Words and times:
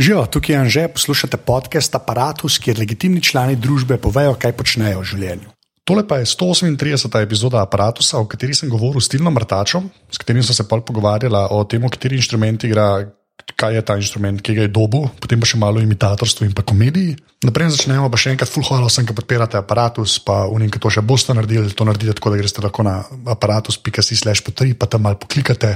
Živijo, 0.00 0.26
tukaj 0.26 0.54
je 0.54 0.58
Anže, 0.58 0.82
poslušate 0.88 1.36
podcast 1.36 1.94
Apparatus, 1.94 2.54
kjer 2.58 2.78
legitimni 2.78 3.20
člani 3.20 3.56
družbe 3.56 3.98
povejo, 4.00 4.32
kaj 4.32 4.54
počnejo 4.56 5.02
v 5.02 5.08
življenju. 5.10 5.50
Tole 5.84 6.06
pa 6.08 6.16
je 6.22 6.28
138. 6.30 7.18
epizoda 7.20 7.60
Apparatusa, 7.60 8.16
o 8.16 8.24
kateri 8.24 8.56
sem 8.56 8.70
govoril 8.72 9.04
s 9.04 9.12
Tilnom 9.12 9.34
Mrtačom, 9.36 9.90
s 10.08 10.22
katerim 10.22 10.40
sem 10.40 10.56
se 10.56 10.64
pol 10.64 10.80
pogovarjala 10.80 11.50
o 11.52 11.60
tem, 11.68 11.84
kateri 11.84 12.16
inštrument 12.16 12.64
igra, 12.64 13.10
kaj 13.56 13.76
je 13.76 13.82
ta 13.84 13.96
inštrument, 14.00 14.40
ki 14.42 14.54
ga 14.56 14.62
je 14.66 14.72
dobu, 14.72 15.06
potem 15.20 15.40
pa 15.40 15.48
še 15.48 15.60
malo 15.60 15.82
imitatorstvo 15.82 16.46
in 16.48 16.56
pa 16.56 16.64
komediji. 16.66 17.18
Naprej 17.40 17.72
začnemo, 17.72 18.12
pa 18.12 18.18
še 18.20 18.34
enkrat, 18.34 18.50
full 18.52 18.66
hvala 18.68 18.84
vsem, 18.84 19.06
ki 19.08 19.16
podpirate 19.16 19.56
aparatus, 19.56 20.18
pa 20.20 20.44
unim, 20.52 20.68
ki 20.68 20.76
to 20.76 20.90
še 20.92 21.00
boste 21.00 21.32
naredili, 21.32 21.72
to 21.72 21.86
naredite 21.88 22.12
tako, 22.18 22.34
da 22.34 22.36
greste 22.36 22.60
lahko 22.60 22.84
na 22.84 22.98
aparatus.si 23.32 24.12
slash 24.12 24.44
potri, 24.44 24.74
pa 24.76 24.84
tam 24.84 25.06
malo 25.08 25.16
poklikate. 25.16 25.70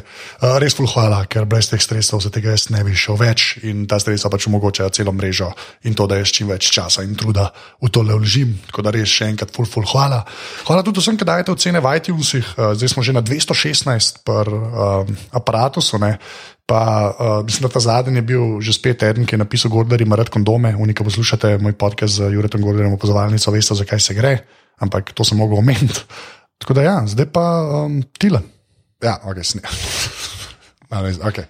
Uh, 0.45 0.59
res 0.61 0.77
full 0.77 0.91
hvala, 0.93 1.23
ker 1.25 1.49
brez 1.49 1.71
teh 1.73 1.81
sredstev 1.81 2.21
za 2.21 2.29
tega 2.29 2.53
jaz 2.53 2.67
ne 2.69 2.85
bi 2.85 2.93
šel 2.93 3.17
več 3.17 3.47
in 3.65 3.87
ta 3.89 3.97
sredstva 3.97 4.29
pač 4.35 4.45
omogočajo 4.51 4.93
celo 4.93 5.17
mrežo 5.17 5.49
in 5.89 5.97
to, 5.97 6.05
da 6.05 6.21
jaz 6.21 6.35
čim 6.37 6.53
več 6.53 6.69
časa 6.69 7.01
in 7.01 7.17
truda 7.17 7.49
v 7.81 7.89
to 7.89 8.05
le 8.05 8.13
vložim. 8.13 8.53
Tako 8.69 8.85
da 8.85 8.93
res 8.93 9.09
še 9.09 9.33
enkrat 9.33 9.57
full, 9.57 9.65
full 9.65 9.89
hvala. 9.89 10.21
Hvala 10.69 10.85
tudi 10.85 11.01
vsem, 11.01 11.17
ki 11.17 11.25
dajete 11.25 11.57
ocene 11.57 11.81
v 11.81 11.97
iTunesih, 11.97 12.53
uh, 12.59 12.75
zdaj 12.77 12.93
smo 12.93 13.01
že 13.01 13.17
na 13.17 13.25
216 13.25 14.21
per 14.21 14.53
uh, 14.53 15.09
aparatusu. 15.33 15.97
Ne? 15.97 16.19
Pa, 16.67 17.13
uh, 17.13 17.45
mislim, 17.45 17.69
da 17.69 17.73
ta 17.75 17.81
zadnji 17.81 18.19
je 18.19 18.23
bil 18.23 18.61
že 18.61 18.73
spet 18.73 19.03
eden, 19.03 19.27
ki 19.29 19.37
je 19.37 19.43
napisal: 19.43 19.71
Gordon 19.71 20.01
ima 20.01 20.17
rad 20.17 20.31
kondome. 20.33 20.73
Unika 20.77 21.05
poslušate 21.05 21.59
moj 21.59 21.77
podcast 21.77 22.15
z 22.17 22.33
Juretom 22.33 22.63
Gordonom, 22.63 22.97
opozovalnico, 22.97 23.53
veste, 23.53 23.77
zakaj 23.77 24.01
se 24.01 24.15
gre, 24.15 24.39
ampak 24.81 25.13
to 25.13 25.25
sem 25.25 25.39
mogel 25.39 25.61
omeniti. 25.61 26.01
Tako 26.61 26.75
da, 26.75 26.83
ja, 26.83 26.97
zdaj 27.07 27.29
pa 27.33 27.45
um, 27.85 28.01
tile. 28.19 28.41
Ja, 29.05 29.19
ok, 29.25 29.45
sni. 29.45 29.61
okay. 31.21 31.45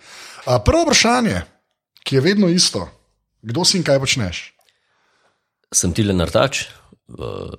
uh, 0.46 0.58
prvo 0.64 0.82
vprašanje, 0.82 1.44
ki 2.02 2.16
je 2.16 2.20
vedno 2.24 2.48
isto, 2.48 2.88
kdo 3.42 3.64
si 3.64 3.78
in 3.78 3.86
kaj 3.86 4.00
počneš? 4.02 4.50
Sem 5.74 5.94
Tile 5.94 6.16
Nartač. 6.16 6.66
Uh... 7.08 7.54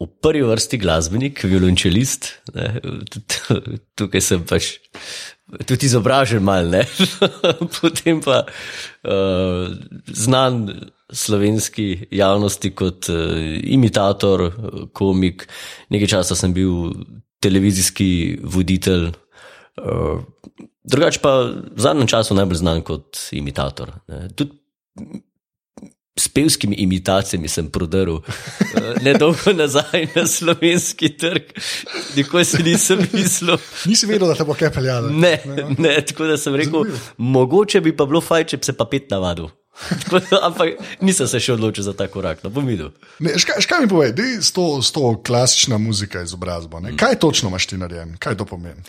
V 0.00 0.06
prvi 0.24 0.40
vrsti 0.40 0.78
glasbenik, 0.80 1.42
violončelist, 1.44 2.30
tukaj 4.00 4.22
sem 4.24 4.46
pač 4.48 4.78
tudi 5.66 5.86
izobražen, 5.86 6.42
malo, 6.44 6.82
potem 7.80 8.20
pa 8.24 8.42
uh, 8.46 9.70
znan 10.06 10.68
slovenski 11.12 12.08
javnosti 12.10 12.70
kot 12.74 13.10
uh, 13.10 13.38
imitator, 13.62 14.50
komik. 14.92 15.48
Nekaj 15.90 16.14
časa 16.16 16.38
sem 16.38 16.54
bil 16.54 16.92
televizijski 17.40 18.40
voditelj, 18.44 19.10
uh, 19.80 20.20
drugače 20.84 21.22
pa 21.22 21.34
v 21.50 21.80
zadnjem 21.80 22.10
času 22.10 22.36
najbolj 22.38 22.62
znan 22.62 22.84
kot 22.86 23.28
imitator. 23.32 23.94
Tudi 24.34 24.60
s 26.18 26.28
pevskimi 26.28 26.76
imitacijami 26.76 27.48
sem 27.48 27.70
prodrl 27.70 28.14
uh, 28.14 28.22
nedolgo 29.02 29.52
nazaj 29.62 30.08
na 30.14 30.26
slovenski 30.26 31.16
trg, 31.16 31.42
nikoli 32.16 32.44
si 32.44 32.62
nisem 32.62 32.98
mislil. 33.12 33.56
Nisi 33.86 34.06
vedel, 34.06 34.28
da 34.28 34.34
te 34.34 34.44
bo 34.44 34.54
kaj 34.54 34.72
peljalo. 34.74 35.10
Ne, 35.10 35.38
ne, 35.46 35.64
ne, 35.78 35.94
tako 36.06 36.26
da 36.26 36.36
sem 36.36 36.54
rekel, 36.54 36.84
Zanimivo. 36.84 36.98
mogoče 37.16 37.80
bi 37.80 37.96
pa 37.96 38.06
bilo 38.06 38.20
fajn, 38.20 38.46
če 38.46 38.56
bi 38.56 38.70
se 38.70 38.76
pa 38.76 38.84
pet 38.84 39.10
navadil. 39.10 39.48
Ampak 40.46 40.82
nisem 41.00 41.28
se 41.30 41.40
še 41.40 41.54
odločil 41.54 41.86
za 41.86 41.94
ta 41.96 42.08
korak, 42.10 42.42
no 42.44 42.50
bom 42.52 42.66
videl. 42.66 42.90
Škaj 43.36 43.80
mi 43.80 43.88
povej, 43.88 44.12
da 44.12 44.26
je 44.26 44.42
s 44.42 44.52
to 44.52 45.14
klasična 45.26 45.78
muzika 45.78 46.22
izobrazba? 46.26 46.80
Mm. 46.80 46.98
Kaj 47.00 47.16
točno 47.22 47.48
imaš 47.48 47.70
ti 47.70 47.78
narejen, 47.80 48.16
kaj 48.20 48.36
to 48.36 48.44
pomeni? 48.44 48.82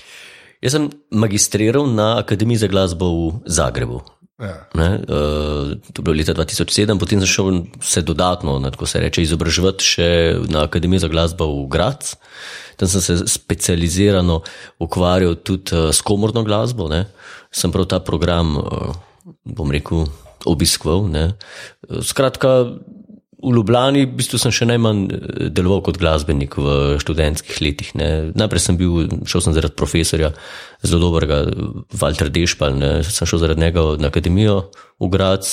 Jaz 0.61 0.75
sem 0.75 0.89
magistriral 1.09 1.87
na 1.89 2.17
Akademiji 2.19 2.65
za 2.65 2.67
glasbo 2.67 3.07
v 3.07 3.31
Zagrebu. 3.45 4.01
Ja. 4.39 4.55
Ne, 4.73 4.89
uh, 4.97 5.75
to 5.93 6.01
je 6.01 6.03
bilo 6.03 6.15
leta 6.17 6.33
2007, 6.33 6.97
potem 6.99 7.21
sem 7.21 7.29
šel 7.29 7.59
se 7.81 8.01
dodatno, 8.01 8.57
ne, 8.59 8.71
tako 8.73 8.87
se 8.89 9.01
reče, 9.03 9.21
izobraževati 9.21 9.85
še 9.85 10.07
na 10.49 10.63
Akademiji 10.65 11.03
za 11.03 11.09
glasbo 11.11 11.45
v 11.45 11.67
Graz. 11.69 12.15
Tam 12.81 12.89
sem 12.89 13.03
se 13.05 13.17
specializirano 13.29 14.39
ukvarjal 14.81 15.37
tudi 15.45 15.75
uh, 15.77 15.91
s 15.93 16.01
komorno 16.01 16.41
glasbo. 16.47 16.89
Ne. 16.89 17.05
Sem 17.53 17.73
prav 17.73 17.85
ta 17.91 17.99
program, 18.01 18.57
uh, 18.57 18.95
bom 19.45 19.69
rekel, 19.69 20.07
obiskval. 20.49 21.05
Ne. 21.11 21.25
Skratka, 22.01 22.79
v 23.41 23.51
Ljubljani 23.55 24.05
v 24.05 24.15
bistvu 24.19 24.37
sem 24.41 24.53
še 24.53 24.67
najmanj 24.69 25.01
deloval 25.53 25.81
kot 25.85 25.97
glasbenik 26.01 26.55
v 26.61 26.97
študentskih 27.01 27.57
letih. 27.63 27.89
Ne. 27.97 28.31
Najprej 28.37 28.61
sem 28.61 28.77
bil, 28.77 29.07
šel 29.25 29.43
sem 29.45 29.55
zaradi 29.57 29.77
profesorja, 29.79 30.31
zelo 30.85 31.09
dobrega, 31.09 31.43
Walter 31.97 32.29
Dešpal, 32.29 32.77
ne. 32.77 32.91
sem 33.07 33.29
šel 33.29 33.41
zaradi 33.41 33.65
njega 33.65 33.85
na 34.01 34.11
akademijo 34.13 34.69
v 35.01 35.09
Grac. 35.13 35.49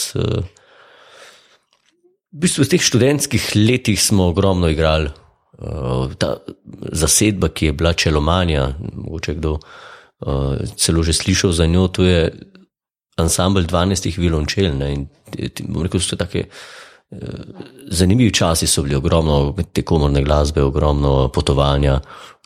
V 2.28 2.43
bistvu 2.44 2.66
v 2.66 2.72
teh 2.75 2.84
študentskih 2.84 3.53
letih 3.56 4.00
smo 4.00 4.28
ogromno 4.32 4.69
igrali. 4.69 5.09
Ta 6.21 6.37
zasedba, 6.94 7.48
ki 7.50 7.72
je 7.72 7.75
bila 7.75 7.97
čelomanja, 7.97 8.77
mogoče 8.78 9.34
kdo 9.41 9.59
celo 10.78 11.03
že 11.03 11.15
slišal 11.15 11.53
za 11.54 11.66
njo, 11.66 11.88
to 11.88 12.04
je 12.04 12.31
ansambl 13.16 13.65
12 13.66 14.19
violončel. 14.19 14.77
Ne. 14.77 14.93
In, 14.93 15.09
rekel, 15.82 16.00
so 16.00 16.16
take, 16.19 16.47
Zanimivi 17.88 18.32
časi 18.34 18.66
so 18.69 18.82
bili, 18.84 18.94
ogromno 18.94 19.54
te 19.72 19.82
komorne 19.82 20.20
glasbe, 20.22 20.62
ogromno 20.62 21.30
potovanja 21.32 22.00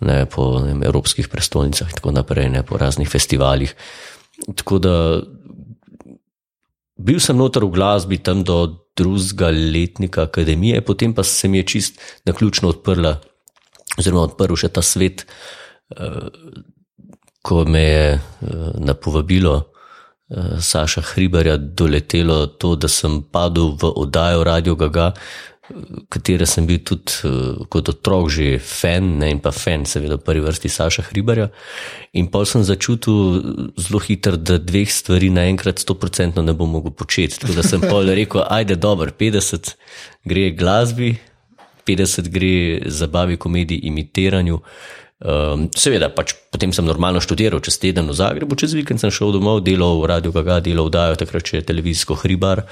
ne, 0.06 0.26
po 0.30 0.60
ne, 0.62 0.76
evropskih 0.86 1.28
prestolnicah 1.28 1.90
in 1.90 1.98
tako 1.98 2.12
naprej, 2.14 2.50
ne, 2.50 2.62
po 2.62 2.78
raznih 2.78 3.08
festivalih. 3.10 3.74
Tako 4.54 4.78
da 4.78 4.94
bil 7.02 7.18
sem 7.20 7.36
noter 7.36 7.66
v 7.66 7.74
glasbi 7.74 8.20
tam 8.22 8.44
do 8.46 8.86
drugega 8.96 9.50
letnika 9.50 10.28
akademije, 10.28 10.84
potem 10.86 11.14
pa 11.14 11.24
se 11.26 11.48
mi 11.48 11.58
je 11.58 11.66
čist 11.66 12.00
na 12.24 12.32
ključno 12.32 12.70
odprla, 12.70 13.16
oziroma 13.98 14.28
odprl 14.28 14.54
še 14.54 14.68
ta 14.68 14.82
svet, 14.82 15.26
ko 17.42 17.64
me 17.66 17.82
je 17.82 18.20
na 18.78 18.94
povabilo. 18.94 19.71
Saša 20.60 21.02
Hribarja 21.12 21.56
doletelo 21.56 22.46
to, 22.46 22.74
da 22.76 22.88
sem 22.88 23.22
padel 23.22 23.76
v 23.76 23.92
oddajo 24.04 24.44
Radio 24.44 24.74
Gaga, 24.74 25.12
katere 26.12 26.46
sem 26.48 26.66
bil 26.66 26.80
tudi 26.84 27.30
kot 27.70 27.88
otrok 27.92 28.30
že 28.32 28.58
fan, 28.58 29.18
ne, 29.20 29.30
pa 29.40 29.52
fan, 29.54 29.86
seveda, 29.88 30.18
v 30.18 30.26
prvi 30.26 30.44
vrsti 30.44 30.68
Saša 30.68 31.06
Hribarja. 31.10 31.50
In 32.18 32.28
pa 32.32 32.44
sem 32.48 32.64
začutil 32.66 33.74
zelo 33.78 34.00
hitro, 34.02 34.36
da 34.36 34.58
dveh 34.58 34.90
stvari 34.90 35.30
naenkrat 35.32 35.80
100% 35.84 36.42
ne 36.42 36.56
bom 36.56 36.70
mogel 36.70 36.94
početi. 36.96 37.38
Tako 37.40 37.58
da 37.58 37.66
sem 37.66 37.84
pol 37.84 38.10
rekel, 38.10 38.44
ajde, 38.48 38.76
dobro, 38.76 39.12
50 39.12 39.74
gre 40.28 40.50
glasbi, 40.50 41.14
50 41.86 42.28
gre 42.32 42.54
zabavi, 42.90 43.36
komediji, 43.36 43.86
imitiranju. 43.90 44.60
Um, 45.22 45.68
seveda, 45.78 46.08
pač 46.10 46.34
potem 46.50 46.72
sem 46.74 46.82
normalno 46.82 47.20
študiral, 47.22 47.62
čez 47.62 47.78
teden 47.78 48.10
v 48.10 48.16
Zagrebu, 48.18 48.58
čez 48.58 48.74
vikend 48.74 48.98
sem 48.98 49.12
šel 49.14 49.30
domov, 49.36 49.62
delal 49.62 50.00
v 50.02 50.10
Radio 50.10 50.34
Gaga, 50.34 50.58
delal 50.58 50.90
v 50.90 50.94
Daju, 50.96 51.20
takrat 51.20 51.46
še 51.46 51.62
televizijsko 51.62 52.18
hribar. 52.24 52.64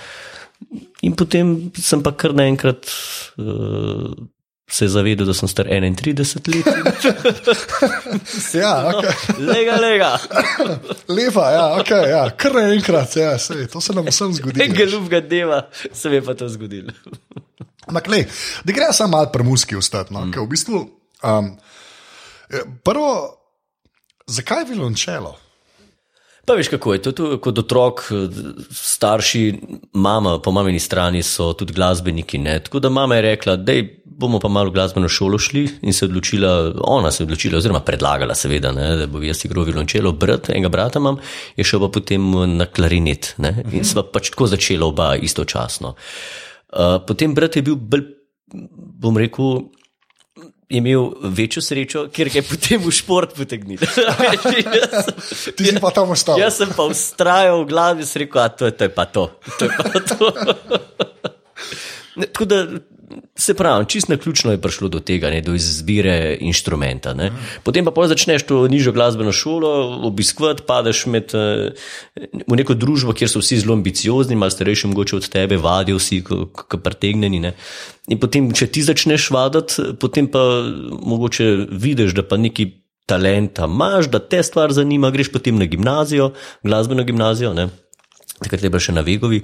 In 1.06 1.14
potem 1.14 1.70
sem 1.78 2.02
pa 2.02 2.10
kar 2.18 2.34
naenkrat 2.34 2.90
uh, 3.38 4.10
se 4.70 4.88
zavedel, 4.90 5.30
da 5.30 5.34
sem 5.34 5.48
star 5.48 5.70
31 5.70 6.50
let. 6.50 6.66
ja, 8.62 8.74
okay. 8.90 9.14
no, 9.38 9.46
lega, 9.52 9.78
lega. 9.78 10.10
Lepa, 11.16 11.46
ja, 11.54 11.64
okay, 11.78 12.10
ja. 12.10 12.26
kar 12.34 12.54
naenkrat, 12.58 13.16
ja, 13.18 13.32
sej, 13.38 13.66
to 13.70 13.82
se 13.82 13.94
nam 13.94 14.10
vsem 14.10 14.34
zgodi. 14.38 14.62
Enega 14.66 14.90
ljubega 14.90 15.22
dneva 15.26 15.62
se 15.92 16.10
mi 16.10 16.20
je 16.20 16.26
pa 16.26 16.34
to 16.34 16.48
zgodilo. 16.50 16.94
Ampak, 17.86 18.10
da 18.64 18.74
gre 18.74 18.92
samo 18.92 19.16
malo 19.16 19.30
premuski 19.32 19.76
ustati. 19.76 20.14
No? 20.14 20.26
Mm. 20.26 20.38
V 20.38 20.50
bistvu, 20.50 20.84
um, 21.22 21.54
prvo, 22.84 23.12
zakaj 24.26 24.62
je 24.62 24.74
violončelo? 24.74 25.36
Pa 26.46 26.56
veš, 26.56 26.68
kako 26.72 26.92
je 26.92 27.02
to, 27.02 27.12
to 27.12 27.26
kot 27.38 27.58
otrok, 27.58 28.00
starši, 28.74 29.42
mama, 29.92 30.38
po 30.42 30.50
mamini 30.52 30.80
strani 30.80 31.22
so 31.22 31.52
tudi 31.52 31.72
glasbeniki. 31.76 32.38
Ne? 32.38 32.58
Tako 32.64 32.80
da 32.80 32.90
mama 32.90 33.16
je 33.16 33.22
rekla, 33.22 33.56
da 33.56 33.76
bomo 34.04 34.40
pa 34.40 34.48
malo 34.48 34.70
v 34.70 34.74
glasbeno 34.74 35.08
šolo 35.08 35.38
šli 35.38 35.62
in 35.82 35.92
se 35.92 36.04
odločila, 36.04 36.72
ona 36.84 37.10
se 37.10 37.22
je 37.22 37.26
odločila, 37.28 37.58
oziroma 37.58 37.80
predlagala, 37.80 38.34
seveda, 38.34 38.72
ne? 38.72 38.88
da 38.96 39.06
bo 39.06 39.22
jaz 39.22 39.44
igral 39.44 39.64
violončelo. 39.64 40.12
Brat, 40.12 40.50
enega 40.50 40.68
brata 40.68 40.98
imam, 40.98 41.20
je 41.56 41.64
šel 41.64 41.84
pa 41.86 41.88
potem 42.00 42.26
na 42.56 42.66
klarinet 42.66 43.34
ne? 43.38 43.54
in 43.72 43.86
sva 43.86 44.04
pač 44.04 44.32
tako 44.34 44.50
začela 44.50 44.88
oba 44.90 45.12
istočasno. 45.16 45.94
Uh, 46.70 46.98
potem 47.06 47.34
brat 47.34 47.56
je 47.56 47.64
bil 47.66 47.76
bolj, 47.78 48.04
bom 49.00 49.16
rekel, 49.18 49.70
imel 50.70 51.10
večjo 51.22 51.62
srečo, 51.62 52.06
ker 52.14 52.30
je 52.30 52.42
potem 52.46 52.82
v 52.82 52.92
šport 52.94 53.34
potegnil. 53.34 53.82
Ti 55.56 55.64
si 55.66 55.74
pa 55.82 55.90
tam 55.90 56.14
ostal. 56.14 56.38
Jaz 56.38 56.62
sem 56.62 56.70
pa 56.70 56.86
ustrajal 56.86 57.64
v 57.64 57.68
glavi 57.70 58.06
in 58.06 58.12
rekel, 58.22 58.38
da 58.38 58.48
to, 58.48 58.70
to 58.70 58.86
je 58.86 58.92
pa 58.94 59.04
to. 59.10 59.24
to, 59.58 59.66
je 59.66 59.70
pa 59.74 59.98
to. 60.06 60.26
Tako 62.26 62.44
da 62.44 62.66
Se 63.34 63.54
pravi, 63.54 63.86
čist 63.88 64.08
na 64.08 64.16
ključno 64.16 64.52
je 64.52 64.60
prišlo 64.60 64.88
do 64.88 65.00
tega, 65.00 65.30
ne, 65.30 65.40
do 65.42 65.54
izbire 65.54 66.36
inštrumenta. 66.40 67.14
Ne. 67.14 67.30
Potem 67.62 67.84
pa 67.84 68.06
začneš 68.06 68.44
to 68.46 68.68
nižjo 68.68 68.92
glasbeno 68.92 69.32
šolo 69.32 69.70
obiskovati, 70.06 70.62
padeš 70.66 71.06
med, 71.06 71.34
eh, 71.34 71.72
v 72.46 72.56
neko 72.56 72.74
družbo, 72.74 73.12
kjer 73.12 73.30
so 73.30 73.42
vsi 73.42 73.58
zelo 73.64 73.74
ambiciozni, 73.74 74.36
malo 74.36 74.50
starejši 74.50 74.92
mogoče 74.92 75.16
od 75.16 75.28
tebe, 75.28 75.56
vadijo 75.56 75.98
vsi, 75.98 76.22
kot 76.22 76.82
pretegnjeni. 76.84 77.40
Ne. 77.40 77.54
In 78.08 78.18
potem, 78.18 78.52
če 78.52 78.66
ti 78.66 78.82
začneš 78.82 79.30
vaditi, 79.30 79.90
potem 80.00 80.28
pa 80.30 80.42
mogoče 81.02 81.66
vidiš, 81.70 82.14
da 82.14 82.22
pa 82.22 82.36
neki 82.36 82.70
talenta 83.10 83.66
imaš, 83.66 84.06
da 84.06 84.20
te 84.22 84.42
stvar 84.42 84.72
zanima, 84.72 85.10
greš 85.10 85.32
potem 85.32 85.58
na 85.58 85.66
gimnazijo, 85.66 86.30
glasbeno 86.62 87.04
gimnazijo, 87.04 87.54
ne. 87.54 87.70
takrat 88.38 88.62
je 88.62 88.70
bilo 88.70 88.80
še 88.80 88.92
na 88.92 89.02
Vegovi. 89.02 89.42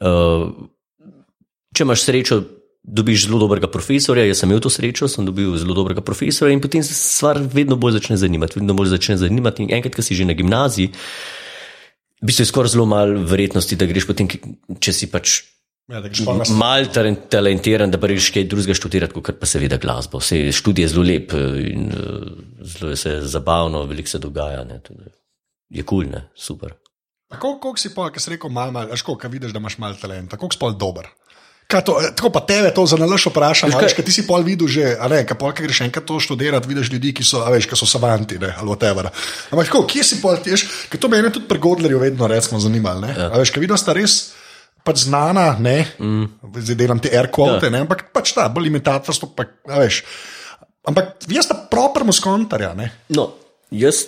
Uh, 0.00 0.70
če 1.80 1.86
imaš 1.88 2.04
srečo, 2.04 2.42
dobiš 2.84 3.26
zelo 3.26 3.40
dobrega 3.40 3.68
profesorja. 3.72 4.26
Jaz 4.28 4.42
sem 4.42 4.50
imel 4.50 4.60
to 4.60 4.72
srečo, 4.72 5.08
sem 5.08 5.24
dobil 5.28 5.54
zelo 5.60 5.76
dobrega 5.76 6.04
profesorja 6.04 6.52
in 6.52 6.60
potem 6.60 6.84
se 6.84 6.96
stvar 6.96 7.40
vedno 7.40 7.78
bolj 7.80 7.98
začne 7.98 8.18
zanimati. 8.20 8.60
Vedno 8.60 8.76
bolj 8.76 8.92
začne 8.92 9.16
zanimati. 9.20 9.64
In 9.64 9.72
enkrat, 9.78 9.96
ko 9.96 10.04
si 10.04 10.18
že 10.18 10.28
na 10.28 10.36
gimnaziji, 10.36 10.92
bi 12.20 12.36
se 12.36 12.44
skoraj 12.44 12.74
zelo 12.76 12.84
malo 12.88 13.22
verjetnosti, 13.24 13.78
da 13.80 13.88
greš 13.88 14.08
potem, 14.08 14.28
če 14.80 14.92
si 14.96 15.08
pač. 15.12 15.40
Ja, 15.90 15.98
Mal 16.54 16.84
talentiran, 16.94 17.90
da 17.90 17.98
pa 17.98 18.06
rečeš 18.06 18.28
kaj 18.30 18.44
drugega 18.46 18.76
študirati, 18.78 19.10
kot 19.16 19.40
pa 19.40 19.48
seveda 19.50 19.74
glasbo. 19.82 20.20
Vse 20.22 20.52
študije 20.54 20.86
je 20.86 20.90
zelo 20.92 21.02
lep 21.02 21.34
in 21.34 21.88
zelo 22.62 22.92
je 22.92 23.00
se 23.00 23.16
zabavno, 23.26 23.82
veliko 23.90 24.12
se 24.12 24.20
dogaja. 24.22 24.62
Ne, 24.68 24.78
je 25.66 25.82
kul, 25.82 26.06
cool, 26.06 26.22
super. 26.38 26.76
Kako 27.30 27.74
si 27.78 27.90
pa, 27.94 28.06
ki 28.14 28.22
si 28.22 28.30
rekel, 28.36 28.50
malo, 28.54 28.70
malo, 28.74 28.94
kaj 28.94 29.30
vidiš, 29.30 29.50
da 29.54 29.58
imaš 29.58 29.80
malo 29.82 29.98
talenta, 29.98 30.38
kako 30.38 30.54
si 30.54 30.62
pa 30.62 30.70
dober? 30.70 31.10
To, 31.70 31.94
tako 32.16 32.30
pa 32.34 32.42
tebe 32.42 32.72
to 32.74 32.82
za 32.86 32.98
nalaš 32.98 33.28
vprašam. 33.30 33.70
Veš, 33.70 33.94
kaj 33.94 34.04
ti 34.06 34.14
si 34.14 34.26
pol 34.26 34.42
videl 34.42 34.66
že, 34.66 34.96
a 34.98 35.06
ne, 35.12 35.22
kaj 35.26 35.38
pol, 35.38 35.54
kaj 35.54 35.68
greš 35.68 35.82
enkrat 35.86 36.04
to 36.06 36.18
študirati, 36.18 36.66
vidiš 36.66 36.90
ljudi, 36.90 37.14
ki 37.14 37.26
so, 37.26 37.44
veš, 37.46 37.68
ki 37.70 37.78
so 37.78 37.86
savanti, 37.86 38.40
ne, 38.42 38.50
ali 38.58 38.68
whatever. 38.68 39.06
Ampak 39.54 39.70
kako, 39.70 39.86
kje 39.86 40.02
si 40.04 40.18
pol, 40.18 40.34
tiš, 40.42 40.66
ker 40.90 40.98
to 40.98 41.08
me 41.08 41.22
je 41.22 41.30
tudi 41.38 41.46
pri 41.46 41.62
Godlerju 41.62 42.02
vedno 42.02 42.26
recimo 42.26 42.58
zanimalo, 42.60 43.06
ne. 43.06 43.14
Ja. 43.14 43.30
A 43.30 43.38
veš, 43.38 43.54
kaj 43.54 43.62
vidiš, 43.62 43.84
sta 43.86 43.94
res 43.94 44.18
pač 44.84 45.04
znana, 45.06 45.54
ne, 45.62 45.78
mm. 46.00 46.52
zdaj 46.58 46.78
delam 46.78 47.00
te 47.02 47.12
air 47.14 47.30
quote, 47.30 47.68
ja. 47.68 47.72
ne, 47.72 47.84
ampak 47.86 48.08
pač 48.14 48.34
ta, 48.34 48.48
bolj 48.50 48.70
imitatorstvo, 48.72 49.30
pa, 49.36 49.46
a 49.70 49.84
veš. 49.84 50.02
Ampak 50.90 51.28
jaz 51.30 51.46
sta 51.46 51.58
proper 51.70 52.06
muskontarja, 52.08 52.72
ne. 52.74 52.90
No, 53.14 53.30
jaz 53.70 54.06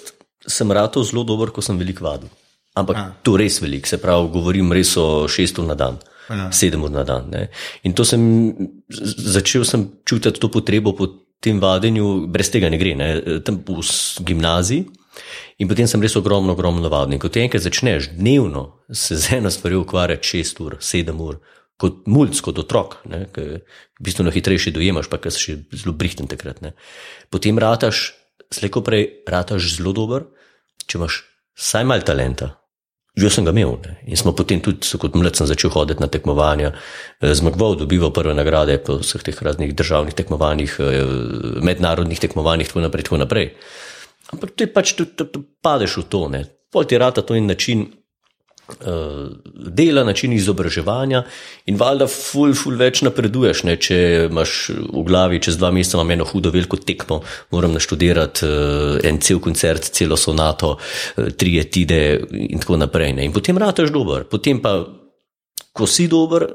sem 0.49 0.71
rado 0.73 1.05
zelo 1.07 1.23
dober, 1.29 1.53
ko 1.55 1.63
sem 1.63 1.79
velik 1.79 2.01
vadil. 2.03 2.33
Ampak 2.73 2.97
a. 2.97 3.05
to 3.21 3.37
res 3.37 3.61
velik, 3.61 3.87
se 3.87 4.01
pravi, 4.01 4.31
govorim 4.33 4.73
res 4.73 4.97
o 4.97 5.29
šestu 5.29 5.65
na 5.67 5.77
dan. 5.77 6.01
Ja. 6.33 6.49
sedem 6.53 6.83
ur 6.87 6.91
na 6.91 7.05
dan. 7.05 7.29
Ne. 7.31 7.49
In 7.85 7.93
to 7.93 8.07
sem 8.09 8.23
začel 8.89 9.67
sem 9.69 9.85
čutiti 10.09 10.41
to 10.41 10.49
potrebo 10.49 10.95
po 10.97 11.09
tem 11.43 11.59
vadenju, 11.61 12.27
brez 12.31 12.53
tega 12.55 12.71
ne 12.71 12.79
gre, 12.79 12.95
ne. 12.97 13.09
tam 13.45 13.61
v 13.67 13.83
gimnaziji. 14.23 14.87
In 15.61 15.69
potem 15.69 15.87
sem 15.91 16.01
res 16.01 16.15
ogromno, 16.17 16.55
ogromno 16.57 16.89
vadil. 16.89 17.21
Ko 17.21 17.29
ti 17.29 17.43
enkrat 17.43 17.65
začneš 17.67 18.15
dnevno 18.17 18.81
se 18.89 19.19
z 19.19 19.39
eno 19.39 19.51
stvarjo 19.53 19.83
ukvarjati 19.85 20.29
šest 20.29 20.63
ur, 20.65 20.79
sedem 20.81 21.21
ur, 21.21 21.43
kot 21.77 22.07
mulj, 22.07 22.39
kot 22.45 22.63
otrok, 22.63 23.03
ki 23.35 23.45
bistveno 24.03 24.33
hitrejši 24.33 24.73
dojemaš, 24.73 25.11
pa 25.13 25.21
ki 25.21 25.35
si 25.35 25.45
še 25.45 25.59
zelo 25.83 25.95
brihten 25.99 26.31
takrat. 26.31 26.63
Ne. 26.65 26.73
Potem 27.31 27.59
rataš, 27.61 28.13
slejko 28.55 28.85
prej, 28.87 29.09
rataš 29.29 29.77
zelo 29.77 29.93
dober, 29.97 30.27
če 30.87 30.99
imaš 31.01 31.23
vsaj 31.59 31.87
malo 31.91 32.07
talenta. 32.07 32.55
Jaz 33.13 33.35
sem 33.37 33.45
ga 33.45 33.53
imel 33.53 33.77
ne. 33.85 33.99
in 34.09 34.17
smo 34.17 34.33
potem 34.33 34.61
tudi, 34.65 34.89
kot 34.99 35.15
mlad, 35.15 35.37
začel 35.37 35.71
hoditi 35.71 36.01
na 36.01 36.09
tekmovanja, 36.09 36.73
eh, 37.21 37.35
zmagoval, 37.37 37.77
dobival 37.77 38.13
prve 38.13 38.33
nagrade 38.35 38.79
po 38.81 38.97
vseh 39.03 39.21
teh 39.23 39.37
raznih 39.37 39.75
državnih 39.77 40.15
tekmovanjih, 40.17 40.77
eh, 40.81 41.05
mednarodnih 41.61 42.21
tekmovanjih, 42.21 42.69
tako 42.69 42.81
naprej. 42.81 43.05
Tako 43.05 43.21
naprej. 43.21 43.53
Ampak 44.33 44.57
ti 44.57 44.67
pač 44.67 44.95
tudi 44.97 45.45
padeš 45.61 45.97
v 46.01 46.05
to, 46.09 46.21
pol 46.73 46.85
ti 46.89 46.97
rata 46.97 47.21
to 47.21 47.37
in 47.37 47.47
način 47.47 47.93
dela, 49.77 50.05
način 50.05 50.33
izobraževanja 50.33 51.23
in 51.67 51.77
valjda, 51.81 52.07
ful, 52.11 52.55
ful 52.57 52.77
več 52.81 53.03
napreduješ. 53.07 53.65
Ne? 53.69 53.77
Če 53.81 53.99
imaš 54.31 54.57
v 54.73 55.05
glavi, 55.09 55.41
čez 55.43 55.59
dva 55.61 55.73
meseca 55.75 55.99
imam 55.99 56.15
eno 56.17 56.27
hudo 56.29 56.53
veliko 56.55 56.79
tekmo, 56.81 57.21
moram 57.55 57.75
naštudirati 57.77 58.47
uh, 58.47 58.99
en 59.07 59.21
cel 59.23 59.41
koncert, 59.43 59.91
celo 59.95 60.17
sonato, 60.17 60.75
uh, 60.77 61.31
tri 61.39 61.59
etide 61.61 62.03
in 62.33 62.63
tako 62.63 62.81
naprej. 62.81 63.15
Ne? 63.19 63.29
In 63.29 63.35
potem 63.35 63.59
rataš 63.59 63.93
dober. 63.95 64.27
Potem 64.31 64.63
pa, 64.63 64.79
ko 65.73 65.89
si 65.89 66.09
dober, 66.11 66.49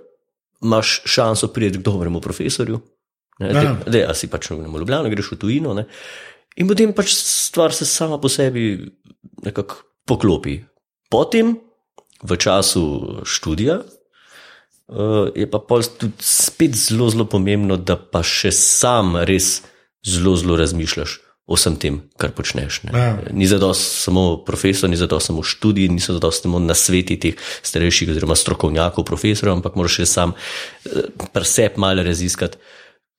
imaš 0.64 1.02
šanso 1.06 1.52
priti 1.54 1.80
k 1.80 1.86
dobremu 1.86 2.22
profesorju. 2.24 2.80
Ne, 3.40 3.52
ja. 3.54 3.76
a 4.10 4.14
si 4.18 4.26
pač 4.32 4.50
v 4.50 4.66
Ljubljano, 4.66 5.12
greš 5.14 5.36
v 5.36 5.42
tujino. 5.44 5.76
Ne? 5.78 5.86
In 6.58 6.70
potem 6.70 6.94
pač 6.98 7.14
stvar 7.14 7.74
se 7.76 7.86
sama 7.86 8.18
po 8.18 8.30
sebi 8.30 8.80
nekako 9.46 9.84
poklopi. 10.10 10.58
Potem 11.12 11.54
v 12.24 12.38
času 12.38 12.84
študija, 13.26 13.82
uh, 13.82 15.30
je 15.36 15.48
pa 15.52 15.60
tudi 16.00 16.14
spet 16.20 16.76
zelo, 16.76 17.10
zelo 17.10 17.26
pomembno, 17.26 17.78
da 17.78 17.98
pa 17.98 18.24
še 18.24 18.52
sam 18.52 19.18
res 19.18 19.62
zelo, 20.06 20.36
zelo 20.38 20.58
razmišljaš 20.58 21.20
o 21.48 21.56
vsem 21.56 21.78
tem, 21.80 22.02
kar 22.20 22.34
počneš. 22.36 22.82
Ja. 22.92 23.16
Ni 23.32 23.48
zato 23.48 23.72
samo 23.74 24.44
profesor, 24.44 24.90
ni 24.92 25.00
zato 25.00 25.20
samo 25.24 25.44
študij, 25.44 25.88
niso 25.88 26.18
zato 26.18 26.32
samo 26.36 26.60
na 26.60 26.76
sveti 26.76 27.16
teh 27.16 27.40
starejših, 27.64 28.12
oziroma 28.12 28.36
strokovnjakov, 28.36 29.06
profesorjev, 29.08 29.56
ampak 29.56 29.80
moraš 29.80 30.02
še 30.02 30.10
sam 30.12 30.36
uh, 30.36 31.08
presep 31.32 31.80
malo 31.80 32.04
raziskati 32.04 32.60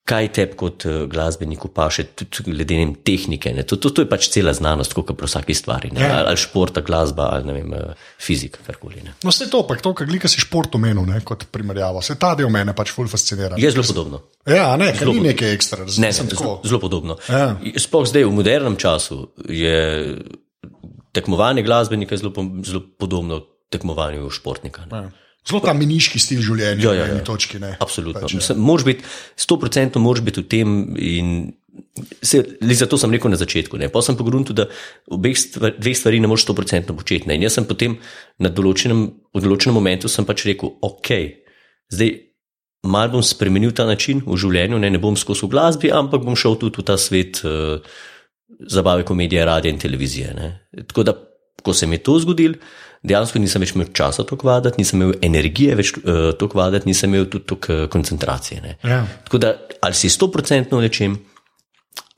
kaj 0.09 0.29
tebi 0.33 0.57
kot 0.57 0.85
uh, 0.87 0.95
glasbeniku 1.09 1.69
paše, 1.73 2.07
tudi 2.17 2.53
glede 2.53 2.79
ne, 2.79 2.87
tehnike. 3.05 3.51
To, 3.69 3.77
to, 3.77 3.91
to 3.93 4.05
je 4.05 4.09
pač 4.09 4.29
cela 4.33 4.53
znanost, 4.57 4.95
kot 4.97 5.11
pri 5.17 5.29
vsaki 5.29 5.55
stvari. 5.57 5.91
Ja. 5.97 6.23
Ali, 6.23 6.39
športa, 6.39 6.81
glasba, 6.85 7.29
ali 7.35 7.55
vem, 7.59 7.75
uh, 7.77 8.07
fizika, 8.21 8.63
karkoli. 8.65 9.03
No, 9.05 9.29
vse 9.29 9.49
to, 9.51 9.61
pa 9.69 9.77
to, 9.79 9.93
kar 9.97 10.09
glika 10.09 10.31
si 10.31 10.41
šport 10.41 10.75
omenil, 10.79 11.05
ne, 11.09 11.21
kot 11.25 11.45
primerjava. 11.53 12.03
Se 12.05 12.17
ta 12.19 12.33
del 12.39 12.51
mene 12.53 12.75
pač 12.77 12.93
ful 12.95 13.09
fascinira. 13.11 13.59
Je 13.61 13.71
zelo 13.75 13.85
podobno. 13.87 14.23
Ja, 14.49 14.73
ne, 14.81 14.91
zelo 14.97 15.15
ni 15.17 15.29
nekaj 15.29 15.55
ekstra. 15.59 15.85
Ne, 15.85 16.09
ne, 16.09 16.11
zelo, 16.17 16.57
zelo 16.65 16.81
podobno. 16.81 17.19
Ja. 17.29 17.53
Sploh 17.77 18.09
zdaj, 18.09 18.25
v 18.25 18.35
modernem 18.41 18.79
času, 18.79 19.21
je 19.45 19.79
tekmovanje 21.15 21.65
glasbenika 21.65 22.17
zelo, 22.17 22.33
zelo 22.65 22.85
podobno 22.97 23.43
tekmovanju 23.69 24.29
športnika. 24.33 24.89
Ne. 24.91 25.07
Ja. 25.07 25.28
Zelo 25.47 25.61
ta 25.63 25.73
miniški 25.73 26.19
stil 26.21 26.41
življenja, 26.43 26.83
ja, 26.83 26.93
ja, 26.97 27.07
ja. 27.15 27.23
točki. 27.25 27.61
Ne. 27.61 27.73
Absolutno. 27.81 28.27
Pač, 28.27 28.51
moraš 28.59 28.85
biti, 28.87 29.07
sto 29.39 29.57
procentno 29.61 30.01
moraš 30.03 30.23
biti 30.25 30.43
v 30.43 30.49
tem. 30.51 30.75
Se, 32.21 32.41
zato 32.75 32.99
sem 32.99 33.13
rekel 33.15 33.31
na 33.31 33.39
začetku. 33.39 33.79
Pa 33.93 34.03
sem 34.03 34.17
pogledal, 34.19 34.51
da 34.57 34.67
obeh 35.15 35.37
stvar, 35.39 35.77
dveh 35.79 35.95
stvari 35.95 36.19
ne 36.19 36.29
moreš 36.29 36.47
sto 36.47 36.55
procentno 36.57 36.95
početi. 36.97 37.29
Ne. 37.31 37.39
In 37.39 37.47
jaz 37.47 37.55
sem 37.57 37.67
potem 37.69 37.97
na 38.43 38.51
določenem, 38.51 39.05
v 39.31 39.43
določenem 39.45 39.79
momentu 39.79 40.11
pač 40.27 40.43
rekel, 40.49 40.75
ok, 40.85 41.13
zdaj 41.95 42.13
mal 42.89 43.09
bom 43.11 43.23
spremenil 43.25 43.73
ta 43.75 43.87
način 43.87 44.21
v 44.23 44.37
življenju, 44.39 44.79
ne, 44.79 44.91
ne 44.91 45.01
bom 45.01 45.17
skozi 45.19 45.47
v 45.47 45.51
glasbi, 45.55 45.89
ampak 45.91 46.23
bom 46.23 46.37
šel 46.39 46.59
tudi 46.59 46.79
v 46.79 46.85
ta 46.87 46.95
svet 46.99 47.41
uh, 47.47 47.79
zabave, 48.71 49.07
komedije, 49.07 49.47
radio 49.47 49.71
in 49.71 49.81
televizije. 49.81 50.35
Ne. 50.35 50.51
Tako 50.87 51.07
da, 51.07 51.15
ko 51.63 51.75
se 51.75 51.87
mi 51.87 51.97
je 51.97 52.05
to 52.07 52.19
zgodilo 52.23 52.59
dejansko 53.05 53.39
nisem 53.39 53.63
več 53.63 53.73
imel 53.75 53.91
časa 53.95 54.25
to 54.27 54.37
kvadati, 54.39 54.81
nisem 54.81 55.01
imel 55.01 55.15
energije 55.25 55.77
več 55.79 55.93
uh, 55.99 56.31
to 56.39 56.49
kvadati, 56.51 56.89
nisem 56.89 57.13
imel 57.13 57.29
tudi 57.31 57.47
toliko 57.49 57.85
uh, 57.85 57.87
koncentracije. 57.91 58.75
Ja. 58.83 59.03
Tako 59.27 59.41
da 59.41 59.55
ali 59.85 59.95
si 59.95 60.11
sto 60.11 60.27
procentno 60.31 60.79
v 60.79 60.87
nečem, 60.87 61.15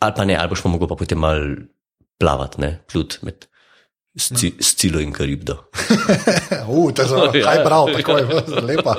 ali 0.02 0.18
pa 0.18 0.26
ne, 0.26 0.38
ali 0.38 0.52
boš 0.52 0.66
pa 0.66 0.74
mogel 0.74 0.90
pa 0.90 0.98
potem 0.98 1.22
mal 1.22 1.46
plavati, 2.22 2.62
ne, 2.62 2.76
plut 2.90 3.20
med. 3.28 3.48
Scilo 4.12 5.00
in 5.00 5.14
karibdo. 5.16 5.54
Uf, 6.68 6.92
to 6.98 7.06
je 7.32 7.40
ja. 7.46 7.54
prav, 7.64 7.94
tako 7.96 8.18
je, 8.20 8.42
lepa. 8.74 8.98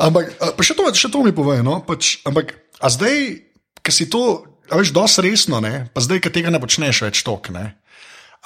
ampak, 0.00 0.30
še 0.64 0.76
to, 0.78 0.86
še 0.96 1.10
to 1.12 1.20
mi 1.26 1.34
pove. 1.36 1.58
No? 1.60 1.82
Pač, 1.84 2.22
ampak, 2.24 2.54
a 2.80 2.88
zdaj, 2.88 3.26
ki 3.84 3.92
si 3.92 4.08
to, 4.08 4.46
veš, 4.72 4.94
dosti 4.96 5.26
resno, 5.28 5.60
ne? 5.60 5.90
pa 5.92 6.00
zdaj, 6.00 6.22
ki 6.24 6.32
tega 6.32 6.54
ne 6.54 6.62
počneš 6.62 7.04
več 7.04 7.20
tok, 7.26 7.52
ne? 7.52 7.74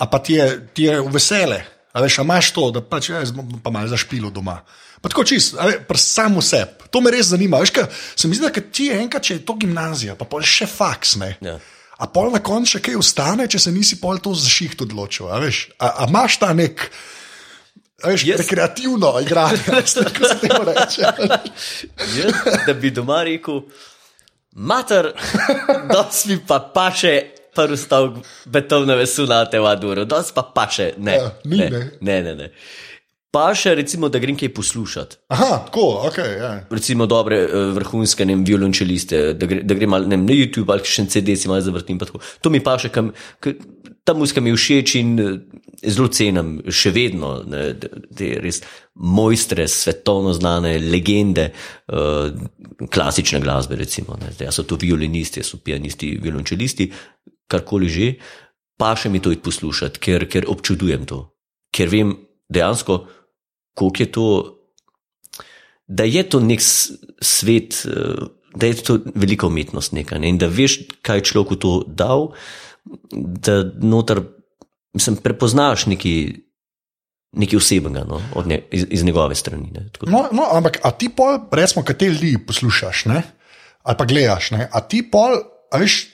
a 0.00 0.08
pa 0.10 0.18
ti 0.18 0.34
je, 0.34 0.48
ti 0.74 0.88
je 0.88 0.98
vesele, 1.12 1.62
A 1.92 2.02
veš, 2.04 2.20
a 2.20 2.22
imaš 2.22 2.52
to, 2.54 2.68
da 2.70 2.82
pač 2.82 3.10
jaz 3.10 3.32
pa 3.64 3.70
malo 3.74 3.90
zašpilo 3.90 4.30
doma. 4.30 4.60
Pa 5.00 5.08
tako 5.08 5.24
čist, 5.24 5.56
samo 5.96 6.42
sebe. 6.42 6.86
To 6.90 7.00
me 7.00 7.10
res 7.10 7.32
zanima. 7.32 7.58
Veš, 7.62 7.72
kaj, 7.74 7.88
se 8.16 8.28
mi 8.28 8.38
zdi, 8.38 8.46
da 8.46 8.62
ti 8.62 8.90
je 8.90 8.98
enkrat, 9.00 9.26
če 9.26 9.38
je 9.38 9.44
to 9.46 9.56
gimnazija, 9.58 10.14
pa 10.18 10.28
pol 10.28 10.44
še 10.46 10.68
faks. 10.70 11.16
Ja. 11.40 11.56
A 12.00 12.08
pol 12.08 12.30
na 12.32 12.40
koncu 12.44 12.76
še 12.76 12.82
kaj 12.84 13.00
ostane, 13.00 13.48
če 13.50 13.58
se 13.58 13.72
nisi 13.74 13.98
pol 14.00 14.20
to 14.22 14.34
zaših 14.36 14.78
odločil. 14.86 15.30
A, 15.32 15.40
veš, 15.42 15.70
a, 15.78 16.04
a 16.04 16.08
imaš 16.10 16.38
ta 16.42 16.52
nek. 16.54 16.86
Veš, 18.04 18.24
yes. 18.24 18.40
Rekreativno 18.40 19.12
igranje, 19.20 19.60
kako 19.66 20.28
se 20.28 20.38
temu 20.40 20.62
reče. 20.64 21.10
yes, 22.14 22.38
da 22.66 22.74
bi 22.74 22.92
doma 22.94 23.22
rekel, 23.26 23.64
mater, 24.52 25.12
da 25.92 26.06
si 26.12 26.38
pa 26.46 26.62
pa 26.72 26.88
še 26.94 27.39
prvi 27.54 27.76
stavek 27.80 28.20
betovne 28.46 28.96
vesulate 29.00 29.60
v 29.60 29.70
Aduru, 29.70 30.04
dos 30.08 30.32
pa 30.36 30.46
pa 30.54 30.68
še 30.70 30.92
ne. 30.98 31.18
Ja, 31.18 31.32
ni, 31.44 31.58
ne, 31.58 31.84
ne, 32.00 32.22
ne. 32.22 32.34
ne. 32.44 32.50
Pa 33.30 33.52
še 33.54 33.76
recimo, 33.78 34.08
da 34.10 34.18
grem 34.18 34.34
kaj 34.34 34.50
poslušati. 34.56 35.20
Aha, 35.30 35.60
tako, 35.68 35.84
ok. 36.08 36.16
Ja. 36.18 36.48
Recimo 36.70 37.06
dobre 37.06 37.44
eh, 37.44 37.68
vrhunske 37.76 38.26
ne 38.26 38.34
violončeliste, 38.42 39.20
da, 39.38 39.46
gre, 39.46 39.60
da 39.62 39.76
grem 39.78 39.94
ne 40.10 40.18
na 40.18 40.34
YouTube 40.34 40.74
ali 40.74 40.82
še 40.82 41.04
en 41.04 41.10
CD 41.14 41.36
si 41.38 41.50
malo 41.50 41.62
zavrtim. 41.62 42.00
To 42.42 42.50
mi 42.50 42.58
pa 42.58 42.74
še, 42.82 42.90
kam, 42.90 43.12
k, 43.38 43.54
ta 44.02 44.16
muzika 44.18 44.42
mi 44.42 44.50
všeč 44.50 44.96
in 44.98 45.14
eh, 45.22 45.38
zelo 45.94 46.10
cenim, 46.10 46.56
še 46.66 46.90
vedno, 46.90 47.36
ne, 47.46 47.68
te- 47.78 48.32
res 48.42 48.64
mojstre, 49.00 49.64
svetovno 49.70 50.34
znane 50.36 50.74
legende 50.82 51.46
uh, 51.88 52.28
klasične 52.92 53.40
glasbe. 53.40 53.78
Recimo, 53.80 54.18
ne. 54.20 54.28
Zdaj, 54.34 54.50
a 54.50 54.52
so 54.52 54.66
to 54.68 54.76
violinisti, 54.76 55.40
so 55.46 55.62
pianisti, 55.64 56.10
violončelisti, 56.20 56.90
karkoli 57.50 57.90
že, 57.90 58.08
pa 58.80 58.94
še 58.96 59.10
mi 59.12 59.20
to 59.20 59.34
poslušati, 59.34 60.00
ker, 60.00 60.24
ker 60.30 60.48
občudujem 60.48 61.04
to. 61.04 61.26
Ker 61.74 61.90
vem 61.92 62.14
dejansko, 62.48 63.04
koliko 63.76 64.02
je 64.02 64.08
to 64.14 64.26
da 65.90 66.06
je 66.06 66.22
to 66.22 66.40
nek 66.40 66.62
svet, 66.62 67.82
eh, 67.86 68.26
da 68.54 68.66
je 68.66 68.74
to 68.74 68.98
velika 69.14 69.46
umetnost 69.46 69.92
neka, 69.92 70.18
ne? 70.18 70.30
in 70.30 70.38
da 70.38 70.46
veš, 70.46 70.78
kaj 71.02 71.18
je 71.18 71.26
človeku 71.32 71.56
to 71.56 71.72
dal, 71.86 72.30
da 73.10 73.62
noter, 73.82 74.22
mislim, 74.94 75.18
prepoznaš 75.22 75.86
nekaj, 75.90 76.30
nekaj 77.42 77.58
osebnega 77.58 78.04
no? 78.06 78.22
nje, 78.46 78.62
iz, 78.70 78.86
iz 78.90 79.04
njegove 79.04 79.34
strani. 79.34 79.70
Ne? 79.74 79.88
No, 80.06 80.28
no, 80.32 80.46
ampak 80.54 80.80
a 80.82 80.90
ti 80.90 81.10
pol, 81.10 81.38
recimo, 81.52 81.84
kaj 81.86 81.98
te 81.98 82.10
ljudi 82.10 82.38
poslušaš, 82.46 83.04
ne? 83.10 83.22
ali 83.82 83.96
pa 83.98 84.04
gledaš, 84.04 84.50
ne? 84.54 84.68
a 84.70 84.80
ti 84.80 85.02
pol, 85.10 85.38
a 85.70 85.78
veš, 85.82 86.04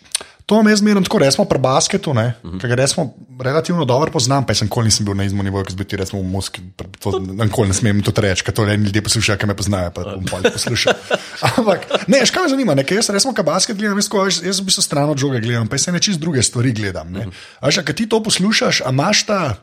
to 0.46 0.62
jaz 0.68 0.78
zmerno 0.78 1.02
tako, 1.02 1.18
recimo 1.18 1.44
pri 1.44 1.58
basketu, 1.58 2.10
uh 2.10 2.16
-huh. 2.16 2.60
ki 2.60 2.68
ga 2.68 2.74
recimo 2.74 3.14
relativno 3.40 3.84
dobro 3.84 4.10
poznam, 4.10 4.46
pa 4.46 4.50
jaz 4.50 4.58
sem 4.58 4.66
nikoli 4.66 4.84
nisem 4.84 5.06
bil 5.06 5.14
na 5.14 5.24
izmu 5.24 5.42
nivoju, 5.42 5.64
ki 5.64 5.74
bi 5.74 5.84
ti 5.84 5.96
recimo 5.96 6.22
v 6.22 6.24
Moskvi, 6.24 6.64
to 7.00 7.18
nikoli 7.18 7.68
ne 7.68 7.74
smem 7.74 8.02
to 8.02 8.20
reči, 8.20 8.44
ker 8.44 8.54
to 8.54 8.66
eni 8.66 8.84
ljudje 8.84 9.02
poslušajo, 9.02 9.38
ki 9.38 9.46
me 9.46 9.56
poznajo, 9.56 9.90
pa 9.90 10.02
bom 10.02 10.24
pol 10.24 10.42
poslušal. 10.52 10.92
Ampak, 11.56 11.86
ne, 12.06 12.26
škaj 12.26 12.42
me 12.42 12.48
zanima, 12.48 12.74
ne, 12.74 12.84
ker 12.84 12.96
jaz 12.96 13.10
recimo, 13.10 13.34
ka 13.34 13.42
basket 13.42 13.76
gledam, 13.76 13.98
jaz, 13.98 14.08
veš, 14.24 14.42
jaz 14.42 14.60
v 14.60 14.64
bistvu 14.64 14.82
stran 14.82 15.10
od 15.10 15.18
žoge 15.18 15.40
gledam, 15.40 15.68
pa 15.68 15.74
jaz 15.74 15.82
se 15.82 15.92
ne 15.92 15.98
čist 15.98 16.20
druge 16.20 16.42
stvari 16.42 16.72
gledam. 16.72 17.12
Ne? 17.12 17.26
A 17.60 17.66
veš, 17.66 17.78
a 17.78 17.82
kad 17.82 17.96
ti 17.96 18.08
to 18.08 18.22
poslušaš, 18.22 18.80
a 18.80 18.90
imaš 18.90 19.26
ta. 19.26 19.54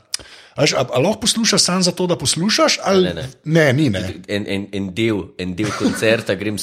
A, 0.55 0.61
veš, 0.61 0.73
a, 0.73 0.85
a 0.93 0.99
lahko 0.99 1.19
poslušaš 1.19 1.61
samo 1.61 1.81
zato, 1.81 2.07
da 2.07 2.17
poslušaš? 2.17 2.79
Ali... 2.83 3.03
Ne, 3.03 3.13
ne. 3.13 3.27
ne, 3.43 3.73
ni 3.73 3.89
ne. 3.89 4.13
en, 4.27 4.45
en, 4.47 4.67
en, 4.71 4.93
del, 4.93 5.23
en 5.37 5.55
del 5.55 5.71
koncerta 5.79 6.35
grem 6.35 6.57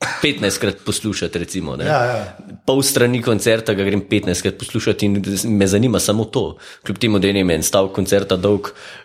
s- 0.00 0.22
15 0.22 0.58
krat 0.58 0.76
poslušati, 0.84 1.38
recimo. 1.38 1.76
ne. 1.76 1.84
Ja, 1.84 2.04
ja. 2.04 2.36
Pol 2.66 2.82
strani 2.82 3.22
koncerta 3.22 3.74
ga 3.74 3.84
grem 3.84 4.00
15 4.00 4.42
krat 4.42 4.58
poslušati 4.58 5.06
in 5.06 5.24
me 5.44 5.66
zanima 5.66 5.98
samo 6.00 6.24
to. 6.24 6.56
Kljub 6.86 6.98
temu, 6.98 7.18
da 7.18 7.28
je 7.28 7.54
en 7.54 7.62
stavek 7.62 7.92
koncerta 7.92 8.36
dolg 8.36 8.60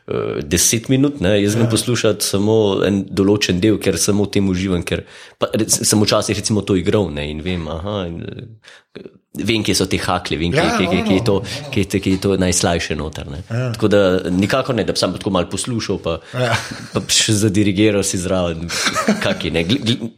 uh, 0.07 0.13
10 0.43 0.89
minut, 0.89 1.19
ne, 1.19 1.43
jaz 1.43 1.55
grem 1.55 1.65
ja. 1.65 1.69
poslušati 1.69 2.25
samo 2.25 2.83
en 2.85 3.05
določen 3.09 3.59
del, 3.59 3.79
ker 3.79 3.97
samo 3.97 4.25
tem 4.25 4.49
uživam, 4.49 4.83
ker 4.83 5.03
pa, 5.37 5.47
rec, 5.53 5.69
sem 5.87 6.01
včasih 6.01 6.37
recimo 6.37 6.61
to 6.61 6.75
igral 6.75 7.09
ne, 7.11 7.29
in 7.31 7.41
vem, 7.41 7.67
aha, 7.67 8.05
in, 8.07 8.21
eh, 8.95 9.09
vem, 9.33 9.63
kje 9.63 9.75
so 9.75 9.85
te 9.85 9.97
hakle, 9.97 10.37
vem, 10.37 10.51
kje, 10.51 10.61
Ja, 10.61 10.77
kje, 10.77 10.87
kje, 10.87 10.99
no, 10.99 11.05
kje, 11.05 11.13
je 11.13 11.19
no. 11.19 11.25
to, 11.25 11.35
kje, 11.71 11.81
je 11.81 11.89
to- 11.89 11.99
kje 11.99 12.11
je 12.11 12.21
to 12.21 12.37
najslajše 12.37 12.95
noter. 12.95 13.25
Ne. 13.27 13.39
Ja. 13.49 13.71
Tako 13.73 13.87
da 13.87 14.01
nikakor 14.29 14.75
ne, 14.75 14.83
da 14.83 14.93
bi 14.93 14.99
sam 14.99 15.13
tako 15.13 15.29
malo 15.29 15.49
poslušal, 15.49 15.97
pa, 15.97 16.19
Ja. 16.33 16.53
pa 16.93 17.01
še 17.07 17.33
zadirigiral 17.33 18.03
si 18.03 18.17
zraven, 18.17 18.69
kaki 19.21 19.51
ne. 19.51 19.65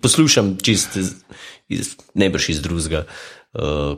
Poslušam 0.01 0.57
čist 0.57 0.95
iz, 0.95 1.13
iz, 1.69 1.95
nebrž 2.13 2.49
iz 2.49 2.61
drugega. 2.61 3.05
Uh, 3.53 3.95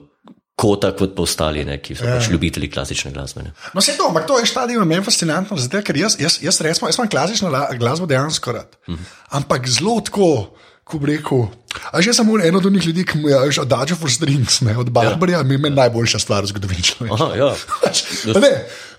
Kota, 0.58 0.90
kot 0.98 1.12
pa 1.14 1.22
ostali, 1.22 1.62
ne, 1.66 1.76
ki 1.78 1.94
so 1.94 2.02
ja. 2.02 2.16
pač 2.18 2.30
ljubitelji 2.30 2.66
klasične 2.70 3.12
glasbe. 3.14 3.44
Ne. 3.46 3.52
No, 3.74 3.82
vse 3.82 3.94
to, 3.94 4.08
ampak 4.10 4.26
to 4.26 4.40
je 4.40 4.46
štadion, 4.50 4.88
meni 4.90 5.04
fascinantno, 5.06 5.54
zato, 5.58 5.82
ker 5.86 5.94
jaz, 5.98 6.16
jaz, 6.18 6.40
jaz, 6.42 6.58
resmo, 6.66 6.90
jaz 6.90 6.98
imam 6.98 7.10
klasično 7.10 7.50
la- 7.50 7.70
glasbo 7.78 8.06
dejansko 8.10 8.52
rad. 8.52 8.74
Mm 8.88 8.94
-hmm. 8.96 9.06
Ampak 9.38 9.68
zelo 9.70 10.02
tako, 10.02 10.58
ko 10.88 11.00
bi 11.00 11.18
rekel. 11.18 11.48
A 11.92 12.02
že 12.02 12.14
samo 12.16 12.40
en 12.40 12.56
od 12.56 12.66
njih 12.72 12.86
ljudi, 12.88 13.04
ki 13.06 13.20
mu 13.20 13.30
je 13.30 13.52
že 13.52 13.62
od 13.62 13.70
Dodge 13.70 13.96
for 13.96 14.12
Strings, 14.12 14.62
ne, 14.62 14.78
od 14.78 14.90
Barbarja, 14.90 15.38
ja. 15.38 15.44
mi 15.44 15.60
je 15.60 15.70
najboljša 15.70 16.20
stvar 16.20 16.44
v 16.44 16.52
zgodovini 16.56 16.82
človeštva. 16.82 17.36
Ja. 17.36 17.52
Ne, 18.40 18.52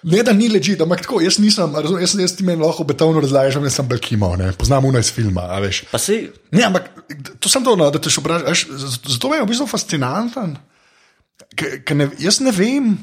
ne, 0.02 0.22
da 0.22 0.32
ni 0.32 0.48
ležite, 0.52 0.84
ampak 0.84 1.02
tako, 1.02 1.20
jaz 1.24 1.40
nisem, 1.42 1.74
a 1.74 1.82
razumeš, 1.82 2.04
jaz, 2.04 2.14
jaz 2.20 2.36
ti 2.36 2.46
meni 2.46 2.62
lahko 2.62 2.84
betovno 2.84 3.20
razlagaš, 3.24 3.58
da 3.58 3.72
sem 3.72 3.88
Belkimo, 3.88 4.36
ne, 4.36 4.52
poznam 4.52 4.84
uno 4.84 5.00
iz 5.00 5.10
filma, 5.12 5.48
a 5.48 5.58
veš. 5.64 5.84
Pa 5.90 5.98
sej, 5.98 6.28
Ne, 6.52 6.64
ampak 6.68 6.92
to 7.40 7.48
sem 7.48 7.64
to, 7.64 7.76
no, 7.76 7.90
da 7.90 7.98
te 8.00 8.12
še 8.12 8.22
vprašaš. 8.22 8.68
Zato 9.16 9.34
je 9.34 9.42
v 9.42 9.48
bistvu 9.48 9.66
fascinanten. 9.68 10.56
Ker, 11.58 12.08
jaz 12.20 12.40
ne 12.44 12.52
vem, 12.54 12.94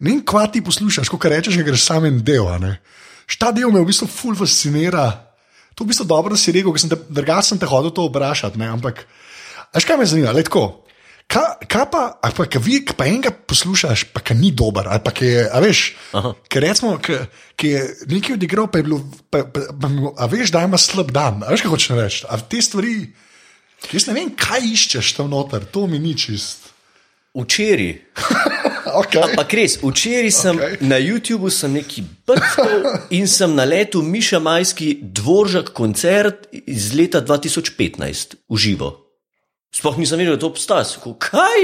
ne 0.00 0.10
vem, 0.10 0.24
kva 0.24 0.48
ti 0.52 0.64
poslušaš, 0.64 1.08
ko 1.12 1.20
rečeš, 1.22 1.60
da 1.60 1.64
greš 1.68 1.86
sam 1.86 2.08
en 2.08 2.20
del. 2.24 2.48
ne. 2.60 2.78
Šta 3.30 3.52
del 3.54 3.70
me 3.70 3.80
v 3.80 3.88
bistvu 3.92 4.08
ful 4.10 4.34
fascinira. 4.34 5.29
To 5.80 5.84
je 5.84 5.88
v 5.88 5.92
bistvu 5.94 6.04
dobro, 6.04 6.36
da 6.36 6.36
si 6.36 6.52
rekel, 6.52 6.74
ker 6.76 6.82
sem 6.82 6.90
te, 6.92 6.96
drugače 7.08 7.48
sem 7.48 7.58
te 7.58 7.64
hodil 7.64 7.88
to 7.96 8.04
vprašati. 8.04 8.60
Ne, 8.60 8.66
ampak, 8.68 9.06
veš 9.72 9.86
kaj 9.88 9.96
me 9.96 10.04
zanima, 10.04 10.34
le 10.36 10.44
tako. 10.44 10.84
Kaj, 11.24 11.64
kaj 11.72 11.86
pa, 11.88 12.02
ali 12.20 12.36
pa, 12.36 12.44
vi, 12.60 12.74
pa 12.84 13.06
enega 13.08 13.32
poslušaš, 13.32 14.02
pa 14.12 14.20
ki 14.20 14.36
ni 14.36 14.50
dober, 14.52 14.90
ali 14.92 15.00
pa 15.00 15.14
ki 15.16 15.30
je, 15.30 15.46
a 15.48 15.62
veš, 15.64 15.80
ker 16.52 16.66
recimo, 16.66 16.92
ki, 17.00 17.16
ki 17.56 17.70
je 17.72 17.80
nekaj 18.12 18.36
odigral, 18.36 18.68
pa 18.68 18.82
je 18.82 18.86
bilo, 18.90 19.00
pa, 19.32 19.40
pa, 19.48 19.70
pa, 19.72 19.90
a 20.20 20.28
veš, 20.28 20.52
da 20.52 20.66
ima 20.68 20.76
slab 20.76 21.14
dan, 21.16 21.40
a 21.40 21.54
veš, 21.54 21.64
kaj 21.64 21.72
hočeš 21.72 21.96
reči. 21.96 22.22
A 22.28 22.36
te 22.44 22.60
stvari, 22.60 22.94
jaz 23.88 24.10
ne 24.10 24.18
vem, 24.18 24.36
kaj 24.36 24.68
iščeš 24.68 25.14
tam 25.16 25.32
noter, 25.32 25.64
to 25.64 25.86
mi 25.88 26.02
ni 26.02 26.12
čist. 26.12 26.69
Včeraj, 27.34 27.94
Okay. 28.90 29.22
ampak 29.22 29.54
res, 29.54 29.78
včeraj 29.78 30.32
sem 30.34 30.56
okay. 30.58 30.82
na 30.82 30.98
YouTubu 30.98 31.50
sem 31.52 31.70
neki 31.70 32.02
brskal 32.26 33.06
in 33.14 33.28
sem 33.30 33.52
naletel 33.54 34.02
Miša 34.02 34.40
Majski 34.42 34.98
dvoržak 34.98 35.70
koncert 35.76 36.50
iz 36.50 36.90
leta 36.96 37.22
2015 37.22 38.34
v 38.50 38.56
živo. 38.58 38.90
Sploh 39.70 40.00
nisem 40.02 40.18
vedel, 40.18 40.34
da 40.34 40.42
to 40.42 40.50
obstaja. 40.50 40.82
Kaj? 41.22 41.60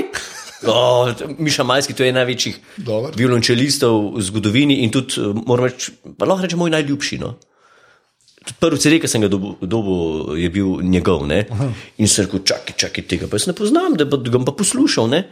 Oh, 0.70 1.10
Miša 1.42 1.66
Majski, 1.66 1.96
to 1.96 2.06
je 2.06 2.14
največjih 2.14 2.86
violončelistov 3.18 4.14
v 4.14 4.22
zgodovini 4.22 4.86
in 4.86 4.94
tudi, 4.94 5.18
eh, 5.18 5.34
moram 5.46 5.66
reči, 5.66 5.92
lahko 6.22 6.46
rečem, 6.46 6.62
moj 6.62 6.70
najljubši. 6.70 7.18
No? 7.18 7.34
Prvi 8.60 8.78
CD, 8.78 9.00
ki 9.02 9.10
sem 9.10 9.24
ga 9.24 9.30
dobil, 9.32 9.56
dobil 9.62 10.36
je 10.40 10.48
bil 10.54 10.80
njegov. 10.86 11.26
Ne? 11.26 11.44
In 11.98 12.08
sem 12.10 12.26
rekel, 12.26 12.44
čakaj, 12.46 12.76
čakaj, 12.78 13.06
tega 13.10 13.28
pa 13.30 13.40
jaz 13.40 13.48
ne 13.50 13.56
poznam, 13.58 13.96
da, 13.98 14.06
ga 14.06 14.38
bom 14.38 14.46
pa 14.46 14.54
poslušal. 14.56 15.10
Ne? 15.12 15.24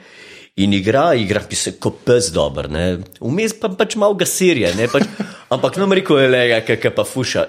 In 0.63 0.71
igra, 0.71 1.09
igra 1.19 1.41
bi 1.51 1.57
se 1.59 1.73
kot 1.83 2.05
pes 2.07 2.29
dober, 2.31 2.69
ne? 2.71 3.01
vmes 3.19 3.57
pa 3.59 3.73
pač 3.75 3.97
malo 3.99 4.15
ga 4.15 4.27
serije, 4.29 4.69
ne? 4.79 4.87
pač, 4.91 5.03
ampak 5.55 5.81
nam 5.83 5.95
rekel 5.99 6.21
je, 6.23 6.29
le, 6.31 6.43
kaj 6.63 6.93
pa 6.95 7.03
fuša. 7.03 7.49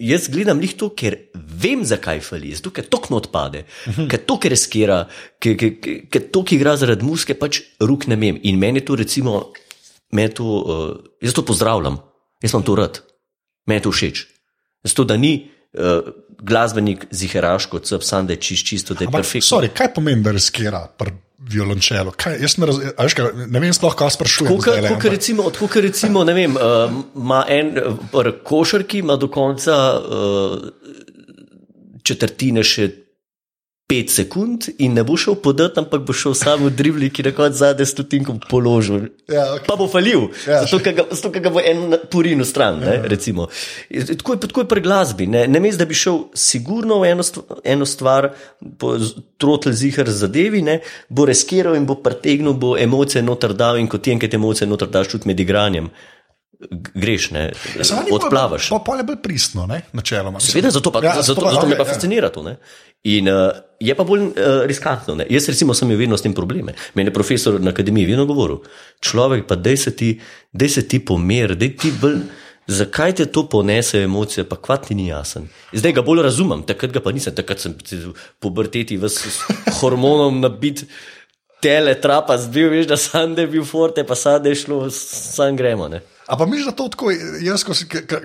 Jaz 0.00 0.30
gledam 0.32 0.62
njih 0.62 0.72
to, 0.80 0.88
ker 0.96 1.18
vem, 1.36 1.84
zakaj 1.84 2.22
fali, 2.24 2.54
zato 2.56 2.72
ker 2.72 2.88
tokno 2.88 3.20
odpade, 3.20 3.66
ker 3.84 4.24
to, 4.24 4.38
ker 4.40 4.56
riskira, 4.56 5.02
ker, 5.36 5.58
ker, 5.60 5.76
ker, 5.76 6.00
ker 6.08 6.24
to, 6.32 6.44
ki 6.48 6.56
igra 6.56 6.78
zaradi 6.80 7.04
muske, 7.04 7.36
pač 7.36 7.60
ruk 7.84 8.08
ne 8.08 8.16
vem. 8.16 8.40
In 8.48 8.56
meni 8.60 8.80
to, 8.80 8.96
recimo, 8.96 9.42
meni 10.16 10.32
to, 10.32 10.48
uh, 10.48 10.88
jaz 11.20 11.36
to 11.36 11.44
pozdravljam, 11.44 12.00
jaz 12.40 12.56
imam 12.56 12.64
to 12.64 12.80
rad, 12.80 13.02
meni 13.68 13.84
to 13.84 13.92
všeč. 13.92 14.24
Zato, 14.84 15.04
da 15.04 15.16
ni 15.16 15.32
uh, 15.72 16.12
glasbenik 16.42 17.06
ziheraš 17.10 17.66
kot 17.72 17.88
seb, 17.90 18.04
sam 18.06 18.26
da 18.26 18.36
je 18.36 18.42
čist, 18.48 18.66
čisto, 18.66 18.94
da 18.94 19.04
je 19.04 19.10
Ampak, 19.10 19.24
perfektno. 19.24 19.46
sorry, 19.48 19.72
kaj 19.74 19.90
pomeni, 19.94 20.22
da 20.22 20.34
riskira 20.34 20.84
pri 20.98 21.16
violončelu? 21.38 22.12
Kaj, 22.16 22.38
jaz 22.42 22.56
ne, 22.58 22.68
raz, 22.70 22.78
a 22.94 23.08
veš, 23.08 23.16
kaj, 23.18 23.32
ne 23.46 23.62
vem, 23.62 23.74
sploh 23.74 23.96
kaj 23.98 24.14
sprašujem. 24.18 24.54
Tako 24.62 24.94
kot 24.94 25.10
recimo, 25.10 25.48
tako 25.50 25.82
recimo, 25.84 26.24
ne 26.24 26.36
vem, 26.36 26.56
uh, 26.56 26.94
ima 27.16 27.42
en 27.48 27.74
uh, 27.82 28.30
košarki, 28.44 29.02
ima 29.02 29.16
do 29.16 29.30
konca 29.34 29.76
uh, 29.98 30.56
četrtine 32.06 32.64
še 32.64 32.88
pet 33.88 34.10
sekund 34.10 34.66
in 34.78 34.92
ne 34.92 35.02
bo 35.02 35.16
šel 35.16 35.34
podati, 35.36 35.78
ampak 35.78 36.02
bo 36.02 36.12
šel 36.12 36.34
samo 36.34 36.66
v 36.66 36.72
dribli, 36.72 37.08
ki 37.08 37.22
na 37.22 37.32
koncu 37.32 37.56
zadnje 37.56 37.86
stotinko 37.86 38.34
položil. 38.44 39.06
Ja, 39.26 39.46
okay. 39.50 39.64
Pa 39.66 39.76
bo 39.76 39.86
falil, 39.86 40.26
Ja. 40.44 40.58
zato 40.62 40.76
ker 40.78 40.92
ga, 40.92 41.06
zato, 41.10 41.30
ga 41.32 41.48
bo 41.48 41.62
en 41.62 41.80
purin 42.08 42.36
v 42.36 42.44
stran. 42.44 42.80
Ne, 42.80 42.98
recimo. 43.06 43.46
tako, 44.12 44.32
je, 44.34 44.40
tako 44.40 44.60
je 44.60 44.68
pri 44.68 44.80
glasbi. 44.82 45.26
Ne, 45.26 45.46
ne 45.46 45.56
mes, 45.58 45.74
da 45.74 45.84
bi 45.84 45.96
šel 45.96 46.20
sigurno 46.36 47.00
v 47.00 47.08
eno, 47.08 47.24
eno 47.64 47.86
stvar, 47.86 48.28
trotl 49.36 49.72
zihar 49.72 50.10
zadevi, 50.10 50.62
ne, 50.62 50.78
bo 51.08 51.24
reskiral 51.24 51.72
in 51.74 51.86
bo 51.86 51.96
pretegnil, 51.96 52.52
bo 52.54 52.76
emocije 52.76 53.22
noter 53.22 53.54
dal 53.54 53.78
in 53.78 53.88
ko 53.88 53.98
ti 53.98 54.12
enkrat 54.12 54.34
emocije 54.34 54.68
noter 54.68 54.88
daš 54.88 55.08
tudi 55.08 55.26
med 55.26 55.40
igranjem, 55.40 55.88
greš, 56.94 57.30
ne, 57.30 57.42
ni 57.78 58.10
odplavaš. 58.10 58.68
Pa, 58.68 58.78
pa, 58.78 58.84
pa 58.84 58.96
je 58.96 59.04
bolj 59.04 59.20
pristno, 59.22 59.66
ne, 59.66 59.82
načeloma. 59.92 60.40
Seveda, 60.40 60.70
zato, 60.70 60.90
pa, 60.90 60.98
Ja, 60.98 61.12
ja, 61.14 61.22
zato, 61.22 61.40
pa- 61.40 61.50
zato 61.50 61.66
me 61.66 61.72
okej, 61.72 61.78
pa 61.78 61.84
ja. 61.84 61.88
fascinira 61.88 62.28
to. 62.28 62.42
Ne? 62.42 62.56
In 63.06 63.28
uh, 63.30 63.52
je 63.78 63.94
pa 63.94 64.04
bolj 64.04 64.24
uh, 64.26 64.64
riskantno. 64.66 65.14
Ne? 65.14 65.26
Jaz, 65.30 65.46
recimo, 65.48 65.74
sem 65.74 65.88
imel 65.88 66.00
vedno 66.02 66.16
s 66.18 66.24
tem 66.24 66.34
probleme. 66.34 66.74
Meni 66.94 67.08
je 67.08 67.14
profesor 67.14 67.60
na 67.60 67.70
akademiji 67.70 68.10
vedno 68.10 68.26
govoril: 68.26 68.64
človek, 69.00 69.46
pa 69.46 69.54
dej 69.54 69.76
se 69.76 69.94
ti, 69.96 70.20
dej 70.52 70.68
se 70.68 70.88
ti 70.88 70.98
pomer, 70.98 71.54
dej 71.56 71.76
ti 71.76 71.92
bolj. 71.94 72.20
Zakaj 72.68 73.14
te 73.16 73.24
to 73.32 73.46
ponese 73.48 74.02
emocije, 74.04 74.42
pa 74.44 74.58
kvat 74.60 74.90
ti 74.90 74.94
ni 74.94 75.06
jasen. 75.08 75.46
Zdaj 75.72 75.94
ga 75.96 76.02
bolj 76.04 76.20
razumem, 76.26 76.66
takrat 76.68 76.92
ga 76.92 77.00
pa 77.00 77.14
nisem, 77.16 77.32
takrat 77.32 77.62
sem 77.64 77.72
v 77.72 78.12
puberteti 78.44 78.98
s 79.00 79.24
s 79.24 79.38
hormonom 79.80 80.42
nabit, 80.42 80.84
tele, 81.64 81.94
trapa, 81.96 82.36
zbil, 82.36 82.68
veš, 82.68 82.86
da 82.90 82.96
sam 83.00 83.32
da 83.34 83.46
je 83.46 83.48
bil 83.54 83.64
forte, 83.64 84.04
pa 84.04 84.14
sad 84.14 84.44
je 84.46 84.54
šlo, 84.54 84.90
sam 84.92 85.56
gremo. 85.56 85.88
Ne? 85.88 86.02
A 86.26 86.36
pa 86.36 86.44
misliš, 86.44 86.66
da 86.66 86.76
to 86.76 86.88
tako, 86.92 87.10
jaz 87.40 87.64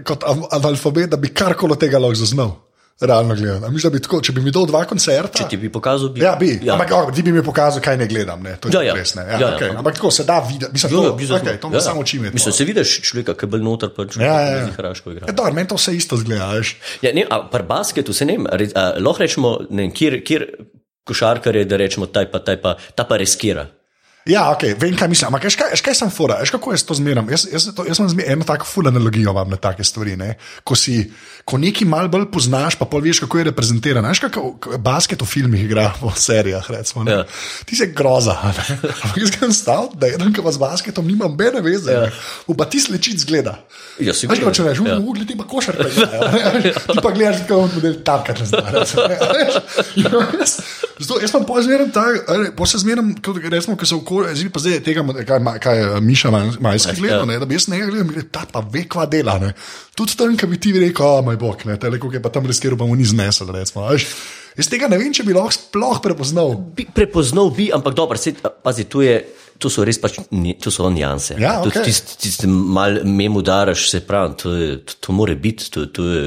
kot 0.04 0.24
av- 0.28 0.48
analfabet, 0.52 1.10
da 1.10 1.18
bi 1.18 1.32
karkoli 1.32 1.80
tega 1.80 2.04
lahko 2.04 2.20
zaznal? 2.20 2.58
Realno 3.02 3.36
gledano. 3.36 3.66
A 3.68 3.70
Misliš, 3.70 3.84
da 3.84 3.90
bi 3.90 4.00
tako, 4.02 4.20
če 4.22 4.32
bi 4.32 4.42
mi 4.42 4.52
dal 4.54 4.68
dva 4.70 4.84
koncerta? 4.86 5.42
Če 5.42 5.48
ti 5.50 5.58
bi 5.58 5.70
pokazal, 5.74 6.12
bi. 6.14 6.22
Ja, 6.22 6.36
bi. 6.40 6.52
Ja. 6.64 6.76
Ampak 6.76 6.92
oh, 6.94 7.10
ti 7.16 7.24
bi 7.26 7.34
mi 7.34 7.42
pokazal, 7.44 7.82
kaj 7.84 7.98
ne 7.98 8.08
gledam. 8.08 8.44
Ne? 8.46 8.54
To 8.62 8.70
je 8.70 8.78
Ja, 8.78 8.84
ja. 8.86 8.94
res. 8.94 9.16
Ne? 9.18 9.26
Ja, 9.26 9.32
Ja, 9.34 9.40
ja. 9.40 9.50
okay. 9.58 9.74
Ampak 9.78 9.98
tako 9.98 10.12
se 10.12 10.24
da 10.24 10.40
videti. 10.40 10.72
Mislim, 10.72 10.94
Jo, 10.94 11.02
to, 11.02 11.08
jo, 11.20 11.28
zaznal. 11.28 11.42
okay, 11.42 11.60
to 11.60 11.68
Ja, 11.74 11.82
ja. 11.82 11.82
samo 11.82 12.02
oči 12.02 12.20
Mislim, 12.20 12.54
se 12.54 12.64
vidiš 12.64 13.02
človeka, 13.02 13.34
ki 13.34 13.46
je 13.46 13.52
bolj 13.58 13.66
noter, 13.66 13.90
pa 13.90 14.06
človeka, 14.06 14.30
Ja, 14.34 14.40
ja, 14.42 14.58
ja. 14.58 14.72
hraško 14.78 15.12
igra. 15.12 15.28
Ja, 15.28 15.34
dobro, 15.34 15.54
meni 15.54 15.68
to 15.68 15.76
vse 15.76 15.96
isto 15.98 16.18
zgleda. 16.18 16.54
Ja, 17.02 17.14
ne, 17.14 17.26
a 17.30 17.42
pri 17.50 17.64
basketu 17.68 18.14
se 18.14 18.26
ne 18.26 18.38
vem, 18.38 18.48
lahko 19.02 19.20
rečemo, 19.26 19.58
ne, 19.70 19.90
kjer, 19.92 20.22
kjer 20.24 20.48
košarkar 21.04 21.56
je, 21.56 21.66
da 21.66 21.78
rečemo, 21.78 22.06
taj 22.06 22.32
pa, 22.32 22.40
taj 22.40 22.62
pa, 22.62 22.78
ta 22.96 23.04
pa 23.04 23.18
riskira. 23.18 23.68
Ja, 24.24 24.46
ok, 24.56 24.62
vem, 24.80 24.96
kaj 24.96 25.10
mislim. 25.12 25.28
Ampak 25.28 25.52
kaj, 25.52 25.74
kaj 25.84 25.96
sem 26.00 26.08
fora, 26.14 26.38
veš, 26.40 26.54
kako 26.56 26.72
jaz 26.72 26.86
to 26.88 26.96
zmeram. 26.96 27.28
Jaz, 27.28 27.44
jaz, 27.52 27.66
to, 27.76 27.84
jaz 27.84 28.00
imam 28.00 28.08
zmer, 28.14 28.30
eno 28.32 28.46
tako 28.48 28.64
ful 28.66 28.88
analogijo 28.88 29.34
vam 29.36 29.50
na 29.52 29.58
take 29.60 29.84
stvari. 29.84 30.16
Ne? 30.16 30.38
Ko, 30.64 30.78
si, 30.80 31.12
ko 31.44 31.58
nekaj 31.58 31.84
mal 31.84 32.08
bolj 32.08 32.28
poznaš, 32.28 32.76
pa 32.76 32.86
pol 32.86 33.02
veš, 33.02 33.20
kako 33.20 33.38
je 33.38 33.44
reprezentiran. 33.46 34.06
Veš, 34.06 34.22
kako 34.22 34.54
basket 34.80 35.20
v 35.20 35.28
filmih 35.28 35.60
igra, 35.62 35.90
v 35.98 36.14
serijah, 36.14 36.64
recimo. 36.70 37.04
Ja. 37.04 37.18
Ja. 37.18 37.24
Ti 37.66 37.76
si 37.76 37.88
groza. 37.90 38.38
ne. 38.42 38.64
Ampak 38.80 39.18
jaz 39.18 39.34
sem 39.34 39.52
stal, 39.54 39.90
da 39.94 40.08
eden, 40.08 40.32
ki 40.32 40.40
pa 40.40 40.50
z 40.50 40.58
basketom 40.58 41.04
nima 41.04 41.26
nobene 41.26 41.60
veze. 41.60 41.92
Ja. 41.92 42.08
Ja. 42.08 42.54
Pa 42.54 42.66
ti 42.66 42.80
slečic 42.80 43.20
zgleda. 43.20 43.58
Ja, 44.00 44.14
sigurno. 44.14 44.40
kaj 44.42 44.54
če 44.54 44.64
rečeš, 44.64 44.86
Ja. 44.86 44.96
v 44.96 45.06
ugli 45.06 45.24
ti 45.24 45.36
pa 45.36 45.44
košarka. 45.44 45.84
ne. 46.56 46.72
Ti 46.72 46.98
pa 46.98 47.12
gledaš, 47.12 47.44
kako 47.44 47.60
on 47.60 47.72
model 47.74 48.00
tapkati 48.02 48.40
ne 48.40 48.48
zna. 48.48 48.64
ne. 48.72 49.46
Zato 50.96 51.20
jaz 51.20 51.30
sem 51.30 51.44
pozmerno 51.44 51.88
tak, 51.90 52.24
po 52.56 52.66
se 52.66 52.78
zmerno, 52.78 53.04
recimo, 53.44 53.76
ko 53.76 53.86
se 53.86 53.96
okolje, 53.96 54.36
zdaj 54.36 54.50
pa 54.50 54.60
zdaj 54.60 54.80
tega, 54.82 55.02
kaj, 55.24 55.40
kaj 55.60 55.76
je 55.76 56.02
Miša 56.02 56.30
Maj- 56.30 56.60
Majski 56.60 56.96
gledal, 56.96 57.26
ne, 57.26 57.36
da 57.36 57.46
bi 57.46 57.56
jaz 57.56 57.68
nekaj 57.68 57.88
gledal, 57.90 58.24
ta 58.32 58.46
pa 58.46 58.62
ve, 58.64 58.86
kva 58.86 59.06
dela. 59.06 59.40
Ne. 59.40 59.54
Tudi 59.94 60.16
tam, 60.16 60.34
ki 60.34 60.48
bi 60.48 60.58
ti 60.58 60.72
rekel, 60.76 61.22
moj 61.34 61.42
bog, 61.42 61.66
ne, 61.66 61.78
tele, 61.80 62.00
kako 62.00 62.14
je 62.14 62.22
pa 62.22 62.30
tam 62.30 62.48
riskiral, 62.50 62.78
pa 62.78 62.86
mu 62.86 62.96
ni 62.96 63.06
znesel. 63.06 63.50
Recimo, 63.54 63.88
veš. 63.90 64.08
Jaz 64.54 64.70
tega 64.70 64.90
ne 64.92 65.00
vem, 65.02 65.14
če 65.14 65.26
bi 65.26 65.34
lahko 65.34 65.56
sploh 65.56 66.02
prepoznal. 66.04 66.54
Bi, 66.78 66.86
prepoznal 66.94 67.50
bi, 67.56 67.72
ampak 67.74 67.96
dobro, 67.98 68.20
se, 68.20 68.36
pazi, 68.64 68.86
tu 68.86 69.02
je. 69.06 69.24
To 69.62 69.70
so 69.70 69.84
res 69.86 70.00
pač, 70.02 70.18
to 70.60 70.72
so 70.74 70.90
nianse. 70.92 71.38
Ja, 71.40 71.60
Tudi 71.62 71.78
okej. 71.78 71.86
Tisti, 71.86 72.16
tiste 72.20 72.48
mal 72.50 72.98
mem 73.08 73.38
udaraš, 73.38 73.86
se 73.92 74.02
pravi, 74.04 74.34
to, 74.42 74.54
je, 74.58 74.72
to, 74.84 74.96
to 75.00 75.16
more 75.16 75.36
biti, 75.40 75.70
to, 75.72 75.86
to 75.94 76.08
je 76.10 76.24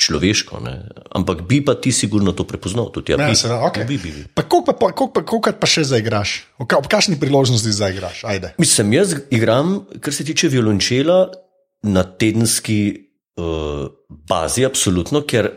človeško. 0.00 0.62
Ne? 0.64 0.74
Ampak 1.18 1.42
bi 1.50 1.58
pa 1.66 1.74
ti 1.76 1.92
sigurno 1.92 2.32
to 2.32 2.46
prepoznal. 2.48 2.88
Tudi, 2.94 3.12
ja, 3.12 3.18
Ja, 3.20 3.28
bi, 3.28 3.36
seveda, 3.36 3.58
okay. 3.66 3.84
bi, 3.84 3.98
bi, 4.00 4.14
bi. 4.14 4.24
Pa 4.32 4.46
koliko 4.46 4.70
pa, 4.70 4.94
koliko 4.94 5.12
pa, 5.12 5.26
koliko 5.28 5.52
pa 5.60 5.68
še 5.68 5.84
zaigraš? 5.90 6.36
Ob 6.62 6.88
kakšni 6.88 7.18
priložnosti 7.20 7.74
zaigraš? 7.74 8.24
Ajde. 8.24 8.54
Mislim, 8.62 8.96
jaz 8.96 9.18
igram, 9.34 9.82
kar 10.00 10.14
se 10.14 10.24
tiče 10.24 10.48
violončela, 10.54 11.26
na 11.82 12.06
tedenski 12.06 13.11
uh, 13.40 13.88
bazi, 14.28 14.64
absolutno, 14.66 15.22
ker 15.26 15.50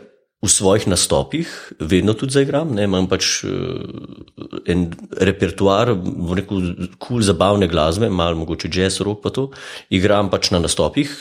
v 0.44 0.48
svojih 0.52 0.86
nastopih 0.86 1.48
vedno 1.80 2.14
tudi 2.14 2.36
zaigram. 2.36 2.74
Ne, 2.76 2.84
imam 2.86 3.08
pač 3.08 3.40
uh, 3.48 4.60
en 4.68 4.90
repertoar, 5.16 5.94
bom 5.96 6.36
rekel, 6.36 6.62
kul 6.96 7.18
cool 7.18 7.26
zabavne 7.26 7.68
glasbe, 7.72 8.10
malo 8.12 8.42
mogoče 8.44 8.70
jazz, 8.72 9.00
rock 9.00 9.24
pa 9.24 9.32
to. 9.34 9.48
Igram 9.90 10.30
pač 10.30 10.52
na 10.54 10.60
nastopih, 10.62 11.12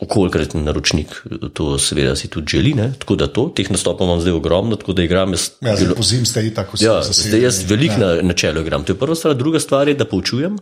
okolikrat 0.00 0.54
naročnik 0.56 1.12
to 1.56 1.74
seveda 1.80 2.14
si 2.16 2.30
tudi 2.32 2.56
želi, 2.56 2.74
ne, 2.76 2.90
tako 3.00 3.16
da 3.20 3.28
to, 3.28 3.48
teh 3.56 3.68
nastopov 3.72 4.08
imam 4.08 4.20
zdaj 4.22 4.36
ogromno, 4.36 4.76
tako 4.80 4.96
da 4.96 5.04
igram 5.04 5.32
jaz. 5.36 5.50
Ja, 5.64 5.76
zdaj 5.76 5.96
po 5.96 6.06
zim 6.06 6.28
ste 6.28 6.44
tako 6.54 6.76
vsi 6.76 6.86
Ja, 6.86 7.00
zdaj 7.04 7.48
jaz 7.48 7.64
veliko 7.68 8.00
na, 8.00 8.12
na 8.22 8.36
čelu 8.36 8.64
igram. 8.64 8.84
To 8.84 8.94
je 8.94 9.00
prva 9.00 9.16
stvar. 9.16 9.34
Druga 9.40 9.60
stvar 9.60 9.88
je, 9.88 9.96
da 9.96 10.08
poučujem 10.08 10.60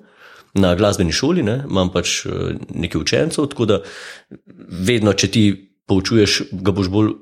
na 0.55 0.75
glasbeni 0.75 1.13
šoli, 1.13 1.43
ne? 1.43 1.63
imam 1.69 1.93
pač 1.93 2.21
eh, 2.27 2.59
nekaj 2.75 3.01
učencev, 3.01 3.49
tako 3.53 3.69
da 3.69 3.81
vedno, 4.69 5.13
če 5.13 5.31
ti 5.33 5.45
poučuješ, 5.89 6.43
ga 6.53 6.75
boš 6.77 6.93
bolj 6.93 7.15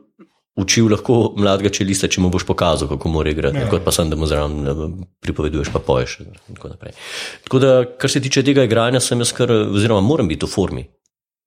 učil 0.56 0.88
lahko 0.88 1.34
mladega 1.36 1.70
čelista, 1.72 2.08
če 2.08 2.22
mu 2.24 2.30
boš 2.32 2.46
pokazal, 2.48 2.88
kako 2.88 3.12
mora 3.12 3.30
igrati, 3.30 3.60
ja. 3.60 3.68
kot 3.70 3.84
pa 3.84 3.92
sem, 3.92 4.08
da 4.10 4.16
mu 4.16 4.28
zraven 4.28 5.04
pripoveduješ, 5.24 5.70
pa 5.74 5.82
poješ. 5.84 6.18
Tako, 6.54 6.72
naprej. 6.72 6.96
tako 7.44 7.60
da, 7.60 7.72
kar 8.00 8.10
se 8.10 8.22
tiče 8.24 8.44
tega 8.46 8.64
igranja, 8.64 9.02
sem 9.04 9.20
jaz 9.20 9.34
kar, 9.36 9.52
oziroma 9.52 10.00
moram 10.00 10.28
biti 10.28 10.48
v 10.48 10.50
formi. 10.50 10.86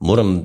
Moram 0.05 0.38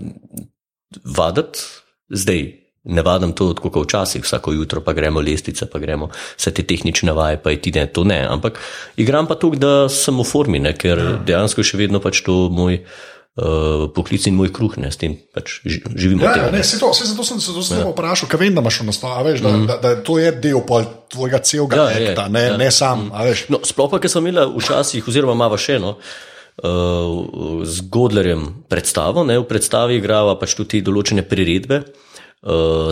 vaditi 1.05 1.67
zdaj. 2.09 2.47
Ne 2.85 3.03
vadim 3.03 3.33
to 3.33 3.55
kot 3.57 3.87
včasih, 3.87 4.25
vsako 4.25 4.53
jutro 4.53 4.81
pa 4.85 4.93
gremo 4.93 5.21
lestvice, 5.25 5.67
pa 5.73 5.79
gremo 5.81 6.11
vse 6.37 6.51
te 6.53 6.63
tehnične 6.69 7.15
vaje, 7.17 7.39
pa 7.41 7.55
je 7.55 7.63
ti 7.65 7.73
ne, 7.73 7.87
to 7.87 8.05
ne. 8.05 8.21
Ampak 8.29 8.61
igram 9.01 9.27
pa 9.27 9.39
to, 9.41 9.55
da 9.57 9.89
sem 9.89 10.19
v 10.21 10.27
formi, 10.29 10.61
ne, 10.61 10.75
ker 10.77 11.01
ja. 11.01 11.17
dejansko 11.25 11.65
še 11.65 11.81
vedno 11.81 12.03
pač 12.05 12.21
to 12.27 12.51
moj 12.53 12.83
uh, 12.83 13.87
poklic 13.97 14.29
in 14.29 14.37
moj 14.37 14.53
kruh, 14.53 14.77
ne, 14.85 14.93
s 14.93 15.01
tem 15.01 15.17
pač 15.17 15.63
ži- 15.65 15.81
živimo. 15.97 16.27
Ja, 16.27 16.35
ja, 16.35 16.37
tega, 16.37 16.51
ne, 16.59 16.61
se 16.61 16.77
to, 16.83 16.93
se 16.93 17.09
zato 17.09 17.25
sem 17.25 17.41
se 17.41 17.57
zato 17.57 17.81
ja. 17.81 17.89
vprašal, 17.89 18.29
ker 18.29 18.43
vem, 18.45 18.53
da 18.53 18.61
imaš 18.61 18.83
nastav, 18.85 19.17
a 19.17 19.25
veš, 19.25 19.41
da, 19.41 19.55
mm. 19.57 19.67
da, 19.73 19.81
da 19.81 19.97
to 20.05 20.19
je 20.21 20.37
del 20.45 20.61
pol 20.69 20.85
tvojega 21.09 21.41
celega 21.41 21.81
Ja, 21.81 21.89
ja, 21.89 22.05
je, 22.05 22.13
akta, 22.13 22.29
ne, 22.29 22.45
ja. 22.45 22.53
ja. 22.53 22.61
ne 22.61 22.71
sam. 22.71 23.09
No, 23.49 23.65
sploh 23.65 23.89
pa, 23.97 24.05
ker 24.05 24.13
sem 24.13 24.29
imela 24.29 24.45
včasih, 24.53 25.09
oziroma 25.09 25.33
imamo 25.33 25.57
še 25.57 25.81
eno, 25.81 25.97
uh, 25.97 27.65
z 27.65 27.89
Godlerjem 27.89 28.51
predstavo, 28.69 29.25
ne, 29.25 29.41
v 29.41 29.49
predstavi 29.49 30.03
igrava 30.05 30.37
pač 30.37 30.53
tudi 30.61 30.85
določene 30.85 31.25
priredbe, 31.25 31.81
uh, 31.81 32.03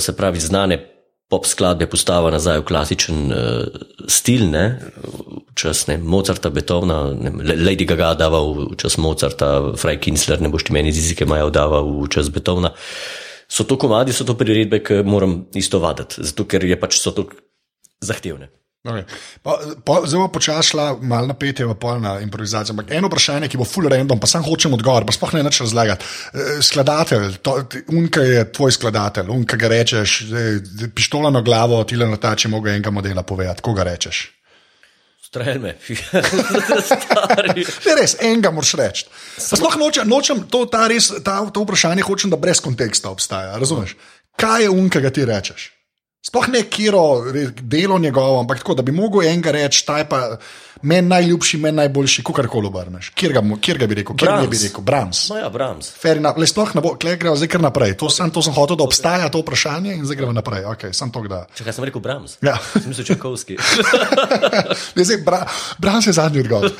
se 0.00 0.16
pravi 0.16 0.40
znane 0.40 0.78
pop 1.32 1.46
skladbe 1.48 1.86
postava 1.88 2.28
nazaj 2.32 2.60
v 2.60 2.64
klasičen 2.68 3.20
uh, 3.32 3.84
stil, 4.04 4.50
ne, 4.52 4.64
čas 5.56 5.86
ne, 5.88 5.96
Mozarta, 5.96 6.50
Beethovna, 6.52 6.98
ne, 7.16 7.32
Lady 7.56 7.86
Gaga 7.88 8.12
dava 8.20 8.42
v 8.44 8.76
čas 8.80 8.98
Mozarta, 9.00 9.72
Fraj 9.80 10.00
Kinsler, 10.04 10.42
ne 10.44 10.52
boš 10.52 10.68
ti 10.68 10.76
meni 10.76 10.92
z 10.92 11.00
jezike 11.00 11.28
maja 11.28 11.48
dava 11.48 11.80
v 11.86 12.04
čas 12.12 12.28
Beethovna. 12.32 12.74
So 13.48 13.64
to 13.68 13.78
komadi, 13.80 14.12
so 14.16 14.28
to 14.28 14.36
priredbe, 14.36 14.82
ki 14.84 15.00
moram 15.08 15.46
isto 15.56 15.80
vaditi, 15.80 16.20
zato 16.20 16.44
ker 16.48 16.64
je 16.68 16.76
pač 16.80 17.00
so 17.00 17.12
to 17.16 17.28
zahtevne. 18.04 18.52
Okay. 18.82 19.06
Pa, 19.42 19.58
pa, 19.86 20.00
zelo 20.10 20.26
počasi 20.26 20.74
šla, 20.74 20.96
malo 21.06 21.30
napet 21.30 21.60
je 21.60 21.66
v 21.66 21.74
polna 21.78 22.16
improvizacija. 22.20 22.74
Ampak 22.74 22.90
eno 22.90 23.06
vprašanje, 23.06 23.46
ki 23.46 23.60
bo 23.60 23.66
full 23.66 23.86
random, 23.86 24.18
pa 24.18 24.26
sam 24.26 24.42
hočem 24.42 24.74
odgovor, 24.74 25.06
pa 25.06 25.14
sploh 25.14 25.36
ne 25.36 25.42
več 25.46 25.60
razlagati. 25.62 26.02
Eh, 26.34 26.56
Skladatelj, 26.66 27.36
to, 27.46 27.60
unka 27.94 28.24
je 28.26 28.40
tvoj 28.50 28.74
skladatelj, 28.74 29.30
unka 29.30 29.54
ga 29.56 29.70
rečeš, 29.70 30.16
pištola 30.98 31.30
na 31.30 31.44
glavo, 31.46 31.78
ti 31.86 31.94
le 31.94 32.08
na 32.10 32.18
ta, 32.18 32.34
če 32.34 32.50
mogo 32.50 32.72
enega 32.72 32.90
modela 32.90 33.22
povedati, 33.22 33.62
koga 33.62 33.86
rečeš. 33.86 34.24
Strelj 35.30 35.60
me, 35.62 35.76
stari. 36.90 37.62
Ne, 37.62 37.94
res, 38.00 38.16
enega 38.18 38.50
moraš 38.50 38.72
reči. 38.80 39.06
Pa 39.38 39.60
Sploh 39.60 39.78
nočem, 39.78 40.10
nočem 40.10 40.42
to, 40.50 40.64
ta 40.66 40.88
res, 40.90 41.12
ta, 41.22 41.38
to 41.54 41.62
vprašanje 41.62 42.02
hočem, 42.02 42.34
da 42.34 42.40
brez 42.40 42.58
konteksta 42.58 43.14
obstaja. 43.14 43.54
Razumeš? 43.62 43.94
Kaj 44.42 44.66
je 44.66 44.74
unka, 44.74 45.04
ga 45.06 45.14
ti 45.14 45.28
rečeš? 45.28 45.70
Sploh 46.22 46.48
ne 46.48 46.62
kiro 46.62 47.24
delo 47.60 47.98
njegovo, 47.98 48.40
ampak 48.40 48.58
tako, 48.58 48.74
da 48.74 48.82
bi 48.82 48.92
mogel 48.92 49.22
enega 49.26 49.50
reči, 49.50 49.86
ta 49.86 49.96
je 49.98 50.04
pa 50.08 50.36
meni 50.82 51.08
najljubši, 51.08 51.58
meni 51.58 51.76
najboljši, 51.76 52.22
kako 52.22 52.44
koli 52.48 52.66
obrneš. 52.66 53.08
Kjer 53.14 53.32
ga, 53.32 53.42
kjer 53.60 53.78
ga 53.78 53.86
bi 53.86 53.94
rekel, 53.94 54.16
kjer 54.16 54.30
ga 54.30 54.36
bi 54.36 54.46
Brahms. 54.46 54.62
rekel, 54.62 54.84
Brahms. 54.84 55.22
No 55.28 55.36
ja, 55.36 55.48
Brahms. 55.50 55.90
Enough. 56.04 56.38
Le 56.38 56.46
sploh 56.46 56.74
ne 56.74 56.80
bo, 56.80 56.94
klej 56.94 57.16
gremo 57.18 57.34
zdaj 57.36 57.50
kar 57.50 57.64
naprej. 57.64 57.96
To 57.98 58.10
sem, 58.10 58.30
to 58.30 58.42
sem 58.42 58.54
hotel, 58.54 58.78
da 58.78 58.86
obstaja 58.86 59.28
to 59.34 59.42
vprašanje 59.42 59.96
in 59.96 60.04
zdaj 60.06 60.16
gremo 60.20 60.32
naprej. 60.32 60.62
Okay, 60.76 60.94
sem 60.94 61.10
to, 61.10 61.24
da. 61.26 61.42
Če 61.58 61.66
kaj 61.66 61.74
sem 61.74 61.88
rekel, 61.90 62.04
Brahms. 62.04 62.36
Ja. 62.38 62.54
Sem 62.76 62.86
mislil 62.86 63.08
Čakovski. 63.10 63.58
Ne, 64.96 65.04
zdaj, 65.04 65.18
bra, 65.26 65.40
Brahms 65.82 66.06
je 66.06 66.12
zadnji 66.12 66.44
odgovor. 66.44 66.70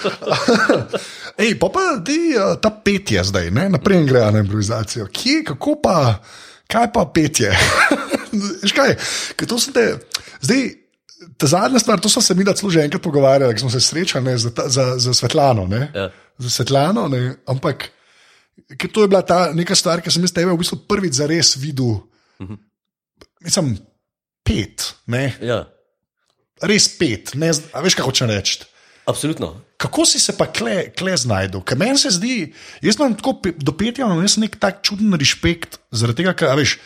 Ej, 1.42 1.56
pa 1.58 1.68
pa 1.72 1.84
ti, 2.04 2.36
uh, 2.36 2.54
ta 2.62 2.70
petje 2.70 3.24
zdaj, 3.24 3.50
ne? 3.50 3.66
naprej 3.74 4.04
gre 4.06 4.22
na 4.30 4.44
improvizacijo. 4.44 5.08
Kje, 5.10 5.42
kako 5.50 5.80
pa, 5.82 5.96
kaj 6.70 6.92
pa 6.94 7.06
petje? 7.14 7.50
Kaj, 8.78 8.96
ker 9.36 9.48
to 9.48 9.58
so 9.60 9.72
te, 9.74 9.98
zdaj, 10.40 10.62
ta 11.38 11.46
zadnja 11.46 11.78
stvar, 11.78 12.00
to 12.02 12.08
smo 12.08 12.22
se 12.22 12.34
mi 12.34 12.44
celo 12.44 12.70
že 12.70 12.82
enkrat 12.82 13.02
pogovarjali, 13.02 13.54
ko 13.54 13.66
smo 13.66 13.70
se 13.70 13.80
srečali 13.80 14.24
ne, 14.24 14.38
za, 14.38 14.50
ta- 14.50 14.68
za, 14.68 14.98
za 14.98 15.14
Svetlano. 15.14 15.66
Ne? 15.66 15.90
Ja. 15.94 16.10
Za 16.38 16.50
Svetlano, 16.50 17.08
ne? 17.08 17.36
ampak 17.46 17.90
ker 18.78 18.90
to 18.90 19.02
je 19.04 19.08
bila 19.08 19.22
ta 19.22 19.52
neka 19.54 19.74
stvar, 19.74 20.02
ki 20.02 20.10
sem 20.10 20.22
jaz 20.22 20.32
tebe 20.32 20.52
v 20.52 20.58
bistvu 20.60 20.82
prvič 20.88 21.20
zares 21.20 21.56
videl. 21.56 22.00
Mislim, 23.42 23.76
pet, 24.46 24.94
ne? 25.06 25.32
Ja, 25.42 25.66
res 26.62 26.86
pet, 26.98 27.34
ne, 27.38 27.50
a 27.50 27.82
veš, 27.82 27.96
kaj 27.98 28.06
hočem 28.06 28.30
reči. 28.30 28.62
absolutno. 29.06 29.56
Kako 29.76 30.06
si 30.06 30.20
se 30.22 30.30
pa 30.38 30.46
kle, 30.46 30.92
kle 30.94 31.16
znašel? 31.18 31.62
Ker 31.66 31.78
meni 31.78 31.98
se 31.98 32.10
zdi, 32.14 32.52
jaz 32.82 32.96
imam 33.00 33.16
tako 33.18 33.40
do 33.58 33.74
petja, 33.74 34.06
imam 34.06 34.22
nek 34.22 34.54
tak 34.62 34.82
čuden 34.86 35.10
respekt, 35.18 35.80
zaradi 35.90 36.22
tega, 36.22 36.36
ker 36.38 36.52
a 36.52 36.54
veš. 36.54 36.78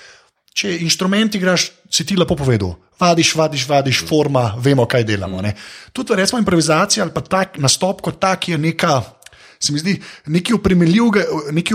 Če 0.56 0.72
inštrument 0.80 1.34
igraš, 1.36 1.68
si 1.92 2.06
ti 2.08 2.16
lepo 2.16 2.36
povedal. 2.38 2.72
Vadiš, 2.96 3.34
vadiš, 3.36 3.66
vadiš, 3.68 4.00
forma, 4.08 4.54
vemo, 4.56 4.86
kaj 4.88 5.04
delamo. 5.04 5.42
Ne. 5.44 5.52
Tudi 5.92 6.16
recimo 6.16 6.40
improvizacija 6.40 7.04
ali 7.04 7.12
pa 7.12 7.20
tak 7.20 7.58
nastop 7.60 8.00
kot 8.00 8.16
tak 8.22 8.48
je 8.48 8.58
neka. 8.58 9.02
Se 9.60 9.72
mi 9.72 9.80
zdi, 9.80 9.94
nekaj 10.32 10.56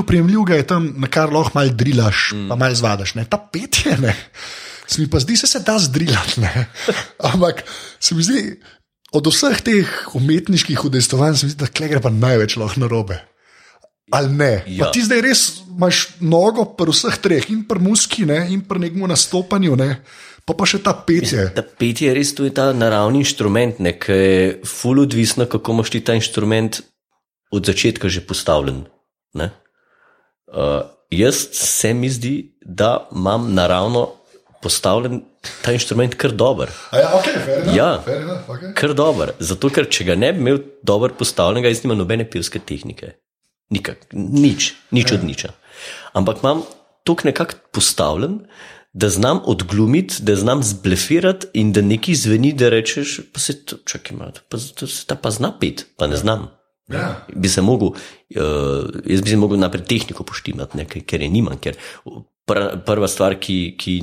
upremljivega 0.02 0.58
je 0.58 0.68
tam, 0.68 0.90
na 1.02 1.10
kar 1.10 1.34
lahko 1.34 1.58
malo 1.58 1.74
drilaš, 1.74 2.32
mm. 2.34 2.50
pa 2.50 2.58
malo 2.58 2.78
zvadaš. 2.78 3.16
Ne. 3.18 3.26
Ta 3.30 3.38
petje, 3.38 3.98
ne. 4.02 4.16
Se 4.88 5.02
mi 5.02 5.10
pa 5.10 5.22
zdi, 5.22 5.38
se, 5.38 5.48
se 5.48 5.62
da 5.66 5.78
zdrilati. 5.80 6.42
Ampak 7.32 7.64
se 8.00 8.16
mi 8.16 8.26
zdi, 8.26 8.60
od 9.14 9.28
vseh 9.28 9.62
teh 9.62 9.90
umetniških 10.18 10.86
udejstovanj, 10.90 11.38
se 11.38 11.46
mi 11.46 11.54
zdi, 11.54 11.62
da 11.62 11.70
kle 11.70 11.90
gre 11.92 12.02
pa 12.02 12.10
največ 12.14 12.58
lahko 12.58 12.82
na 12.82 12.90
robe. 12.90 13.22
Ali 14.12 14.34
ne? 14.36 14.52
Ja. 14.68 14.86
Ja. 14.86 14.92
Ti 14.92 15.02
zdaj 15.08 15.22
res 15.24 15.42
imaš 15.72 16.02
nogo 16.20 16.66
pri 16.78 16.92
vseh 16.92 17.18
treh, 17.24 17.50
in 17.50 17.64
pri 17.68 17.80
muski, 17.80 18.26
ne? 18.28 18.48
in 18.52 18.62
pri 18.62 18.80
nekem 18.80 19.08
nastopanju, 19.08 19.76
ne? 19.80 20.02
pa 20.46 20.54
pa 20.58 20.66
še 20.68 20.82
ta 20.84 20.92
petje. 20.94 21.48
Ta 21.56 21.64
petje 21.64 22.10
je 22.10 22.14
res 22.18 22.34
tu 22.36 22.44
je 22.44 22.52
ta 22.52 22.72
naravni 22.76 23.22
inštrument, 23.24 23.78
ki 23.78 24.12
je 24.12 24.62
ful 24.68 25.00
odvisno, 25.00 25.46
kako 25.48 25.78
imaš 25.78 25.92
ti 25.94 26.02
ta 26.04 26.14
inštrument 26.18 26.82
od 27.52 27.66
začetka 27.66 28.10
že 28.10 28.22
postavljen. 28.26 28.84
ne. 29.34 29.52
Uh, 30.52 30.84
jaz 31.12 31.48
se 31.56 31.94
mi 31.94 32.10
zdi, 32.10 32.52
da 32.66 33.08
imam 33.16 33.54
naravno 33.54 34.10
postavljen 34.62 35.22
ta 35.64 35.72
inštrument 35.72 36.16
kar 36.20 36.32
dober. 36.32 36.70
A 36.92 36.98
Ja, 37.00 37.08
okay, 37.16 37.36
enough, 37.64 37.76
Ja. 37.78 38.04
enough, 38.08 38.50
okay. 38.50 38.74
Kar 38.76 38.94
dober. 38.94 39.32
Zato, 39.40 39.70
ker 39.70 39.88
če 39.90 40.04
ga 40.04 40.16
ne 40.16 40.34
bi 40.34 40.40
imel 40.44 40.60
dobro 40.84 41.14
postavljenega, 41.18 41.72
jaz 41.72 41.84
nimam 41.84 41.98
nobene 41.98 42.28
pevske 42.30 42.60
tehnike. 42.60 43.14
Nikak, 43.72 44.06
nič, 44.14 44.74
nič 44.92 45.12
od 45.12 45.24
niča. 45.24 45.54
Ampak 46.14 46.44
imam 46.44 46.64
tok 47.08 47.24
nekako 47.24 47.56
postavljen, 47.72 48.40
da 48.94 49.08
znam 49.10 49.40
odglumiti, 49.48 50.20
da 50.20 50.36
znam 50.36 50.60
zblefirati 50.64 51.48
in 51.54 51.72
da 51.72 51.80
nekaj 51.82 52.16
zveni, 52.16 52.52
da 52.54 52.68
rečeš, 52.70 53.22
pa 53.32 53.40
se 53.40 53.56
to, 53.64 53.78
čakaj, 53.88 54.18
malo, 54.18 54.36
pa 54.52 54.60
to 54.76 54.88
se 54.88 55.06
ta 55.08 55.16
pa 55.16 55.32
zna 55.32 55.54
pet, 55.56 55.86
pa 55.96 56.08
ne 56.08 56.20
znam. 56.20 56.50
Ja. 56.92 57.24
Bi 57.32 57.48
se 57.48 57.62
mogel, 57.64 57.88
uh, 57.88 58.92
jaz 59.08 59.22
bi 59.24 59.30
se 59.30 59.38
mogel 59.40 59.56
najprej 59.60 59.86
tehniko 59.88 60.28
poštimati, 60.28 60.76
ne, 60.78 60.84
ker- 60.86 61.22
je 61.24 61.30
nimam. 61.32 61.56
Ker 61.58 61.80
pr, 62.46 62.84
prva 62.84 63.08
stvar, 63.08 63.38
ki, 63.40 63.78
ki 63.80 63.94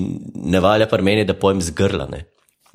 ne 0.49 0.61
valja 0.65 0.89
pri 0.89 1.05
meni, 1.05 1.21
je, 1.21 1.29
da 1.29 1.37
pojem 1.37 1.61
z 1.61 1.77
grla. 1.77 2.09
Ne. 2.09 2.25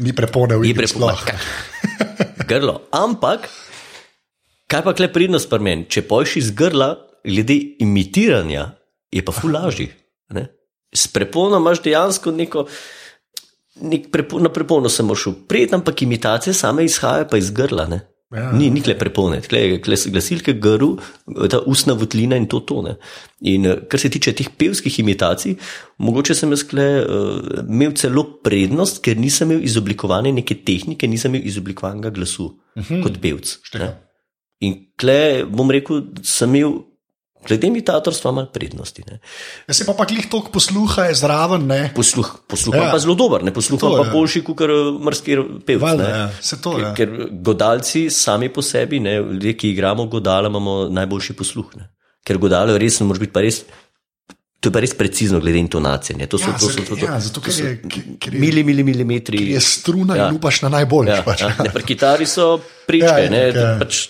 Ni 0.06 0.14
prepone 0.14 0.54
v 0.58 0.62
Ni 0.62 0.70
igri 0.70 0.86
prepona. 0.86 1.18
sploh. 1.18 2.46
Grlo. 2.46 2.82
Ampak, 2.94 3.50
kaj 4.74 4.84
pa 4.86 4.96
kle 4.98 5.10
pridnost 5.14 5.50
pri 5.52 5.62
meni? 5.62 5.88
Če 5.90 6.06
pojš 6.10 6.38
iz 6.42 6.52
grla, 6.58 6.96
glede 7.24 7.60
imitiranja, 7.84 8.72
je 9.14 9.22
pa 9.26 9.36
ful 9.36 9.54
lažji. 9.54 9.92
ne. 10.34 10.48
S 10.94 11.08
prepono 11.08 11.58
imaš 11.62 11.82
dejansko 11.82 12.32
neko. 12.32 12.68
Nek 13.82 14.12
prepo, 14.14 14.38
na 14.38 14.52
prepono 14.54 14.90
sem 14.90 15.08
šel 15.18 15.34
pred, 15.50 15.72
ampak 15.74 16.04
imitacije 16.06 16.54
same 16.54 16.86
izhajajo 16.86 17.26
pa 17.30 17.38
iz 17.42 17.50
grla. 17.50 17.88
Ne? 17.90 18.04
Ja. 18.34 18.52
Ni, 18.54 18.70
ni 18.74 18.82
kle 18.82 18.96
prepone, 18.98 19.40
kle, 19.46 19.62
kle 19.82 19.98
glasilke 20.14 20.56
grl, 20.62 20.96
ta 21.50 21.60
ustna 21.70 21.94
votlina 21.98 22.38
in 22.38 22.48
to 22.50 22.64
tone. 22.66 22.96
In 23.50 23.66
eh, 23.70 23.82
kar 23.90 24.02
se 24.02 24.10
tiče 24.14 24.34
teh 24.38 24.50
pevskih 24.58 25.00
imitacij, 25.04 25.58
mogoče 26.06 26.38
sem 26.38 26.54
jaz 26.54 26.64
kle, 26.70 26.88
uh, 27.02 27.60
imel 27.62 27.94
celo 27.98 28.24
prednost, 28.46 29.04
ker 29.06 29.18
nisem 29.22 29.52
imel 29.52 29.66
izoblikovane 29.66 30.32
neke 30.34 30.58
tehnike, 30.66 31.10
nisem 31.10 31.34
imel 31.34 31.46
izoblikovanega 31.50 32.14
glasu 32.14 32.48
uh 32.50 32.82
-huh. 32.82 33.04
kot 33.06 33.22
pevc. 33.22 33.58
ne. 33.78 33.92
In 34.64 34.74
kle, 34.96 35.20
bom 35.46 35.68
rekel, 35.70 36.02
sem 36.24 36.54
imel, 36.54 36.78
glede 37.44 37.68
imitatorstva, 37.68 38.32
malo 38.32 38.48
prednosti. 38.48 39.04
Ne. 39.04 39.18
Jaz 39.68 39.76
se 39.76 39.86
pa 39.86 39.92
pa 39.94 40.06
glih 40.06 40.30
toliko 40.32 40.48
posluha 40.50 41.10
je 41.10 41.16
zraven, 41.16 41.66
ne? 41.68 41.82
Posluh, 41.92 42.30
posluh 42.48 42.72
Ja. 42.72 42.86
ja. 42.86 42.92
pa 42.92 43.00
zelo 43.00 43.16
dober, 43.16 43.44
ne 43.44 43.52
posluh 43.52 43.76
To, 43.78 43.90
pa 43.92 44.06
ja. 44.06 44.14
boljši 44.14 44.44
kot 44.44 44.64
mrski 45.02 45.36
pevec. 45.66 45.82
Valjda, 45.82 46.04
ne. 46.04 46.14
ja. 46.14 46.30
Se 46.42 46.56
to, 46.58 46.72
ker, 46.72 46.82
ja. 46.82 46.94
ker 46.96 47.10
godalci 47.44 48.08
sami 48.10 48.48
po 48.48 48.64
sebi, 48.64 49.00
ne, 49.00 49.18
ljudje, 49.18 49.58
ki 49.58 49.70
igramo 49.70 50.06
godala, 50.08 50.48
imamo 50.48 50.88
najboljši 50.90 51.36
posluh. 51.36 51.76
Ne. 51.76 51.90
Ker 52.24 52.40
godalo 52.40 52.72
je 52.72 52.80
res, 52.80 53.02
moraš 53.02 53.20
biti 53.20 53.34
pa 53.34 53.44
res. 53.44 53.66
To 54.64 54.72
je 54.72 54.74
pa 54.74 54.80
res 54.80 54.94
precizno, 54.96 55.42
glede 55.44 55.60
intonacije. 55.60 56.16
Ne. 56.16 56.24
To 56.26 56.40
so, 56.40 56.48
Ja, 56.48 56.56
to 56.56 56.70
so, 56.70 56.80
to, 56.80 56.96
to, 56.96 57.04
ja, 57.04 57.20
zato, 57.20 57.44
ker 57.44 57.52
to 57.52 57.58
so 57.58 57.66
je- 57.66 57.84
je- 57.84 58.40
mili, 58.40 58.64
mili, 58.64 58.80
milimetri. 58.82 59.52
Je 59.52 59.60
struna 59.60 60.16
ja. 60.16 60.22
Ja. 60.22 60.30
in 60.30 60.36
upaš 60.36 60.62
na 60.62 60.70
najbolj. 60.72 61.10
Ja, 61.10 61.20
pač. 61.22 61.42
ja, 61.42 61.52
ne, 61.60 61.68
pri 61.70 61.84
kitari 61.84 62.24
so 62.24 62.62
pričke, 62.88 63.04
Ja, 63.06 63.20
ja, 63.20 63.30
ne, 63.30 63.42
ja. 63.50 63.76
pač, 63.76 64.08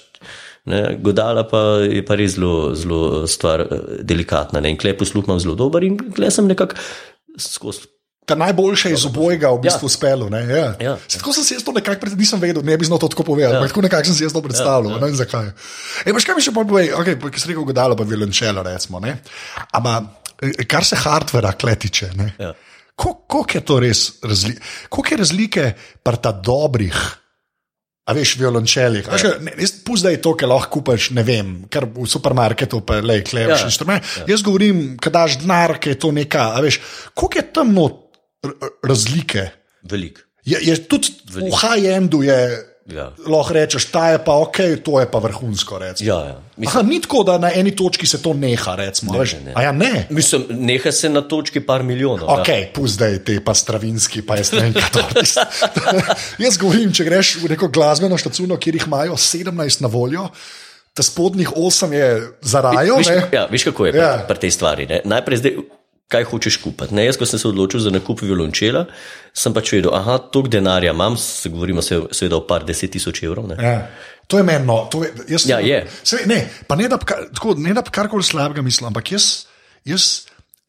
ne, 0.65 0.97
godala 1.03 1.43
pa 1.47 1.61
je 1.83 2.03
pa 2.05 2.15
res 2.15 2.35
zelo, 2.37 2.73
zelo 2.75 3.27
stvar 3.27 3.65
eh, 3.65 3.81
delikatna. 4.03 4.61
Ne, 4.63 4.71
in 4.73 4.77
klej 4.79 4.95
posluh 4.99 5.25
imam 5.27 5.39
zelo 5.39 5.55
dober 5.59 5.83
in 5.83 5.97
klej 6.13 6.31
sem 6.31 6.47
nekako 6.47 6.75
skozi. 7.39 7.89
Ta 8.23 8.37
najboljše 8.39 8.93
iz 8.95 9.03
obojega 9.03 9.49
v 9.51 9.59
bistvu 9.65 9.83
Ja. 9.83 9.89
uspelo. 9.91 10.29
Ja. 10.31 10.39
Ja. 10.39 10.67
Ja. 10.79 10.93
Se, 11.07 11.17
tako 11.19 11.33
sem 11.35 11.43
si 11.43 11.57
jaz 11.57 11.63
to 11.67 11.73
nekako 11.75 11.99
pred, 11.99 12.13
nisem 12.15 12.39
vedel, 12.39 12.63
ne 12.63 12.77
bi 12.79 12.87
znal 12.87 12.95
to 13.03 13.09
tako 13.11 13.23
povedati, 13.27 13.57
ja. 13.59 13.67
tako 13.67 13.81
nekako 13.83 14.05
sem 14.07 14.15
si 14.15 14.23
jaz 14.23 14.31
to 14.31 14.39
predstavljal. 14.41 14.93
Ja, 14.93 14.95
ja. 14.95 15.01
Ne 15.01 15.09
vem 15.11 15.17
zakaj. 15.19 15.49
E, 16.05 16.13
veš, 16.15 16.23
kaj 16.29 16.37
mi 16.37 16.45
še 16.45 16.53
bolj 16.55 16.69
pove, 16.69 16.83
okay, 17.01 17.17
ki 17.19 17.41
si 17.43 17.49
rekel, 17.51 17.65
godalo 17.67 17.97
pa 17.99 18.07
violončelo, 18.07 18.63
recimo. 18.63 19.01
ne. 19.03 19.17
Ampak 19.75 20.31
eh, 20.39 20.63
kar 20.63 20.87
se 20.87 20.95
hardvera 21.03 21.51
kletiče, 21.59 22.13
ne. 22.15 22.29
Ja. 22.39 22.53
Koliko 22.95 23.43
je 23.53 23.61
to 23.65 23.79
res 23.83 24.05
razlike? 24.23 24.61
Koliko 24.87 25.13
je 25.13 25.19
razlike 25.19 25.63
pri 26.05 26.17
ta 26.23 26.31
dobrih, 26.31 26.95
a 28.03 28.15
veš, 28.15 28.35
violončelih? 28.39 29.07
Ja. 29.07 29.33
Pusti, 29.85 30.03
da 30.03 30.11
je 30.11 30.21
to, 30.23 30.33
kar 30.39 30.51
lahko 30.51 30.79
kupiš, 30.79 31.11
ne 31.15 31.23
vem, 31.27 31.53
kar 31.71 31.87
v 31.87 32.07
supermarketu, 32.09 32.81
pa 32.87 32.99
le, 33.03 33.21
kleviš 33.25 33.63
ja. 33.63 33.69
Inštrument. 33.69 34.03
Ja. 34.23 34.25
Jaz 34.33 34.43
govorim, 34.45 34.83
kad 35.01 35.15
daš 35.15 35.39
denar, 35.43 35.77
ki 35.79 35.95
je 35.95 36.01
to 36.03 36.11
neka, 36.15 36.51
a 36.57 36.63
veš, 36.63 36.81
koliko 37.13 37.39
je 37.39 37.45
tam 37.55 37.73
not 37.75 37.99
razlike? 38.83 39.47
Velik. 39.89 40.19
Je, 40.43 40.59
je 40.59 40.75
tudi 40.91 41.13
v 41.31 41.39
Veliko. 41.39 41.59
high-endu 41.63 42.23
je. 42.27 42.39
Ja. 42.85 43.11
Lahko 43.23 43.53
rečeš, 43.53 43.85
ta 43.85 44.09
je 44.09 44.19
pa 44.19 44.33
ok, 44.35 44.57
to 44.83 44.99
je 44.99 45.07
pa 45.07 45.17
vrhunsko. 45.17 45.77
recimo. 45.77 46.07
Ja, 46.09 46.19
ja. 46.25 46.35
Mislim, 46.57 46.67
Aha, 46.69 46.81
ni 46.83 47.01
tako, 47.01 47.23
da 47.23 47.37
na 47.37 47.51
eni 47.53 47.71
točki 47.71 48.05
se 48.05 48.21
to 48.21 48.33
neha. 48.33 48.75
Recimo, 48.75 49.13
Ne, 49.13 49.19
veš. 49.19 49.33
ne, 49.33 49.39
ne. 49.39 49.53
A 49.55 49.61
ja, 49.61 49.71
ne. 49.71 50.07
mislim, 50.09 50.43
neha 50.49 50.91
se 50.91 51.09
na 51.09 51.21
točki 51.21 51.59
par 51.59 51.83
milijonov. 51.83 52.27
Ok, 52.29 52.47
Ja. 52.49 52.67
pusti 52.73 53.19
te 53.19 53.39
pa 53.39 53.53
stravinski, 53.53 54.21
pa 54.21 54.35
jaz 54.35 54.51
ne 54.51 54.59
vem, 54.61 54.73
kaj 54.73 54.89
to. 54.91 54.99
Jaz 56.43 56.57
govorim, 56.57 56.91
če 56.91 57.03
greš 57.03 57.35
v 57.37 57.49
neko 57.49 57.67
glasbeno 57.67 58.17
štacuno, 58.17 58.57
kjer 58.57 58.75
jih 58.75 58.87
imajo 58.87 59.13
17 59.13 59.81
na 59.81 59.87
voljo, 59.87 60.27
ta 60.93 61.03
spodnjih 61.03 61.49
8 61.51 61.91
je 61.91 62.09
za 62.41 62.61
rajo. 62.61 62.97
Viš, 62.97 63.07
ne. 63.07 63.29
ja, 63.31 63.45
veš, 63.45 63.63
kako 63.63 63.85
je 63.85 63.95
ja. 63.95 64.25
pri 64.27 64.37
tej 64.37 64.51
stvari. 64.51 64.85
Ne? 64.85 65.01
Najprej, 65.05 65.37
zdaj, 65.37 65.55
kaj 66.13 66.27
hočeš 66.29 66.59
kupiti. 66.61 66.93
Ne? 66.93 67.07
Jaz, 67.07 67.17
ko 67.17 67.25
sem 67.25 67.41
se 67.41 67.47
odločil 67.49 67.81
za 67.81 67.91
nakup 67.93 68.21
violončela, 68.21 68.85
sem 69.33 69.53
pač 69.53 69.73
vedel, 69.73 69.91
da 69.91 70.17
toliko 70.21 70.53
denarja 70.53 70.93
imam, 70.93 71.17
se 71.17 71.49
govorimo 71.49 71.81
se- 71.81 72.03
seveda 72.11 72.37
o 72.37 72.45
par 72.47 72.65
deset 72.65 72.93
tisoč 72.93 73.23
evrov. 73.25 73.49
Ne? 73.49 73.57
Ja. 73.59 73.77
To 74.27 74.39
je 74.39 74.43
meni, 74.43 74.63
no, 74.65 74.85
to 74.87 75.01
je, 75.03 75.09
jaz, 75.33 75.43
Ja, 75.49 75.57
je. 75.59 75.81
Se, 76.03 76.21
ne, 76.25 76.37
pa 76.67 76.77
ne 76.79 76.87
da, 76.87 76.97
tako, 76.97 77.57
ne 77.59 77.73
da 77.75 77.81
bi 77.83 77.91
karkoli 77.91 78.23
slabega 78.23 78.63
mislil, 78.63 78.87
ampak 78.87 79.11
jaz, 79.11 79.45
jaz 79.85 80.05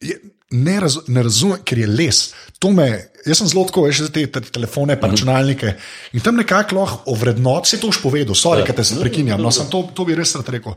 je, 0.01 0.15
ne, 0.51 0.79
raz, 0.79 0.97
ne 1.07 1.23
razumem, 1.23 1.59
ker 1.63 1.77
je 1.79 1.87
les. 1.87 2.19
To 2.59 2.69
Me, 2.71 2.85
jaz 3.25 3.39
sem 3.39 3.47
zelo 3.47 3.65
tako, 3.65 3.83
veš, 3.87 4.03
za 4.05 4.11
te, 4.13 4.23
te 4.27 4.41
telefone, 4.41 4.95
pa 4.99 5.07
računalnike. 5.07 5.73
In 6.13 6.21
tam 6.21 6.37
nekako 6.37 6.75
lahko 6.75 7.11
ovrednoti, 7.11 7.69
se 7.69 7.79
to 7.79 7.87
už 7.87 7.99
povedal, 8.01 8.35
sorry, 8.35 8.61
ja. 8.61 8.73
te 8.73 8.83
se 8.83 8.99
prekinjam, 8.99 9.41
no, 9.41 9.51
sem 9.51 9.67
to, 9.69 9.83
to 9.93 10.05
bi 10.05 10.15
res 10.15 10.35
rad 10.35 10.49
rekel. 10.49 10.75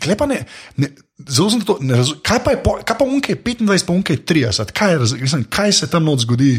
Klepa 0.00 0.26
ne, 0.26 0.40
ne, 0.76 0.90
zelo 1.26 1.50
sem 1.50 1.60
to, 1.60 1.76
ne 1.80 1.98
razumem, 1.98 2.22
kaj 2.22 2.40
pa 2.44 2.50
je, 2.50 2.60
po- 2.62 2.78
kaj 2.80 2.96
pa 2.96 3.04
unke 3.06 3.36
25, 3.36 3.86
pa 3.86 3.92
unke 3.92 4.16
30, 4.16 4.72
kaj, 4.72 4.94
je 4.94 5.20
mislim, 5.20 5.44
kaj 5.50 5.72
se 5.72 5.90
tam 5.90 6.04
not 6.04 6.22
zgodi? 6.22 6.54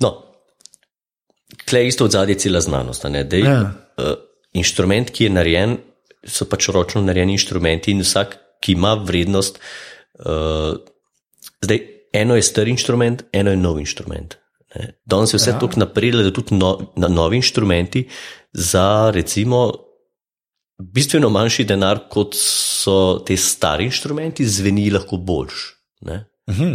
No, 0.00 0.12
tle 1.64 1.86
isto 1.86 2.04
od 2.04 2.10
zadnje 2.10 2.34
cela 2.36 2.60
znanost. 2.60 3.04
ne. 3.04 3.24
Dej, 3.24 3.40
Ja. 3.40 3.52
ja. 3.52 3.70
uh, 3.96 4.16
inštrument, 4.52 5.10
ki 5.10 5.24
je 5.24 5.30
narejen, 5.30 5.78
so 6.24 6.44
pač 6.44 6.68
ročno 6.68 7.02
narejeni 7.02 7.32
inštrumenti 7.32 7.92
in 7.92 8.00
vsak, 8.00 8.36
ki 8.60 8.72
ima 8.72 8.94
vrednost. 8.96 9.58
Uh, 10.14 10.78
zdaj, 11.64 11.80
eno 12.12 12.36
je 12.36 12.46
star 12.46 12.68
inštrument, 12.68 13.24
eno 13.32 13.50
je 13.50 13.60
nov 13.60 13.80
inštrument. 13.82 14.36
ne. 14.74 14.92
Danes 15.06 15.34
je 15.34 15.38
vse 15.38 15.50
ja. 15.50 15.58
tako 15.58 15.80
napredlo, 15.80 16.22
da 16.22 16.32
tudi 16.32 16.54
no, 16.58 16.76
na, 16.96 17.08
novi 17.08 17.36
inštrumenti 17.36 18.08
za 18.52 19.10
recimo 19.14 19.72
bistveno 20.78 21.30
manjši 21.30 21.64
denar, 21.64 22.00
kot 22.10 22.34
so 22.38 23.22
te 23.26 23.36
stari 23.36 23.86
inštrumenti, 23.86 24.46
zveni 24.46 24.90
lahko 24.90 25.16
boljš. 25.16 25.70
ne. 26.00 26.24
Mhm. 26.50 26.74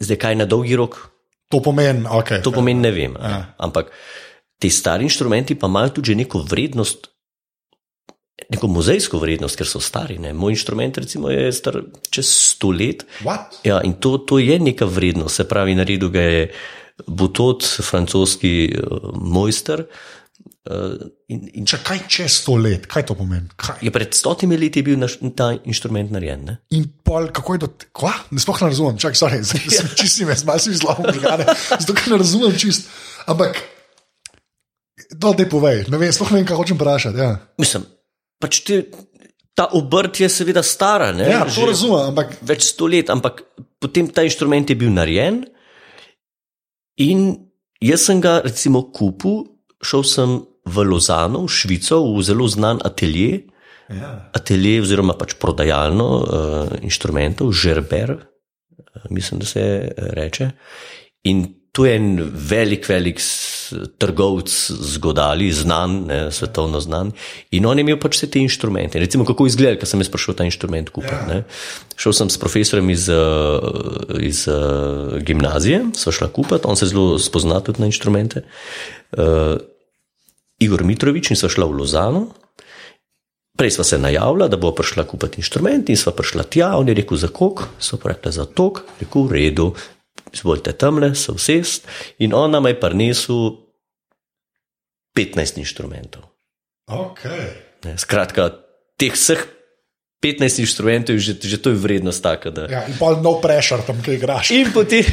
Zdaj, 0.00 0.16
kaj 0.16 0.36
na 0.36 0.44
dolgi 0.44 0.76
rok, 0.76 0.96
To 1.50 1.58
pomeni, 1.58 2.06
okay, 2.06 2.42
To 2.42 2.52
pomeni, 2.54 2.78
ne 2.80 2.92
vem. 2.94 3.16
Ja. 3.18 3.30
Ja. 3.30 3.38
Ampak 3.58 3.90
ti 4.62 4.70
stari 4.70 5.04
inštrumenti 5.04 5.58
pa 5.58 5.66
imajo 5.66 5.96
tudi 5.98 6.14
neko 6.14 6.44
vrednost, 6.46 7.10
neko 8.50 8.70
muzejsko 8.70 9.20
vrednost, 9.20 9.58
ker 9.58 9.68
so 9.68 9.80
stari. 9.82 10.18
Ne? 10.22 10.32
Moj 10.36 10.56
inštrument, 10.56 10.98
recimo, 11.02 11.30
je 11.32 11.50
star 11.52 11.80
čez 12.10 12.30
sto 12.30 12.72
let. 12.74 13.04
What? 13.26 13.60
Ja, 13.66 13.80
in 13.84 13.98
to, 14.00 14.18
to 14.18 14.40
je 14.40 14.58
neka 14.58 14.88
vrednost, 14.88 15.42
se 15.42 15.48
pravi, 15.48 15.74
naredil 15.78 16.12
ga 16.14 16.26
je 16.26 16.44
Butot, 17.06 17.64
francoski 17.64 18.72
uh, 18.76 19.12
mojster. 19.16 19.86
Uh, 20.68 20.92
in, 21.32 21.46
in 21.56 21.64
Če 21.68 21.78
kaj 21.84 22.02
čez 22.12 22.34
sto 22.42 22.58
let, 22.60 22.84
kaj 22.90 23.06
to 23.08 23.16
pomeni? 23.16 23.48
Kaj? 23.60 23.78
je 23.84 23.92
pred 23.94 24.12
stotimi 24.16 24.58
leti 24.60 24.82
bil 24.84 24.98
naš, 25.00 25.16
ta 25.36 25.50
inštrument 25.56 26.12
narejen. 26.12 26.44
Ne? 26.44 26.56
In 26.76 26.84
pol, 27.04 27.30
kako 27.32 27.56
je? 27.56 27.70
Kva? 27.96 28.12
Ne 28.30 28.42
sploh 28.44 28.60
ne 28.60 28.68
razumem, 28.68 28.98
čakaj, 29.00 29.18
sorry, 29.18 29.40
zdaj 29.48 29.72
sem 29.72 29.88
čist 29.96 30.20
me, 30.28 30.36
malo 30.44 30.60
si 30.60 30.76
zlomil 30.76 31.08
možgane, 31.08 31.48
zato 31.72 31.96
ker 31.96 32.12
ne 32.12 32.20
razumem 32.20 32.58
čist. 32.60 32.92
Ampak, 33.30 33.62
da 35.16 35.32
te 35.36 35.48
povej, 35.48 35.86
ne 35.88 36.00
vem, 36.00 36.12
sploh 36.12 36.34
ne 36.34 36.42
vem, 36.42 36.50
kaj 36.52 36.60
hočem 36.60 36.80
vprašati. 36.80 37.24
Ja, 37.24 37.32
Mislim, 37.60 37.88
pač 38.40 38.62
te, 38.66 38.80
ta 39.54 39.68
obrt 39.76 40.22
je 40.22 40.28
seveda 40.32 40.62
stara. 40.64 41.12
Ne? 41.16 41.28
ja 41.28 41.44
to 41.44 41.68
razumem, 41.68 42.10
ampak 42.12 42.38
več 42.46 42.70
sto 42.72 42.88
let, 42.90 43.12
ampak 43.12 43.44
potem 43.80 44.08
ta 44.08 44.24
inštrument 44.26 44.70
je 44.70 44.78
bil 44.78 44.92
narejen. 44.94 45.44
In 47.00 47.28
jaz 47.80 48.08
sem 48.08 48.20
ga, 48.24 48.40
recimo, 48.44 48.88
kupil, 48.92 49.44
šel 49.84 50.04
sem 50.04 50.40
v 50.68 50.84
Lozano, 50.84 51.46
v 51.46 51.52
Švico, 51.52 52.02
v 52.16 52.24
zelo 52.24 52.48
znan 52.48 52.82
atelje, 52.84 53.46
ja. 53.88 54.10
atelje 54.36 54.80
oziroma 54.84 55.16
pač 55.18 55.34
prodajalno 55.40 56.08
uh, 56.20 56.74
inštrumentov, 56.84 57.54
žerber, 57.56 58.12
uh, 58.16 59.06
mislim, 59.08 59.40
da 59.40 59.48
se 59.48 59.64
reče. 60.16 60.50
In 61.32 61.46
to 61.72 61.86
je 61.86 61.94
en 61.96 62.30
velik, 62.34 62.88
velik 62.88 63.20
trgovec 63.98 64.50
z 64.70 64.98
godali, 64.98 65.52
znan, 65.54 66.04
ne, 66.06 66.18
svetovno 66.34 66.80
znan. 66.80 67.12
In 67.54 67.66
on 67.66 67.78
je 67.78 67.84
imel 67.86 67.98
pač 68.02 68.18
vse 68.18 68.30
te 68.30 68.42
inštrumente. 68.42 68.98
Recimo, 68.98 69.24
kako 69.24 69.46
izgleda, 69.46 69.78
ker 69.78 69.86
sem 69.86 70.02
jaz 70.02 70.10
prišel 70.10 70.34
ta 70.34 70.46
inštrument 70.48 70.90
kupiti. 70.90 71.14
Ja. 71.14 71.44
Šel 71.94 72.16
sem 72.16 72.32
s 72.32 72.40
profesorjem 72.42 72.90
iz, 72.90 73.06
iz 74.18 74.42
gimnazije, 75.22 75.84
sva 75.94 76.14
šla 76.16 76.30
kupiti, 76.34 76.66
on 76.66 76.76
se 76.80 76.90
zelo 76.90 77.18
spozna 77.22 77.60
tudi 77.62 77.84
na 77.84 77.90
inštrumente. 77.90 78.42
Uh, 79.14 79.60
Igor 80.60 80.82
Mitrovič 80.84 81.30
in 81.30 81.38
sva 81.38 81.48
šla 81.52 81.70
v 81.70 81.78
Lozano. 81.78 82.26
Prej 83.56 83.76
smo 83.76 83.84
se 83.84 83.98
najavili, 83.98 84.48
da 84.48 84.56
bo 84.56 84.72
prišla 84.74 85.04
kupiti 85.06 85.38
inštrument, 85.40 85.88
in 85.92 85.96
smo 85.96 86.12
prišli 86.16 86.44
tja, 86.50 86.74
on 86.80 86.88
je 86.88 86.98
rekel 86.98 87.18
za 87.20 87.28
kok, 87.28 87.66
so 87.78 87.98
rekli 88.04 88.32
za 88.32 88.46
tok, 88.48 88.82
rekel 89.00 89.28
v 89.28 89.36
redu, 89.36 89.70
izvolite 90.32 90.72
tamle, 90.72 91.14
so 91.14 91.34
vsest. 91.36 91.88
In 92.18 92.34
on 92.34 92.50
nam 92.50 92.66
je 92.66 92.80
prinesel 92.80 93.56
15 95.16 95.58
inštrumentov. 95.58 96.28
Okay. 96.90 97.54
Ne, 97.84 97.96
skratka, 97.98 98.50
teh 98.98 99.14
vseh 99.14 99.46
15 100.20 100.60
inštrumentov 100.60 101.16
je 101.16 101.32
že, 101.32 101.34
že 101.40 101.56
to 101.56 101.72
je 101.72 101.80
vrednost 101.80 102.20
taka. 102.22 102.52
Da... 102.52 102.68
Ja, 102.68 102.84
in 102.84 102.98
pa 103.00 103.16
no 103.16 103.38
pressure 103.40 103.82
tam, 103.86 104.02
ki 104.04 104.20
igraš. 104.20 104.52
In 104.52 104.68
potem, 104.74 105.06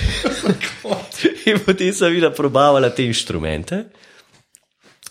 in 1.49 1.63
potem 1.63 1.93
sem 1.95 2.12
videla, 2.12 2.36
probavala 2.36 2.91
te 2.91 3.08
inštrumente. 3.08 3.88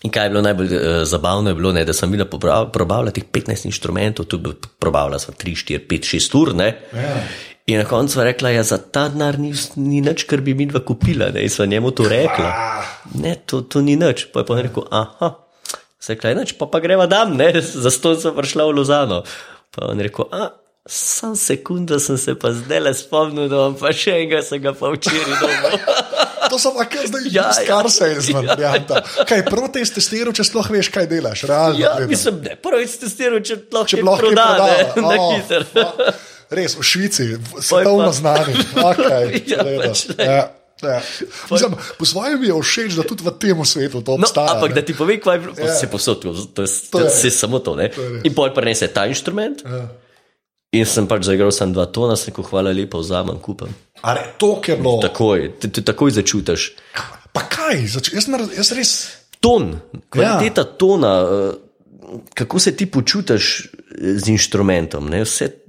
In 0.05 0.13
kaj 0.13 0.27
je 0.27 0.29
bilo 0.29 0.41
najbolj 0.45 0.69
uh, 0.69 0.81
zabavno, 1.09 1.49
je 1.49 1.57
bilo, 1.57 1.71
ne, 1.73 1.81
da 1.85 1.93
sem 1.93 2.11
bila 2.11 2.27
probavila 2.69 3.09
teh 3.09 3.25
15 3.25 3.65
inštrumentov, 3.65 4.29
tu 4.29 4.37
bi 4.37 4.53
probavila 4.53 5.17
3, 5.17 5.33
4, 5.33 5.87
5, 5.89 6.11
6 6.13 6.37
ur. 6.37 6.53
Ja. 6.53 7.15
In 7.67 7.77
na 7.77 7.85
koncu 7.85 8.19
je 8.19 8.25
rekla, 8.25 8.49
da 8.49 8.55
ja, 8.55 8.63
za 8.63 8.77
ta 8.77 9.09
denar 9.11 9.35
ni, 9.39 9.51
ni 9.75 9.99
nič, 10.01 10.23
kar 10.23 10.39
bi 10.41 10.53
mi 10.55 10.65
dva 10.65 10.79
kupila. 10.79 11.27
Ne? 11.35 11.41
In 11.43 11.51
sva 11.51 11.65
njemu 11.67 11.91
to 11.91 12.05
rekla. 12.07 12.51
Ne, 13.19 13.35
to, 13.45 13.59
to 13.61 13.81
ni 13.83 13.97
nič. 13.99 14.29
Pa 14.31 14.39
je 14.39 14.47
pa 14.47 14.61
rekel, 14.61 14.85
aha, 14.91 15.33
se 15.99 16.13
je 16.13 16.19
rekla, 16.23 16.45
pa, 16.59 16.69
pa 16.71 16.79
greva 16.79 17.09
dam, 17.11 17.35
ne? 17.35 17.51
za 17.83 17.91
to 17.91 18.15
sem 18.15 18.35
prišla 18.35 18.69
v 18.69 18.77
Lozano. 18.77 19.19
Pa 19.75 19.91
je 19.91 20.07
rekel, 20.07 20.31
a. 20.31 20.47
Sam 20.87 21.35
sekunda 21.35 21.99
sem 21.99 22.15
se 22.17 22.31
pa 22.39 22.53
zdaj 22.55 22.79
le 22.79 22.93
spomnil, 22.95 23.49
da 23.51 23.65
vam 23.65 23.73
pa 23.75 23.91
še 23.91 24.13
enega 24.21 24.39
sem 24.39 24.61
ga 24.63 24.71
pa 24.71 24.87
včeraj 24.93 25.35
domov. 25.41 25.75
to 26.53 26.59
sem 26.63 26.71
pa 26.77 26.85
kar 26.87 27.09
zdaj, 27.11 27.27
ja, 27.35 27.49
skar 27.51 27.89
ja, 27.89 27.91
se 27.91 28.07
je 28.13 28.21
zmed. 28.29 28.47
Ja, 28.55 28.71
ja. 28.79 29.01
Kaj 29.27 29.43
protest 29.49 29.99
testiral, 29.99 30.31
če 30.31 30.47
sploh 30.47 30.71
veš, 30.71 30.87
kaj 30.95 31.09
delaš? 31.11 31.43
Realno, 31.51 31.83
ja, 31.83 31.91
mislim, 32.07 32.39
ne, 32.47 32.55
protest 32.55 33.03
testiral, 33.03 33.43
če 33.43 33.59
sploh 33.65 33.91
če 33.91 33.99
lahko 33.99 34.31
prodane, 34.31 34.79
oh, 35.03 35.11
na 35.11 35.19
hiter. 35.35 35.67
Res, 36.47 36.77
v 36.79 36.83
Švici, 36.83 37.35
svetovno 37.59 38.11
znani. 38.15 38.55
Okay, 38.71 39.43
ja, 39.51 39.63
pač, 39.83 40.05
ja, 40.15 40.43
ja. 40.79 40.99
Mislim, 41.51 41.75
po 41.99 42.05
svojem 42.07 42.43
je 42.47 42.55
všeč, 42.55 42.95
da 42.95 43.03
tudi 43.03 43.25
v 43.27 43.33
tem 43.35 43.59
svetu 43.65 43.99
to 43.99 44.15
no, 44.15 44.23
obstaja. 44.23 44.47
No, 44.47 44.53
ampak 44.55 44.71
ne. 44.71 44.75
da 44.79 44.81
ti 44.85 44.95
povem, 44.95 45.19
kaj 45.19 45.43
ja. 45.57 45.75
se 45.75 45.91
posod, 45.91 46.23
to 46.23 46.31
je, 46.31 46.47
to 46.53 46.61
je, 46.63 46.69
to 46.91 46.99
je 47.03 47.31
samo 47.31 47.59
to. 47.59 47.75
to 47.75 48.21
In 48.23 48.31
pol 48.31 48.53
prenese 48.55 48.87
ta 48.87 49.09
inštrument. 49.09 49.65
Ja. 49.67 49.91
In 50.75 50.83
sem 50.87 51.07
pač 51.07 51.27
zaigral 51.27 51.51
sem 51.55 51.71
dva 51.71 51.87
tona, 51.91 52.15
sem 52.19 52.31
rekel, 52.31 52.47
hvala 52.47 52.71
lepa, 52.75 52.99
vzamem, 52.99 53.39
kupam. 53.39 53.71
Ali 54.03 54.23
to 54.39 54.59
je 54.63 54.75
bilo? 54.75 54.99
Takoj, 55.03 55.59
ti, 55.59 55.71
ti 55.71 55.83
takoj 55.83 56.11
začutiš. 56.15 56.75
Pa 57.31 57.47
kaj, 57.47 57.87
jaz, 57.87 58.27
jaz 58.55 58.71
res. 58.75 58.91
Ton, 59.39 59.77
kvaliteta 60.11 60.63
ja. 60.63 60.71
tona, 60.79 61.13
eh, 61.23 62.19
kako 62.35 62.59
se 62.59 62.75
ti 62.75 62.87
počutiš 62.91 63.45
z 63.97 64.25
inštrumentom. 64.33 65.07
Vse, 65.23 65.66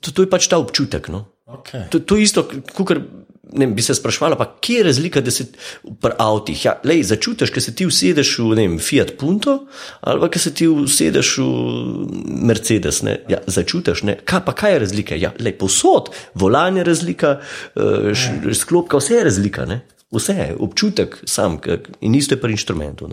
to, 0.00 0.10
to 0.10 0.24
je 0.24 0.30
pač 0.30 0.48
ta 0.48 0.58
občutek. 0.58 1.08
No? 1.12 1.26
Okay. 1.44 1.88
To, 1.92 2.00
to 2.00 2.16
je 2.16 2.22
isto, 2.24 2.48
kot 2.72 2.96
ne, 3.52 3.66
bi 3.66 3.82
se 3.82 3.94
sprašvala, 3.94 4.36
pa 4.36 4.46
kje 4.60 4.76
je 4.76 4.84
razlika, 4.84 5.20
da 5.20 5.30
se 5.30 5.44
pri 6.00 6.12
avtih, 6.18 6.64
ja, 6.64 6.74
lej, 6.84 7.02
začutiš, 7.02 7.52
ker 7.54 7.62
se 7.62 7.74
ti 7.76 7.86
usedeš 7.86 8.38
v 8.38 8.56
vem, 8.58 8.78
Fiat 8.82 9.14
Punto 9.20 9.58
ali 10.00 10.20
pa 10.20 10.28
ker 10.32 10.42
se 10.42 10.54
ti 10.54 10.68
usedeš 10.68 11.34
v 11.38 11.46
Mercedes, 12.48 13.02
ne, 13.06 13.18
ja, 13.28 13.40
začutiš, 13.46 14.02
ne, 14.08 14.16
kaj, 14.24 14.44
pa 14.46 14.56
kaj 14.56 14.76
je 14.76 14.82
razlika, 14.86 15.18
ja, 15.20 15.32
lej, 15.38 15.56
posod, 15.60 16.10
volan 16.34 16.80
je 16.80 16.84
razlika, 16.84 17.36
uh, 17.76 18.52
sklopka, 18.54 18.98
vse 18.98 19.20
je 19.20 19.24
razlika, 19.30 19.66
ne, 19.70 19.82
vse 20.14 20.38
je, 20.40 20.54
občutek 20.58 21.18
sam 21.26 21.60
in 22.00 22.14
isto 22.14 22.34
je 22.34 22.40
pri 22.40 22.56
inštrumentu. 22.56 23.10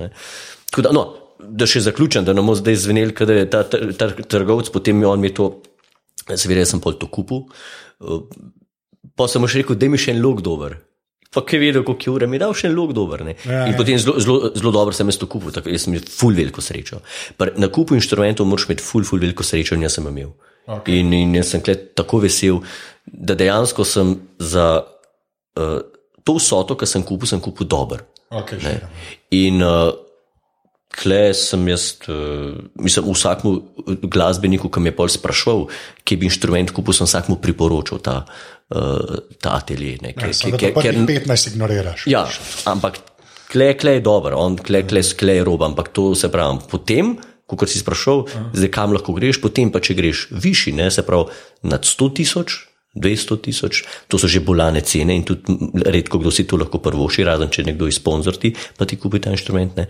Da, 0.77 0.91
no, 0.95 1.05
da 1.41 1.65
še 1.67 1.81
zaključim, 1.81 2.25
da 2.25 2.33
nam 2.37 2.47
bo 2.47 2.55
zdaj 2.55 2.77
zvenel, 2.83 3.13
da 3.17 3.33
je 3.33 3.49
ta, 3.49 3.63
ta, 3.67 3.79
ta 3.97 4.09
trgovec, 4.21 4.69
potem 4.73 5.01
je 5.01 5.07
on 5.09 5.21
mi 5.21 5.33
to, 5.33 5.51
seveda 6.29 6.65
sem 6.67 6.81
pol 6.83 6.97
to 6.99 7.09
kupil. 7.11 7.45
Uh, 7.99 8.23
pa 9.17 9.27
sem 9.31 9.43
še 9.47 9.63
rekel, 9.63 9.77
da 9.79 9.89
mi 9.91 9.99
še 10.01 10.15
en 10.15 10.21
log 10.23 10.41
dober. 10.45 10.77
Pa 11.31 11.45
ki 11.47 11.55
je 11.55 11.61
vedel, 11.61 11.83
koliko 11.87 12.03
je 12.03 12.11
ure, 12.11 12.27
mi 12.27 12.35
je 12.35 12.43
dal 12.43 12.53
še 12.57 12.67
en 12.67 12.73
log 12.75 12.91
dober. 12.95 13.23
Ja, 13.23 13.63
in 13.63 13.71
ja. 13.71 13.77
potem 13.79 13.99
zelo 14.01 14.71
dobro 14.75 14.91
sem 14.95 15.07
jaz 15.07 15.19
to 15.21 15.29
kupil, 15.31 15.53
tako 15.55 15.71
jaz 15.71 15.85
sem 15.85 15.93
imel 15.93 16.03
ful 16.11 16.35
veliko 16.35 16.63
srečo. 16.63 16.99
Par, 17.39 17.53
na 17.55 17.69
kupu 17.71 17.95
inštrumentov 17.95 18.49
moraš 18.49 18.67
imeti 18.67 18.83
ful, 18.83 19.07
ful 19.07 19.21
veliko 19.23 19.45
srečo 19.47 19.77
in 19.79 19.85
jaz 19.87 19.95
sem 19.95 20.09
imel. 20.11 20.33
Okay. 20.67 20.99
In, 20.99 21.13
in 21.15 21.37
jaz 21.39 21.53
sem 21.53 21.63
tako 21.63 22.19
vesel, 22.25 22.59
da 23.07 23.37
dejansko 23.39 23.87
sem 23.87 24.11
za 24.43 24.67
uh, 24.83 25.79
to 26.27 26.35
vsoto, 26.35 26.75
kar 26.75 26.89
sem 26.91 27.07
kupil, 27.07 27.31
sem 27.31 27.39
kupil 27.43 27.69
dober. 27.69 28.03
Okay, 28.31 28.77
in 29.35 29.63
uh, 29.63 29.91
Kle 30.91 31.31
sem 31.37 31.67
jaz, 31.71 31.85
uh, 32.11 32.51
mislim, 32.75 33.07
vsakmu 33.15 33.53
glasbeniku, 34.11 34.69
ki 34.71 34.83
me 34.83 34.91
je 34.91 34.95
pol 34.97 35.11
sprašval, 35.11 35.63
kje 36.03 36.17
bi 36.19 36.27
inštrument 36.27 36.73
kupil, 36.75 36.95
sem 36.95 37.07
vsakmu 37.07 37.37
priporočil 37.43 38.01
ta, 38.03 38.21
uh, 38.75 39.21
ta 39.39 39.55
atelje. 39.61 39.95
Ja, 40.03 40.11
ker 40.11 40.59
ti 40.59 40.73
15 40.75 41.53
ignoriraš. 41.53 42.07
Ja, 42.11 42.25
ampak 42.67 42.99
kle, 43.51 43.71
kle 43.79 43.97
je 43.97 44.05
dobro, 44.05 44.35
on 44.37 44.59
kle, 44.59 44.83
kle, 44.87 45.03
kle 45.17 45.39
je 45.39 45.45
roba, 45.47 45.71
ampak 45.71 45.93
to 45.95 46.11
se 46.15 46.31
pravi. 46.31 46.59
Potem, 46.71 47.15
ko 47.47 47.67
si 47.67 47.79
sprašal, 47.79 48.25
uh. 48.27 48.51
zdaj 48.55 48.73
kam 48.75 48.91
lahko 48.95 49.15
greš, 49.15 49.39
potem 49.43 49.71
pa 49.71 49.79
če 49.83 49.95
greš 49.95 50.27
višji, 50.35 50.75
ne, 50.75 50.91
se 50.91 51.07
pravi 51.07 51.31
nad 51.71 51.87
100 51.87 52.11
tisoč. 52.19 52.59
200 52.91 53.39
tisoč, 53.39 53.87
to 54.11 54.19
so 54.19 54.27
že 54.27 54.43
bolane 54.43 54.81
cene, 54.83 55.15
in 55.15 55.23
tudi 55.23 55.55
redko 55.79 56.19
kdo 56.19 56.27
si 56.27 56.43
to 56.43 56.59
lahko 56.59 56.83
prvoši, 56.83 57.23
razen 57.23 57.47
če 57.47 57.63
nekdo 57.63 57.87
izponzorti, 57.87 58.51
pa 58.75 58.83
ti 58.83 58.99
kupi 58.99 59.23
ta 59.23 59.31
inštrument. 59.31 59.79
Ne. 59.79 59.87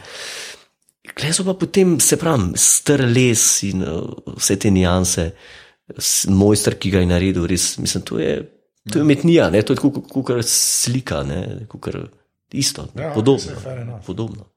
Kaj 1.17 1.33
so 1.35 1.45
pa 1.47 1.55
potem, 1.59 1.97
se 1.99 2.17
pravi, 2.19 2.53
str 2.59 3.03
les 3.09 3.43
in 3.67 3.83
uh, 3.83 4.35
vse 4.37 4.57
te 4.61 4.71
nianse, 4.71 5.31
mojster, 6.31 6.77
ki 6.79 6.93
ga 6.93 7.03
je 7.03 7.09
naredil, 7.09 7.47
res, 7.49 7.75
mislim, 7.81 8.05
to 8.07 8.19
je, 8.21 8.37
to 8.87 8.99
je 8.99 9.03
umetnija, 9.03 9.49
ne, 9.51 9.63
to 9.65 9.75
je 9.75 9.81
kot 9.81 10.31
slika, 10.47 11.23
ne, 11.27 11.65
kot 11.71 11.89
isto, 12.53 12.87
ja, 12.95 13.11
podobno. 13.15 13.99
podobno. 14.05 14.47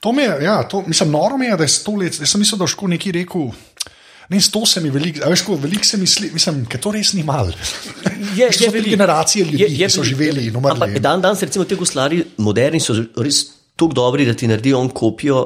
To 0.00 0.12
mi 0.12 0.22
je, 0.22 0.38
ja, 0.44 0.60
to, 0.68 0.84
mislim, 0.86 1.10
noro 1.10 1.38
mi 1.38 1.46
je, 1.46 1.56
da 1.56 1.64
je 1.64 1.74
sto 1.74 1.96
let, 1.96 2.20
jaz 2.20 2.30
sem 2.30 2.40
mislil, 2.40 2.58
da 2.58 2.66
je 2.66 2.74
ško 2.74 2.88
neki 2.94 3.12
rekel. 3.12 3.50
Ne, 4.28 4.40
sto 4.42 4.66
se 4.66 4.80
mi 4.82 4.90
veliko, 4.90 5.22
veš, 5.30 5.42
ko 5.46 5.54
veliko 5.62 5.86
se 5.86 5.96
mi 5.96 6.06
sliši, 6.06 6.34
mislim, 6.34 6.64
ker 6.70 6.82
to 6.82 6.90
res 6.94 7.12
ni 7.14 7.22
malo. 7.22 7.52
Je 8.36 8.48
že 8.52 8.70
veliko 8.74 8.96
generacij 8.96 9.42
ljudi, 9.42 9.62
je, 9.62 9.68
je, 9.70 9.86
ki 9.86 9.92
so 9.92 10.02
živeli 10.04 10.48
in 10.48 10.56
umrli. 10.56 10.74
Ampak 10.74 10.98
dan 11.02 11.22
danes, 11.22 11.42
recimo, 11.46 11.64
te 11.64 11.78
goslari, 11.78 12.24
moderni 12.42 12.80
so 12.82 12.96
res 13.16 13.44
tako 13.76 13.92
dobri, 13.92 14.26
da 14.26 14.34
ti 14.34 14.48
naredi 14.48 14.74
on 14.74 14.88
kopijo. 14.88 15.44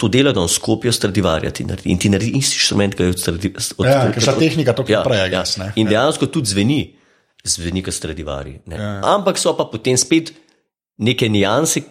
To 0.00 0.08
dela, 0.08 0.32
da 0.32 0.40
on 0.40 0.48
skopijo 0.48 0.92
stradivarja 0.92 1.50
ti 1.56 1.64
naredi. 1.64 1.90
In 1.92 1.98
ti 1.98 2.08
naredi 2.08 2.30
isti 2.36 2.56
instrument, 2.56 2.94
ki 2.96 3.02
je 3.02 3.14
od 3.14 3.20
stradivarja. 3.20 3.92
Ja, 3.92 4.12
ker 4.12 4.24
ta 4.24 4.34
tehnika 4.36 4.72
to 4.76 4.84
ja, 4.88 5.02
prej. 5.04 5.32
Ja. 5.32 5.44
In 5.76 5.88
dejansko 5.88 6.28
tudi 6.32 6.52
zveni, 6.52 6.80
zveni 7.44 7.82
kot 7.84 7.96
stradivari. 7.96 8.58
Ja. 8.68 8.90
Ampak 9.16 9.40
so 9.40 9.52
pa 9.56 9.64
potem 9.72 9.96
spet 10.00 10.32
neke 11.00 11.28
nijanse, 11.28 11.82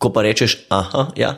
ko 0.00 0.12
pa 0.12 0.24
rečeš, 0.24 0.58
aha, 0.72 1.08
ja, 1.16 1.36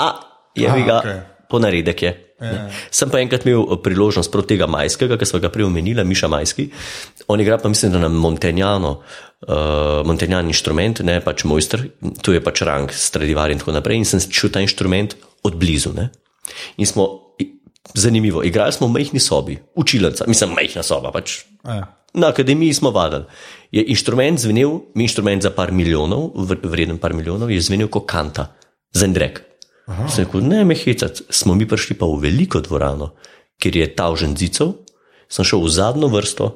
a, 0.00 0.08
je 0.56 0.70
vi 0.70 0.84
ga, 0.86 1.00
okay. 1.02 1.20
ponaredek 1.50 2.02
je. 2.02 2.12
Ja. 2.44 2.64
Sem 2.94 3.10
pa 3.12 3.20
enkrat 3.22 3.46
imel 3.46 3.64
eh, 3.64 3.80
priložnost 3.84 4.32
proti 4.32 4.54
tega 4.54 4.68
majskega, 4.70 5.18
ki 5.20 5.28
smo 5.28 5.40
ga 5.42 5.50
prej 5.52 5.68
omenili, 5.68 6.04
Miša 6.04 6.28
Majski. 6.32 6.68
On 7.32 7.40
igra 7.40 7.58
pa 7.58 7.70
mislim, 7.72 7.92
da 7.94 8.02
na 8.02 8.08
Montenjano, 8.12 8.98
uh, 9.48 10.02
Montenjan 10.06 10.48
inštrument, 10.50 11.00
ne 11.06 11.18
pač 11.24 11.44
mojster, 11.48 11.86
tu 12.22 12.34
je 12.34 12.42
pač 12.44 12.64
rang, 12.66 12.92
stradivar 12.92 13.52
in 13.52 13.62
tako 13.62 13.76
naprej. 13.76 14.02
In 14.02 14.08
sem 14.08 14.22
čutil 14.22 14.54
ta 14.58 14.64
inštrument 14.64 15.16
od 15.44 15.56
blizu. 15.60 15.94
Ne? 15.96 16.10
In 16.76 16.88
smo, 16.88 17.08
zanimivo, 17.94 18.44
igrali 18.44 18.72
smo 18.72 18.88
v 18.88 18.98
majhni 18.98 19.20
sobi, 19.20 19.58
učilnica, 19.74 20.28
mislim, 20.28 20.56
majhna 20.56 20.84
soba. 20.84 21.12
Pač. 21.14 21.42
Ja. 21.64 21.86
Na 22.14 22.30
akademiji 22.30 22.74
smo 22.74 22.90
vadili. 22.94 23.24
Je 23.74 23.82
inštrument 23.90 24.38
zvenel, 24.38 24.78
inštrument 24.94 25.42
za 25.42 25.50
par 25.50 25.72
milijonov, 25.72 26.30
vreden 26.62 26.98
par 26.98 27.14
milijonov, 27.14 27.50
je 27.50 27.60
zvenel 27.60 27.88
kot 27.90 28.06
kanta, 28.06 28.52
zendrek. 28.94 29.42
Sem 29.86 30.24
rekel, 30.24 30.40
ne, 30.48 30.64
me 30.64 30.74
hecati. 30.74 31.26
Smo 31.30 31.54
mi 31.54 31.68
prišli 31.68 31.96
pa 32.00 32.06
v 32.08 32.22
veliko 32.24 32.60
dvorano, 32.64 33.12
kjer 33.60 33.76
je 33.76 33.88
ta 33.96 34.08
užen 34.12 34.36
zicov, 34.36 34.78
sem 35.28 35.44
šel 35.44 35.60
v 35.60 35.72
zadnjo 35.72 36.08
vrsto, 36.08 36.46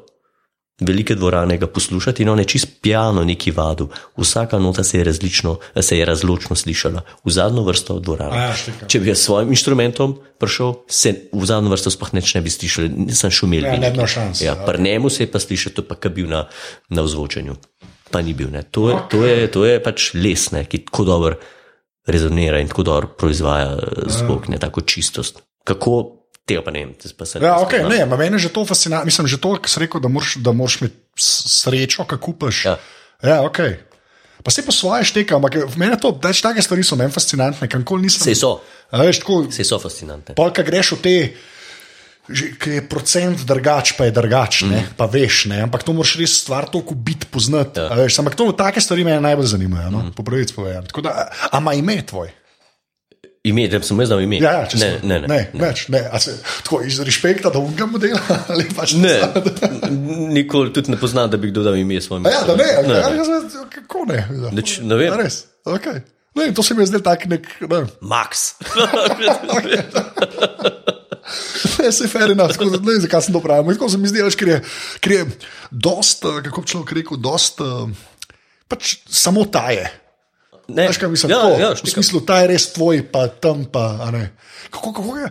velike 0.81 1.15
dvorane 1.19 1.59
ga 1.59 1.67
poslušati 1.67 2.23
in 2.23 2.29
on 2.29 2.39
je 2.39 2.45
čist 2.45 2.69
pijano 2.81 3.25
neki 3.25 3.51
vadu. 3.51 3.89
Vsaka 4.17 4.59
nota 4.59 4.85
se 4.85 4.99
je, 4.99 5.05
različno, 5.05 5.59
se 5.81 5.99
je 5.99 6.05
razločno 6.05 6.57
slišala 6.57 7.03
v 7.25 7.31
zadnjo 7.31 7.63
vrsto 7.67 7.99
dvorane. 8.01 8.37
Ja. 8.37 8.55
Če 8.87 9.01
bi 9.01 9.11
jaz 9.11 9.19
s 9.19 9.27
svojim 9.27 9.53
inštrumentom 9.53 10.17
prišel, 10.39 10.75
se 10.89 11.15
v 11.33 11.45
zadnjo 11.45 11.75
vrsto 11.75 11.91
sploh 11.91 12.15
neč 12.15 12.33
ne 12.35 12.45
bi 12.47 12.51
slišali, 12.51 12.89
nisem 13.11 13.31
šumel. 13.35 13.67
Ja, 13.67 13.77
ne 13.77 13.91
bi 13.91 13.99
imel 13.99 14.07
šans, 14.07 14.41
Ja, 14.41 14.55
ja. 14.55 14.65
pri 14.65 14.83
njemu 14.83 15.11
se 15.11 15.27
je 15.27 15.33
pa 15.33 15.43
slišal, 15.43 15.75
to 15.75 15.83
pa 15.83 15.99
kar 15.99 16.15
bil 16.15 16.31
na, 16.31 16.47
na 16.89 17.03
vzvočenju. 17.03 17.59
Pa 18.11 18.23
ni 18.23 18.33
bil. 18.33 18.49
Ne. 18.49 18.63
To, 18.63 18.89
je, 18.89 18.97
to, 19.11 19.25
je, 19.27 19.51
to 19.53 19.65
je 19.67 19.83
pač 19.85 20.15
les, 20.15 20.51
ne, 20.55 20.65
ki 20.65 20.87
tako 20.87 21.05
dobro 21.05 21.37
rezonira 22.09 22.61
in 22.61 22.69
tako 22.69 22.83
dobro 22.83 23.09
proizvaja 23.09 23.77
eh, 23.77 24.07
zvok, 24.19 24.49
ne 24.49 24.59
tako 24.59 24.81
čistost. 24.81 25.43
Kako 25.65 26.19
tega 26.49 26.63
pa 26.65 26.73
ne 26.73 26.85
vem, 26.85 26.95
te 26.97 27.11
pa 27.17 27.27
se 27.29 27.43
Ja, 27.43 27.59
okay, 27.61 27.85
ne, 27.89 28.07
ma 28.09 28.17
meni 28.17 28.41
je 28.41 28.49
že 28.49 28.55
to 28.55 28.65
fascinantno. 28.65 29.05
Mislim, 29.05 29.27
že 29.27 29.41
to, 29.41 29.53
kar 29.61 29.71
si 29.71 29.81
rekel, 29.85 30.01
da 30.01 30.09
moraš, 30.09 30.39
da 30.41 30.53
moraš 30.53 30.81
imeti 30.81 30.97
srečo, 31.21 32.05
kako 32.09 32.25
kupaš. 32.25 32.65
Ja. 32.65 32.79
ja 33.23 33.43
ok. 33.45 33.61
Pa 34.43 34.51
se 34.55 34.65
po 34.65 34.73
svoje 34.73 35.05
šteka, 35.05 35.37
ampak 35.37 35.57
meni 35.77 35.99
to, 36.01 36.13
da 36.15 36.33
take 36.33 36.63
stvari 36.63 36.85
so 36.87 36.97
meni 36.97 37.13
fascinantne, 37.13 37.69
kamkoli 37.69 38.07
nisem. 38.07 38.25
Sej 38.25 38.39
so, 38.39 38.59
A 38.91 39.03
Veš, 39.05 39.21
tako, 39.21 39.43
sej 39.53 39.67
so 39.69 39.77
fascinantne. 39.83 40.35
Polka 40.39 40.65
greš 40.65 40.95
v 40.97 41.01
te, 41.05 41.17
ki 42.29 42.71
je 42.71 42.83
procent 42.89 43.41
drugač, 43.49 43.95
pa 43.97 44.05
je 44.09 44.13
drugač, 44.13 44.63
mm. 44.69 44.93
pa 45.01 45.07
veš, 45.09 45.47
ne? 45.49 45.63
ampak 45.65 45.83
to 45.87 45.93
moraš 45.97 46.17
res 46.21 46.33
stvar 46.43 46.65
toliko 46.69 46.95
biti 46.95 47.27
poznati. 47.31 47.81
Ja. 47.81 47.89
Veš, 48.05 48.19
ampak 48.21 48.35
to, 48.37 48.53
take 48.53 48.81
stvari 48.85 49.05
me 49.05 49.17
najbolj 49.21 49.47
zanimajo, 49.55 49.91
no? 49.95 49.99
mm. 50.05 50.13
po 50.17 50.23
pravici 50.27 50.53
povedano. 50.57 50.87
Tako 50.91 51.01
da, 51.09 51.11
a- 51.17 51.29
a 51.53 51.59
ima 51.63 51.73
ime 51.75 52.03
tvoj? 52.07 52.29
Ime, 53.49 53.69
da 53.71 53.81
sem 53.81 54.01
jaz 54.01 54.09
znal 54.11 54.21
ime. 54.21 54.37
Ja, 54.43 54.53
ja, 54.53 54.69
ne, 54.75 54.99
ne, 55.03 55.05
ne, 55.09 55.21
ne, 55.21 55.29
ne. 55.55 55.61
Več, 55.63 55.87
ne. 55.89 56.03
Se, 56.21 56.35
tako 56.67 56.83
iz 56.85 57.01
respekta 57.07 57.51
do 57.55 57.59
unga 57.65 57.87
modela 57.89 58.21
pač 58.77 58.93
ne. 58.99 59.15
Nikoli 60.35 60.73
tudi 60.75 60.91
ne 60.93 60.99
poznam, 61.01 61.31
da 61.33 61.37
bi 61.41 61.49
kdo 61.53 61.63
dal 61.65 61.77
ime 61.79 62.01
svojemu. 62.03 62.29
Ja, 62.29 62.43
da 62.45 62.57
ne, 62.59 62.65
ne, 62.83 62.85
ne. 62.89 62.89
ne. 63.17 63.25
Ja, 63.41 63.65
kako 63.79 64.05
ne? 64.11 64.27
Nič, 64.53 64.81
ne 64.85 64.95
vem. 65.01 65.13
A 65.15 65.17
Res, 65.23 65.47
okay. 65.65 66.03
ne, 66.37 66.45
to 66.53 66.63
se 66.67 66.73
mi 66.77 66.81
je 66.85 66.89
zdelo 66.93 67.05
tak 67.09 67.21
nek. 67.31 67.49
Ne. 67.65 67.87
Max. 68.03 68.59
Ne, 71.79 71.93
se 71.93 72.09
fair 72.09 72.33
enough, 72.33 72.57
tako 72.57 72.71
da 72.73 72.81
ne 72.83 72.93
vem, 72.93 73.01
zakaj 73.05 73.29
sem 73.29 73.37
to 73.37 73.43
pravil. 73.45 73.75
Tako 73.75 73.91
se 73.93 73.99
mi 74.01 74.11
zdi, 74.11 74.25
ker 74.39 74.49
je, 74.49 74.59
ker 75.05 75.13
je 75.13 75.23
dost, 75.71 76.25
eh, 76.25 76.43
kako 76.49 76.65
bi 76.65 76.73
človek 76.75 76.93
rekel, 77.01 77.21
dost, 77.23 77.63
eh, 77.65 78.35
pač 78.69 78.99
samo 79.07 79.47
ta 79.51 79.71
je. 79.75 79.87
Ne, 80.69 80.85
Veš, 80.89 80.99
kaj 81.01 81.09
mislim? 81.09 81.31
ja, 81.33 81.39
tako, 81.41 81.61
ja, 81.61 81.71
v 81.73 81.77
štika. 81.81 81.95
smislu, 81.95 82.21
ta 82.29 82.43
je 82.43 82.49
res 82.51 82.67
tvoj, 82.75 83.01
pa 83.13 83.29
tam 83.29 83.65
pa. 83.65 84.11
ne. 84.13 84.37
Kako, 84.69 84.93
kako 84.93 85.17
je? 85.17 85.31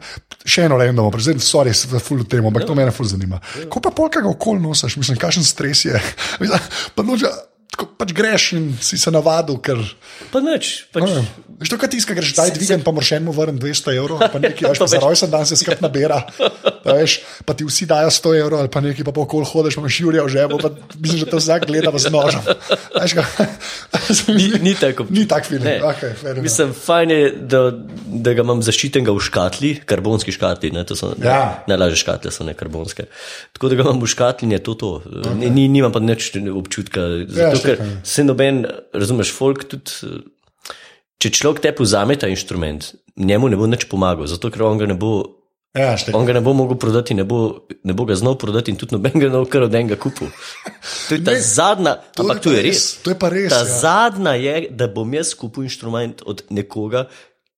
Še 0.49 0.65
eno 0.65 0.79
random, 0.81 1.11
zdaj 1.13 1.37
sorry, 1.45 1.73
se 1.77 1.99
ful 2.01 2.23
temo, 2.25 2.49
ampak 2.49 2.65
to 2.65 2.73
me 2.73 2.87
ful 2.89 3.05
zanima. 3.05 3.37
Ko 3.69 3.83
pa 3.83 3.91
polkega 3.93 4.25
okol 4.31 4.57
nosiš, 4.63 4.97
mislim, 4.97 5.19
kakšen 5.21 5.45
stres 5.45 5.85
je. 5.85 6.01
Pa 6.95 7.05
noča, 7.05 7.29
tako 7.71 7.89
pač 7.97 8.13
greš 8.15 8.53
in 8.57 8.71
si 8.81 8.97
se 8.97 9.11
navadil, 9.11 9.59
ker. 9.61 9.77
Pa 10.31 10.41
nič. 10.41 10.87
Pač, 10.93 11.03
Ne, 11.07 11.25
Veš, 11.57 11.71
to, 11.73 11.77
kaj 11.81 11.89
tiska, 11.89 12.13
greš 12.13 12.35
daj 12.37 12.51
dvigen, 12.53 12.83
pa 12.85 12.91
moraš 12.93 13.15
enemu 13.17 13.33
vrniti 13.33 13.65
200 13.65 13.93
evrov, 13.97 14.19
pa 14.21 14.37
nekaj, 14.43 14.67
veš, 14.69 14.77
pa 14.77 14.85
za 14.85 14.99
rojsten 15.01 15.31
dan 15.33 15.41
se 15.49 15.57
skrb 15.57 15.81
nabira, 15.81 16.19
pa, 16.37 16.93
veš, 16.93 17.15
pa 17.49 17.55
ti 17.57 17.65
vsi 17.65 17.87
dajo 17.89 18.11
100 18.13 18.33
evrov, 18.37 18.61
ali 18.61 18.69
pa 18.69 18.77
nekaj, 18.85 19.01
pa 19.01 19.09
pol 19.09 19.25
hodiš, 19.25 19.73
pa 19.73 19.81
imaš 19.81 19.97
Jurija 19.97 20.21
v 20.21 20.29
žepu, 20.35 20.59
pa 20.61 20.69
mislim, 21.01 21.23
da 21.25 21.31
te 21.33 21.39
vsak 21.41 21.65
gleda 21.65 21.89
z 21.97 22.13
nožem. 22.13 22.45
Veš, 23.01 23.15
ga, 23.17 23.25
Ni, 24.37 24.45
ni 24.61 24.73
tako. 24.77 25.07
Ni 25.09 25.25
tak 25.25 25.49
film. 25.49 25.65
Ne. 25.65 25.81
Okay. 25.81 26.13
Mislim, 26.45 26.69
fajn 26.77 27.09
je, 27.09 27.23
da, 27.49 27.61
da 28.21 28.33
ga 28.37 28.45
imam 28.45 28.61
zaščitenega 28.61 29.17
v 29.17 29.25
škatli, 29.25 29.71
karbonski 29.89 30.35
škatli, 30.37 30.69
ne, 30.77 30.85
to 30.85 30.93
so 30.93 31.09
Ja. 31.17 31.63
najlažje 31.65 32.03
škatle, 32.05 32.29
so 32.29 32.45
ne 32.45 32.53
karbonske. 32.53 33.07
Tako 33.57 33.73
da 33.73 33.81
ga 33.81 33.87
imam 33.89 33.97
v 34.05 34.11
škatli, 34.13 34.51
je 34.53 34.61
to 34.61 34.77
to. 34.77 34.91
Okay. 35.01 35.33
Ni, 35.41 35.49
ni, 35.49 35.65
nimam 35.79 35.89
pa 35.89 35.97
nič 36.05 36.37
občutka. 36.53 37.25
Ja, 37.33 37.49
Zato, 37.57 37.67
ker 37.67 37.77
se 38.03 38.23
noben, 38.23 38.63
razumeš, 38.93 39.33
folk 39.33 39.67
tudi. 39.67 39.91
eh, 40.03 40.25
Če 41.17 41.31
človek 41.33 41.59
te 41.59 41.71
vzame 41.73 42.13
ta 42.13 42.27
inštrument, 42.29 42.91
njemu 43.17 43.49
ne 43.49 43.57
bo 43.57 43.65
nič 43.65 43.87
pomagal, 43.89 44.27
zato 44.27 44.51
ker 44.53 44.61
on 44.63 44.77
ga 44.77 44.85
ne 44.85 44.93
bo, 44.93 45.33
Ja, 45.73 45.93
štekam. 45.93 46.21
on 46.21 46.25
ga 46.25 46.33
ne 46.33 46.41
bo 46.41 46.53
mogel 46.53 46.77
prodati, 46.77 47.13
ne 47.13 47.23
bo, 47.23 47.65
ne 47.83 47.93
bo 47.93 48.05
ga 48.05 48.13
znal 48.13 48.37
prodati 48.37 48.69
in 48.69 48.77
tudi 48.77 48.93
noben 48.93 49.13
ga 49.13 49.25
ne 49.25 49.33
bo 49.35 49.45
kar 49.45 49.65
od 49.65 49.73
enega 49.73 49.93
kupil. 49.95 50.29
To 51.09 51.13
je 51.13 51.21
ta 51.21 51.31
Ne, 51.31 51.41
zadnja, 51.41 51.93
to 52.13 52.21
ampak 52.21 52.41
to 52.41 52.49
je 52.49 52.61
res, 52.61 52.69
res. 52.69 52.85
to 53.01 53.09
je 53.09 53.17
pa 53.17 53.29
res, 53.29 53.49
Ta 53.49 53.59
ja. 53.59 53.65
zadnja 53.65 54.33
je, 54.33 54.69
da 54.69 54.87
bom 54.87 55.09
jaz 55.09 55.33
kupil 55.33 55.65
inštrument 55.65 56.21
od 56.23 56.45
nekoga, 56.49 57.09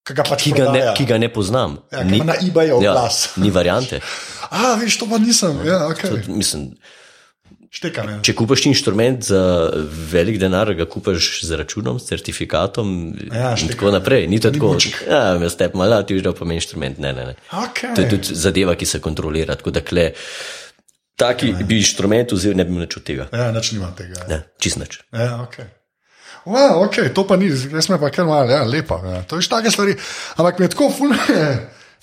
ga 0.04 0.24
pač 0.24 0.42
ki 0.42 0.52
ga 0.52 0.72
ne, 0.72 0.82
ki 0.96 1.04
ga 1.04 1.16
ne 1.16 1.28
poznam. 1.28 1.78
Ja, 1.88 2.00
ima 2.02 2.24
na 2.24 2.36
eBayu 2.36 2.80
ja, 2.80 2.96
ni 3.36 3.48
variante. 3.50 4.00
A, 4.50 4.74
veš, 4.76 4.96
to 4.96 5.06
pa 5.06 5.16
nisem. 5.16 5.60
Ja, 5.64 5.84
okay. 5.86 6.16
Mislim, 6.26 6.74
Štekam. 7.70 8.08
Ja. 8.10 8.16
če 8.26 8.34
kupaš 8.34 8.64
inštrument 8.66 9.22
za 9.22 9.70
velik 10.10 10.40
denar, 10.42 10.72
ga 10.74 10.88
kupaš 10.90 11.44
z 11.46 11.54
računom, 11.54 12.00
s 12.02 12.10
certifikatom 12.10 13.14
Ja, 13.30 13.52
in 13.52 13.60
štekam. 13.62 13.76
tako 13.76 13.92
naprej. 13.94 14.26
Ni 14.26 14.40
to 14.42 14.50
tako, 14.50 14.72
bučk. 14.74 14.96
ja, 15.06 15.38
jaz 15.38 15.54
te 15.54 15.70
malo, 15.74 16.02
ti 16.02 16.18
že 16.18 16.32
pa 16.34 16.44
meni 16.44 16.58
inštrument. 16.58 16.98
Ne, 16.98 17.12
ne, 17.14 17.26
ne. 17.30 17.34
Okay. 17.48 17.94
To 17.94 18.02
je 18.02 18.08
tudi 18.10 18.34
zadeva, 18.34 18.74
ki 18.74 18.86
se 18.86 18.98
kontrolira. 18.98 19.54
Tako 19.54 19.70
da 19.70 19.80
kle, 19.80 20.10
taki 21.14 21.54
bi 21.62 21.78
inštrument 21.78 22.32
vzel, 22.32 22.58
ne 22.58 22.66
bi 22.66 22.74
imel 22.74 22.88
nič 22.88 22.96
od 22.98 23.06
tega. 23.06 23.28
Ja, 23.30 23.52
nič 23.54 23.70
nima 23.72 23.94
tega. 23.94 24.18
Ja. 24.18 24.26
Ne, 24.28 24.38
čist 24.58 24.82
nič. 24.82 24.98
Ja, 25.14 25.38
ok. 25.42 25.60
Wow, 26.50 26.86
ok, 26.88 27.12
to 27.14 27.22
pa 27.28 27.36
ni, 27.36 27.52
res 27.52 27.86
me 27.88 28.00
pa 28.00 28.10
kar 28.10 28.24
malo, 28.26 28.50
ja, 28.50 28.64
lepa. 28.66 28.98
Ja. 29.04 29.22
To 29.30 29.38
je 29.38 29.46
take 29.46 29.70
stvari. 29.70 29.94
Ampak 30.40 30.58
mi 30.58 30.66
je 30.66 30.74
tako 30.74 30.90
ful. 30.90 31.14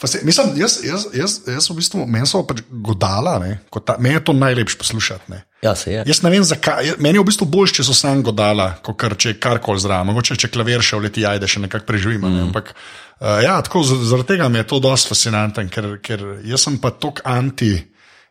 Fase, 0.01 0.19
mislim, 0.23 0.51
jaz, 0.55 0.77
jaz, 0.85 1.07
jaz, 1.13 1.39
jaz 1.47 1.69
v 1.69 1.75
bistvu, 1.79 2.03
meni 2.05 2.27
so 2.29 2.43
pač 2.45 2.59
godala, 2.69 3.39
ne, 3.41 3.55
ta, 3.81 3.95
meni 3.97 4.13
je 4.19 4.23
to 4.29 4.33
najlepše 4.37 4.77
poslušati. 4.77 5.31
Ne. 5.33 5.39
Ja, 5.65 5.73
se. 5.75 5.95
Jaz 6.05 6.21
ne 6.21 6.29
vem, 6.29 6.43
zakaj. 6.45 6.91
Meni 7.01 7.17
je 7.17 7.23
v 7.23 7.27
bistvu 7.31 7.47
bolj, 7.49 7.73
če 7.79 7.87
so 7.87 7.95
sam 7.97 8.21
godala, 8.25 8.75
kot 8.85 8.99
kar 9.01 9.15
če 9.17 9.33
je 9.33 9.39
karkoli 9.41 9.81
zraven. 9.81 10.11
Mogoče 10.11 10.37
če 10.37 10.51
klavir 10.53 10.85
še 10.85 10.99
v 10.99 11.07
leti 11.07 11.25
ajde, 11.25 11.49
še 11.49 11.63
nekako 11.65 11.89
preživim. 11.89 12.21
Mm. 12.21 12.43
Ampak 12.51 12.69
uh, 12.75 13.39
ja, 13.41 13.57
tako 13.65 13.81
zaradi 13.87 14.35
tega 14.35 14.51
mi 14.53 14.61
je 14.61 14.67
to 14.69 14.79
dosti 14.85 15.09
fascinantno, 15.15 15.65
ker, 15.73 15.89
ker 16.05 16.25
jaz 16.45 16.67
sem 16.67 16.77
pa 16.83 16.93
tok 16.93 17.25
anti. 17.25 17.73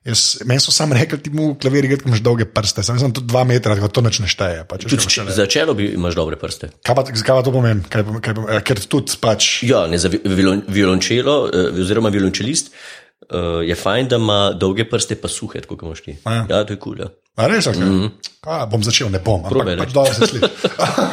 Jaz, 0.07 0.21
meni 0.47 0.62
so 0.62 0.71
sam 0.71 0.92
rekli, 0.95 1.19
ti 1.19 1.33
mu 1.35 1.57
klavir 1.59 1.85
igrati, 1.88 2.05
ko 2.05 2.11
imaš 2.12 2.23
dolge 2.23 2.47
prste. 2.47 2.85
Sam 2.87 2.99
sem 3.01 3.14
tudi 3.14 3.27
dva 3.33 3.42
metra, 3.49 3.75
tako 3.75 3.88
to 3.90 4.05
nič 4.07 4.21
ne 4.23 4.29
šteje. 4.31 4.62
Pač, 4.71 4.87
še 4.87 5.25
ne. 5.27 5.35
Začelo 5.35 5.75
bi 5.75 5.88
imaš 5.97 6.14
dobre 6.19 6.38
prste. 6.38 6.71
Kaj 6.87 6.95
pa, 6.95 7.05
kaj 7.11 7.33
pa 7.33 7.42
to 7.47 7.55
pomeni? 7.55 7.83
Kaj, 7.90 8.05
kaj, 8.23 8.37
eh, 8.47 8.62
ker 8.66 8.83
tudi 8.87 9.19
pač. 9.19 9.64
Ja, 9.66 9.87
ne, 9.90 9.99
za 9.99 10.12
vi- 10.12 10.23
violon, 10.23 10.62
violončelo, 10.69 11.37
eh, 11.51 11.83
oziroma 11.83 12.14
violončelist, 12.14 12.71
eh, 12.71 13.66
je 13.66 13.75
fajn, 13.75 14.09
da 14.09 14.23
ima 14.23 14.40
dolge 14.55 14.87
prste, 14.87 15.19
pa 15.19 15.27
suhe, 15.29 15.61
kot 15.66 15.83
imaš 15.83 16.05
ti. 16.07 16.19
Ja. 16.23 16.47
Ja, 16.49 16.62
to 16.62 16.79
je 16.79 16.79
kul. 16.79 16.95
Cool, 16.95 17.07
ja. 17.07 17.11
A 17.37 17.49
res, 17.51 17.66
okay. 17.66 17.83
mm 17.83 18.01
-hmm. 18.01 18.11
A, 18.47 18.66
bom 18.66 18.83
začel, 18.83 19.11
ne 19.11 19.19
bom. 19.19 19.45
Ampak 19.45 19.79
pač 19.79 19.92
dobro 19.92 20.14
se 20.14 20.27
sliši. 20.27 20.47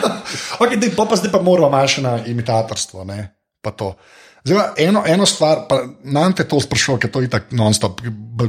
okay, 0.61 0.77
dej, 0.79 0.93
pa, 0.95 1.05
pa 1.05 1.15
zdaj 1.15 1.31
pa 1.31 1.41
moramo 1.41 1.69
malo 1.69 1.87
še 1.87 2.01
na 2.01 2.19
imitatorstvo. 2.25 3.03
Ne? 3.03 3.33
Pa 3.61 3.71
to. 3.71 3.95
Zdaj, 4.43 4.73
eno, 4.77 5.03
eno 5.07 5.25
stvar, 5.25 5.65
pa 5.69 5.77
nam 6.03 6.33
te 6.35 6.43
to 6.43 6.59
sprašujem, 6.59 6.99
ker 6.99 7.11
to 7.11 7.21
je 7.23 7.29
tako 7.31 7.55
non-stop, 7.55 8.01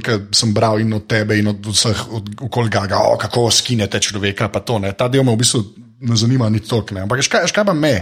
ker 0.02 0.24
sem 0.35 0.54
bral 0.54 0.80
in 0.83 0.92
od 0.96 1.07
tebe 1.07 1.37
in 1.38 1.48
od 1.52 1.66
vseh 1.70 2.00
okoli 2.42 2.70
gaga, 2.70 2.98
o, 3.12 3.18
kako 3.20 3.46
skinete 3.54 4.00
človeka, 4.02 4.48
pa 4.50 4.64
to 4.66 4.80
ne. 4.83 4.90
Ta 4.98 5.07
del 5.09 5.22
me 5.22 5.37
v 5.37 5.42
bistvu 5.44 5.62
ne 6.02 6.16
zanima 6.18 6.48
ni 6.50 6.61
toliko, 6.61 6.98
ampak 6.98 7.22
veš 7.22 7.30
kaj, 7.30 7.46
veš 7.46 7.54
kaj 7.54 7.66
pa 7.70 7.74
me. 7.78 7.94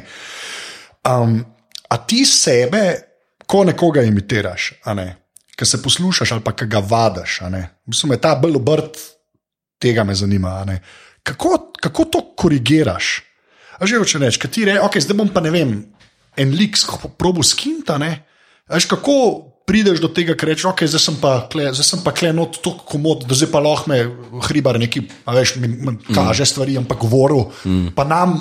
Um, 1.04 1.36
a 1.92 1.98
ti 2.08 2.24
sebe, 2.24 2.82
ko 3.46 3.64
nekoga 3.68 4.06
imitiraš, 4.08 4.72
ne, 4.96 5.08
ki 5.52 5.68
se 5.68 5.82
poslušaš 5.82 6.32
ali 6.32 6.44
pa 6.46 6.56
ki 6.56 6.70
ga 6.72 6.80
ne, 7.50 7.62
v 7.84 7.92
bistvu 7.92 8.08
me 8.08 8.16
ta 8.16 8.34
bolj 8.40 8.56
obrt 8.56 8.96
tega 9.78 10.04
me 10.04 10.14
zanima. 10.14 10.64
Kako, 11.22 11.72
kako 11.76 12.04
to 12.04 12.24
korigiraš? 12.36 13.20
A 13.82 13.86
že 13.86 13.98
če 13.98 14.18
rečeš, 14.18 14.38
ti 14.48 14.64
rečeš, 14.64 14.80
okay, 14.80 15.00
zdaj 15.02 15.16
bom 15.18 15.28
pa 15.28 15.40
ne 15.42 15.50
vem, 15.50 15.91
en 16.36 16.54
lik 16.56 16.78
probo 17.18 17.42
skinta, 17.42 17.98
ne. 17.98 18.12
Veš, 18.72 18.86
kako 18.90 19.16
prideš 19.66 20.00
do 20.02 20.08
tega, 20.12 20.34
ker 20.38 20.50
rečeš, 20.52 20.66
okay, 20.72 20.88
zdaj 20.90 21.02
sem 21.02 21.18
pa 21.22 21.34
kle, 21.52 21.68
zdaj 21.74 21.86
sem 21.86 22.00
pa 22.04 22.12
klenot 22.16 22.58
tako 22.64 22.86
komod, 22.88 23.26
da 23.28 23.36
zdaj 23.38 23.50
pa 23.52 23.60
lahko 23.62 23.92
me 23.92 24.00
hribar 24.48 24.78
neki, 24.80 25.04
a 25.28 25.36
veš, 25.36 25.56
mi, 25.62 25.68
mi 25.68 25.96
kaže 26.14 26.46
stvari, 26.48 26.76
ampak 26.80 27.04
govoril, 27.04 27.46
mm. 27.64 27.92
pa 27.96 28.04
nam 28.08 28.36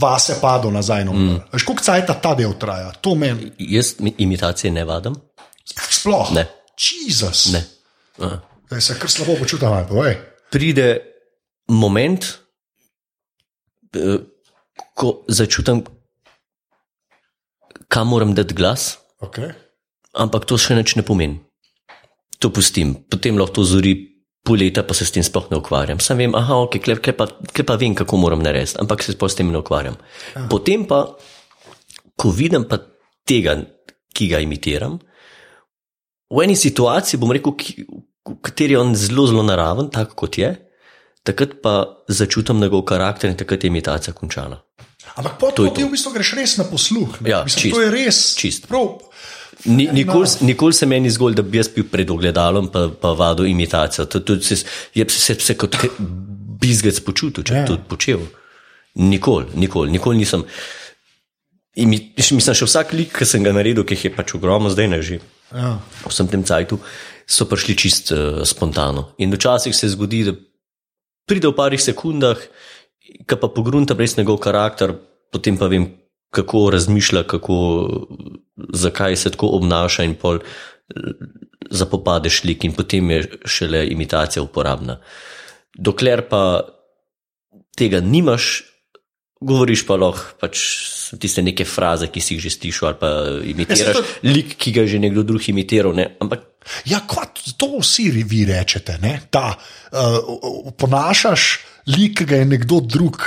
vase 0.00 0.38
padlo 0.40 0.72
nazaj. 0.74 1.04
No. 1.06 1.14
Mm. 1.14 1.38
Veš, 1.52 1.66
koliko 1.68 1.86
cajt 1.86 2.10
ta 2.22 2.34
del 2.38 2.56
traja, 2.58 2.90
to 3.00 3.14
meni 3.14 3.52
Jaz 3.58 3.94
mi- 4.00 4.14
imitacije 4.18 4.72
ne 4.72 4.84
vadim. 4.84 5.14
sploh. 5.90 6.32
Ne. 6.34 6.46
Jezus. 6.74 7.52
Ne. 7.52 7.64
Zdaj 8.66 8.80
se 8.80 8.98
kar 8.98 9.10
slabo 9.10 9.36
počutim, 9.38 9.68
ali 9.68 9.86
pa 9.88 9.94
veš. 9.94 10.16
Pride 10.50 10.88
moment, 11.68 12.24
eh, 13.94 14.18
ko 14.94 15.24
začutim, 15.28 15.84
kam 17.94 18.10
moram 18.10 18.34
dati 18.34 18.54
glas, 18.54 18.98
Okay. 19.22 19.54
ampak 20.12 20.44
to 20.50 20.58
še 20.58 20.74
nič 20.76 20.96
ne 20.98 21.04
pomeni. 21.06 21.38
To 22.42 22.50
pustim, 22.50 22.92
potem 23.08 23.38
lahko 23.38 23.62
to 23.62 23.64
zori 23.64 23.94
pol 24.44 24.60
leta, 24.60 24.82
pa 24.84 24.92
se 24.92 25.06
s 25.06 25.14
tem 25.14 25.24
sploh 25.24 25.46
ne 25.48 25.56
ukvarjam. 25.56 26.02
Sam 26.02 26.20
vem, 26.20 26.34
aha, 26.36 26.58
ok, 26.66 26.76
kle, 26.84 26.98
kle, 27.00 27.14
pa, 27.16 27.30
kle 27.54 27.64
pa 27.64 27.78
vem, 27.80 27.94
kako 27.96 28.18
moram 28.20 28.42
narediti, 28.44 28.76
ampak 28.82 29.06
se 29.06 29.14
sploh 29.14 29.30
s 29.32 29.38
tem 29.38 29.48
ne 29.48 29.62
ukvarjam. 29.62 29.96
Ja. 30.34 30.44
Potem 30.50 30.84
pa, 30.90 31.14
ko 32.20 32.34
vidim 32.34 32.66
pa 32.68 32.82
tega, 33.24 33.56
ki 34.14 34.28
ga 34.34 34.42
imitiram, 34.44 34.98
v 36.34 36.44
eni 36.44 36.58
situaciji 36.58 37.20
bom 37.22 37.32
rekel, 37.32 37.56
ki, 37.56 37.86
v 37.88 38.36
kateri 38.44 38.76
je 38.76 38.82
on 38.82 38.92
zelo, 38.98 39.24
zelo 39.30 39.46
naraven, 39.46 39.88
tako 39.94 40.26
kot 40.26 40.36
je, 40.42 40.52
takrat 41.24 41.56
pa 41.64 42.04
začutim 42.12 42.60
njegov 42.60 42.84
karakter 42.90 43.32
in 43.32 43.38
takrat 43.40 43.64
je 43.64 43.72
imitacija 43.72 44.12
končana. 44.12 44.60
Ampak 45.14 45.38
po 45.38 45.50
To 45.50 45.64
je 45.64 45.70
tem 45.70 45.76
ti 45.76 45.82
v 45.84 45.92
bistvu 45.92 46.10
greš 46.10 46.30
res 46.34 46.56
na 46.56 46.64
posluh. 46.64 47.20
ne. 47.20 47.30
Ja, 47.30 47.44
Mislim, 47.44 47.62
čist. 47.62 47.74
to 47.74 47.80
je 47.80 47.90
res. 47.90 48.18
Čist. 48.34 48.62
Prav, 48.66 48.98
Ni, 49.64 49.86
nikoli, 49.86 50.26
nikoli 50.42 50.74
se 50.74 50.84
meni 50.84 51.08
zgolj, 51.08 51.34
da 51.34 51.42
bi 51.42 51.56
jaz 51.56 51.68
bil 51.68 51.86
pred 51.88 52.10
ogledalom 52.10 52.68
pa, 52.68 52.90
pa 52.90 53.12
vadil 53.12 53.46
imitacijo. 53.46 54.04
To, 54.06 54.20
to, 54.20 54.36
se, 54.36 54.58
je 54.92 55.06
se, 55.08 55.34
se 55.34 55.54
kot 55.54 55.76
bizgec 56.60 57.00
počutil, 57.00 57.44
če 57.44 57.54
Ja. 57.54 57.64
to 57.64 57.78
počel. 57.78 58.26
Nikoli, 58.94 59.46
nikoli, 59.54 59.90
nikoli 59.90 60.18
nisem. 60.18 60.44
Imi, 61.74 62.12
mislim, 62.18 62.38
še 62.44 62.66
vsak 62.66 62.92
lik, 62.92 63.14
ki 63.14 63.24
sem 63.24 63.42
ga 63.42 63.50
naredil, 63.50 63.82
ki 63.82 63.94
jih 63.94 64.04
je 64.04 64.12
pač 64.12 64.34
ogromno, 64.34 64.70
zdaj 64.70 64.88
ne 64.88 65.00
že. 65.02 65.18
ja. 65.50 65.78
v 66.02 66.10
vsem 66.10 66.28
tem 66.28 66.42
cajtu, 66.42 66.78
so 67.26 67.46
prišli 67.46 67.74
čist 67.74 68.12
uh, 68.12 68.42
spontano. 68.44 69.14
In 69.18 69.30
včasih 69.32 69.74
se 69.74 69.88
zgodi, 69.88 70.24
da 70.24 70.34
pride 71.26 71.48
v 71.48 71.56
parih 71.56 71.80
sekundah, 71.80 72.38
ki 73.04 73.38
pa 73.40 73.48
pogrunta 73.48 73.96
res 73.98 74.16
njegov 74.18 74.40
karakter, 74.44 74.94
potem 75.32 75.58
pa 75.60 75.68
vem, 75.70 75.88
kako 76.34 76.68
razmišlja, 76.74 77.24
kako, 77.30 77.56
zakaj 78.74 79.16
se 79.16 79.32
tako 79.34 79.54
obnaša 79.58 80.06
in 80.08 80.16
pol 80.18 80.40
eh, 80.40 81.14
zapopadeš 81.70 82.42
lik 82.44 82.64
in 82.64 82.74
potem 82.76 83.10
je 83.10 83.24
šele 83.46 83.86
imitacija 83.92 84.42
uporabna. 84.42 84.98
Dokler 85.74 86.24
pa 86.28 86.62
tega 87.78 88.00
nimaš, 88.00 88.64
govoriš 89.40 89.86
pa 89.86 89.96
lahko 89.98 90.38
pač 90.40 90.60
tiste 91.20 91.42
neke 91.42 91.66
fraze, 91.68 92.08
ki 92.10 92.20
si 92.22 92.36
jih 92.36 92.42
že 92.46 92.50
slišal 92.54 92.88
ali 92.88 92.98
pa 92.98 93.10
imitiraš 93.44 93.98
Ja, 93.98 94.02
lik, 94.26 94.54
ki 94.58 94.72
ga 94.74 94.84
je 94.86 94.96
že 94.96 95.02
nekdo 95.02 95.22
drug 95.26 95.48
imitiral. 95.50 95.94
Ne? 95.94 96.14
Ampak 96.22 96.54
Ja, 96.88 97.02
kvat, 97.04 97.42
to 97.60 97.78
vsi 97.80 98.08
vi 98.08 98.44
rečete. 98.48 98.96
Ne? 99.02 99.20
Ta, 99.30 99.52
uh, 99.92 100.72
ponašaš 100.80 101.42
lik, 101.86 102.18
ki 102.18 102.24
ga 102.24 102.42
je 102.42 102.50
nekdo 102.54 102.80
drug. 102.80 103.22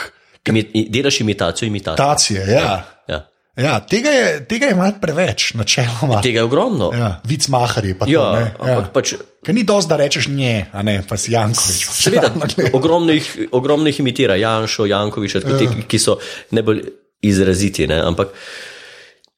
imi, 0.47 0.64
delaš 0.89 1.22
imitacijo 1.22 1.68
imitacije. 1.68 2.05
Tacije, 2.08 2.47
ja. 2.47 2.62
Ja. 3.08 3.30
Ja, 3.58 3.80
tega, 3.80 4.10
je, 4.10 4.45
tega 4.45 4.66
je 4.70 4.76
malo 4.76 4.93
preveč, 5.01 5.53
načeloma. 5.53 6.22
Tega 6.22 6.39
je 6.39 6.43
ogromno. 6.43 6.91
Ja, 6.93 7.22
Vic 7.26 7.47
maharji 7.47 7.95
pa 7.97 8.05
to. 8.05 8.12
Ja, 8.12 8.28
ne, 8.36 8.51
ampak 8.60 8.91
pač, 8.93 9.16
Ker 9.47 9.55
ni 9.55 9.64
dosti, 9.64 9.89
da 9.89 9.95
rečeš 9.95 10.28
ne, 10.28 10.68
a 10.76 10.84
ne, 10.84 10.99
pa 11.08 11.16
si 11.18 11.32
Jankovič. 11.32 11.88
seveda, 12.03 12.30
ogromno 12.76 13.16
jih, 13.16 13.47
ogromno 13.55 13.88
jih 13.88 14.01
imitira, 14.03 14.36
Janšo, 14.36 14.86
Jankovič, 14.91 15.38
ja. 15.39 15.41
te, 15.47 15.70
ki 15.88 15.99
so 16.03 16.18
najbolj 16.51 16.84
izraziti. 17.26 17.88
Ne? 17.88 18.01
Ampak 18.03 18.36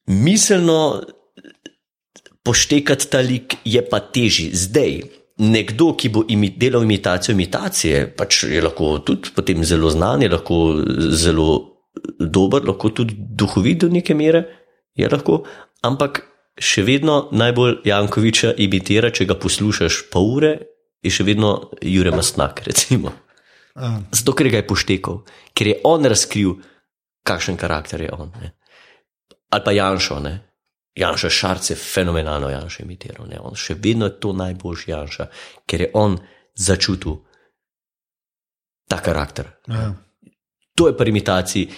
miselno 0.09 1.03
poštekati 2.43 3.07
ta 3.13 3.21
lik 3.21 3.59
je 3.63 3.83
pa 3.85 4.01
teži. 4.01 4.49
Zdaj, 4.57 4.97
nekdo, 5.39 5.93
ki 5.95 6.09
bo 6.09 6.23
imi, 6.27 6.51
delal 6.57 6.83
imitacijo 6.83 7.33
imitacije, 7.33 8.03
pač 8.17 8.43
je 8.43 8.61
lahko 8.61 8.97
tudi 9.05 9.31
potem 9.35 9.63
zelo 9.63 9.91
znan, 9.91 10.23
je 10.23 10.29
lahko 10.29 10.57
zelo 11.15 11.49
dober, 12.19 12.65
lahko 12.67 12.91
tudi 12.95 13.15
duhovit 13.15 13.85
do 13.85 13.89
neke 13.89 14.15
mere, 14.15 14.43
je 14.99 15.07
lahko, 15.09 15.43
ampak 15.87 16.23
še 16.59 16.83
vedno 16.83 17.29
najbolj 17.31 17.79
Jankoviča 17.87 18.53
imitira, 18.59 19.13
če 19.15 19.29
ga 19.29 19.39
poslušaš 19.39 20.03
pol 20.11 20.27
ure, 20.35 20.53
je 21.03 21.11
še 21.13 21.23
vedno 21.23 21.71
Jure 21.79 22.11
Mastnak, 22.11 22.59
recimo. 22.67 23.13
Zato, 24.11 24.35
ker 24.35 24.49
ga 24.51 24.59
je 24.59 24.67
poštekal, 24.67 25.21
ker 25.55 25.71
je 25.71 25.79
on 25.87 26.03
razkril, 26.03 26.57
kakšen 27.23 27.55
karakter 27.59 28.03
je 28.03 28.11
on. 28.11 28.33
Ne. 28.41 28.51
Ali 29.55 29.63
pa 29.63 29.71
Janšo, 29.71 30.19
ne. 30.19 30.33
Janša 30.95 31.29
Šarc 31.29 31.69
je 31.69 31.75
fenomenalno 31.75 32.49
Janša 32.49 32.83
imitiral. 32.83 33.27
Ne. 33.27 33.39
On 33.41 33.55
še 33.55 33.75
vedno 33.79 34.09
je 34.09 34.19
to 34.19 34.33
najboljši 34.33 34.91
Janša, 34.91 35.27
ker 35.65 35.81
je 35.81 35.91
on 35.93 36.17
začutil 36.55 37.19
ta 38.89 38.99
karakter. 39.03 39.51
Ja. 39.67 39.93
To 40.75 40.87
je 40.87 40.97
pri 40.97 41.09
imitaciji 41.09 41.69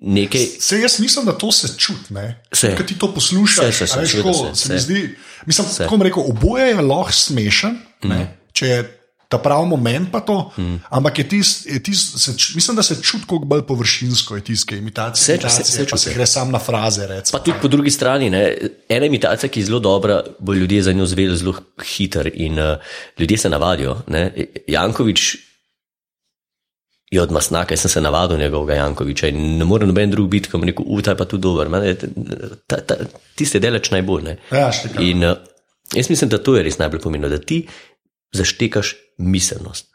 nekaj. 0.00 0.46
Se 0.60 0.80
jaz 0.80 0.98
mislim, 1.00 1.26
da 1.26 1.38
to 1.38 1.52
se 1.52 1.68
čuti. 1.78 2.14
Se. 2.52 2.74
Ker 2.76 2.86
ti 2.86 2.98
to 2.98 3.14
poslušaš. 3.14 3.64
Se, 3.64 3.72
se, 3.72 3.86
se, 3.86 3.98
a 3.98 4.00
veš, 4.00 4.10
seveda 4.10 4.32
tako, 4.32 4.54
se, 4.54 4.62
se 4.62 4.72
mi 4.72 4.80
se. 4.80 4.84
zdi, 4.84 5.16
mislim, 5.46 5.68
bom 5.90 6.02
rekel, 6.02 6.22
oboje 6.26 6.68
je 6.68 6.80
lahko 6.80 7.12
smešen, 7.12 7.78
mm. 8.04 8.26
če 8.52 8.66
je 8.66 8.99
ta 9.30 9.38
pravi 9.38 9.66
moment, 9.68 10.08
pa 10.10 10.20
to. 10.26 10.50
Mm. 10.58 10.80
Ampak 10.90 11.18
je 11.18 11.24
tis, 11.28 11.66
je 11.66 11.78
tis, 11.82 12.00
se, 12.18 12.32
mislim, 12.54 12.76
da 12.76 12.82
se 12.82 12.96
čuti 13.02 13.22
kako 13.22 13.38
bolj 13.38 13.62
površinsko 13.62 14.36
je 14.36 14.44
tiske 14.44 14.76
imitacije. 14.76 15.22
Se- 15.22 15.26
se- 15.26 15.34
imitacije, 15.34 15.64
se 15.64 15.84
pa 15.84 15.90
čuti. 15.90 16.02
se 16.02 16.14
gre 16.14 16.26
sam 16.26 16.50
na 16.50 16.58
fraze. 16.58 17.06
Recimo. 17.06 17.38
Pa 17.38 17.44
tudi 17.44 17.58
po 17.62 17.68
drugi 17.68 17.90
strani, 17.90 18.30
ne, 18.30 18.56
ena 18.88 19.06
imitacija, 19.06 19.50
ki 19.50 19.60
je 19.60 19.66
zelo 19.66 19.78
dobra, 19.78 20.22
bo 20.38 20.54
ljudje 20.54 20.82
za 20.82 20.92
njo 20.92 21.06
zveli 21.06 21.36
zelo 21.36 21.54
hiter 21.78 22.30
in 22.34 22.58
uh, 22.58 22.76
ljudje 23.18 23.38
se 23.38 23.48
navadijo. 23.48 24.02
Ne. 24.06 24.32
Jankovič 24.66 25.36
je 27.10 27.22
od 27.22 27.30
Masnaka, 27.32 27.74
jaz 27.74 27.80
sem 27.80 27.90
se 27.90 28.00
navadil 28.00 28.38
njegovega 28.38 28.74
Jankoviča 28.74 29.28
in 29.28 29.58
ne 29.58 29.64
more 29.64 29.86
noben 29.86 30.10
drug 30.10 30.28
biti, 30.30 30.50
ki 30.50 30.58
mu 30.58 30.66
rekel, 30.66 30.84
utaj 30.88 31.14
pa 31.16 31.24
tudi 31.24 31.42
dober. 31.42 31.68
Mene, 31.68 31.94
ta, 32.66 32.80
ta, 32.82 32.94
tiste 33.38 33.58
deleč 33.62 33.90
najbolj. 33.90 34.22
Ne. 34.26 34.36
Ja. 34.50 34.72
In 34.98 35.24
uh, 35.24 35.36
jaz 35.94 36.10
mislim, 36.10 36.30
da 36.30 36.42
to 36.42 36.56
je 36.56 36.62
res 36.66 36.78
najbolj 36.78 37.00
pomembno, 37.00 37.28
da 37.30 37.38
ti 37.38 37.68
zaštekaš 38.34 38.94
miselnost 39.20 39.90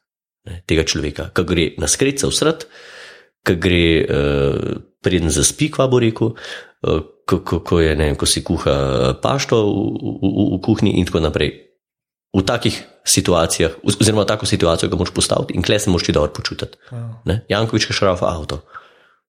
ne, 0.45 0.61
tega 0.69 0.85
človeka, 0.87 1.29
ki 1.35 1.43
gre 1.49 1.65
na 1.81 1.89
skrit, 1.89 2.21
v 2.21 2.31
srd, 2.33 2.67
ki 3.45 3.57
gre 3.61 3.83
uh, 4.05 4.77
preden 5.05 5.33
zaspi, 5.33 5.69
kva 5.73 5.89
bo 5.89 5.99
rekel, 6.01 6.33
uh, 6.37 7.03
ko, 7.25 7.41
ko, 7.41 7.59
ko, 7.65 7.81
je, 7.81 7.95
ne, 7.97 8.11
vem, 8.11 8.17
ko 8.17 8.29
si 8.29 8.45
kuha 8.45 8.75
pašto 9.21 9.57
v, 9.65 9.85
v, 9.97 10.15
v, 10.21 10.47
v 10.55 10.59
kuhinji 10.65 10.97
in 11.01 11.09
tako 11.09 11.23
naprej. 11.25 11.53
V 12.35 12.43
takih 12.43 12.75
situacijah, 13.07 13.77
oz- 13.85 13.97
oziroma 14.01 14.25
tako 14.27 14.45
situacijo 14.49 14.89
ga 14.91 14.97
moš 14.99 15.13
postaviti 15.15 15.55
in 15.55 15.63
kle 15.63 15.79
se 15.79 15.89
moš 15.89 16.03
ti 16.03 16.11
dobro 16.11 16.33
počutiti. 16.35 16.77
Ne? 17.25 17.45
Jankovič, 17.49 17.87
ki 17.87 17.95
šrafa 17.95 18.27
avto. 18.27 18.59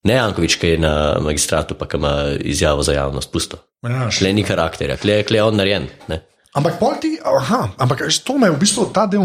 Ne 0.06 0.16
Jankovič, 0.18 0.56
ki 0.58 0.74
je 0.74 0.78
na 0.82 0.94
magistratu, 1.22 1.76
pa 1.78 1.86
ki 1.86 2.00
ima 2.00 2.12
izjavo 2.40 2.82
za 2.82 2.96
javnost, 2.96 3.30
pusto. 3.32 3.62
Ja, 3.86 4.08
Kle 4.10 4.32
ni 4.34 4.42
karakterja, 4.42 4.96
kle, 4.98 5.20
kle 5.22 5.38
je 5.38 5.44
on 5.46 5.56
narejen. 5.56 5.86
Ne? 6.10 6.24
Ampak 6.56 6.78
pol 6.80 6.96
ti, 6.96 7.18
aha, 7.20 7.76
ampak 7.76 8.06
to 8.24 8.38
me 8.40 8.48
v 8.48 8.56
bistvu 8.56 8.88
ta 8.88 9.04
del, 9.04 9.20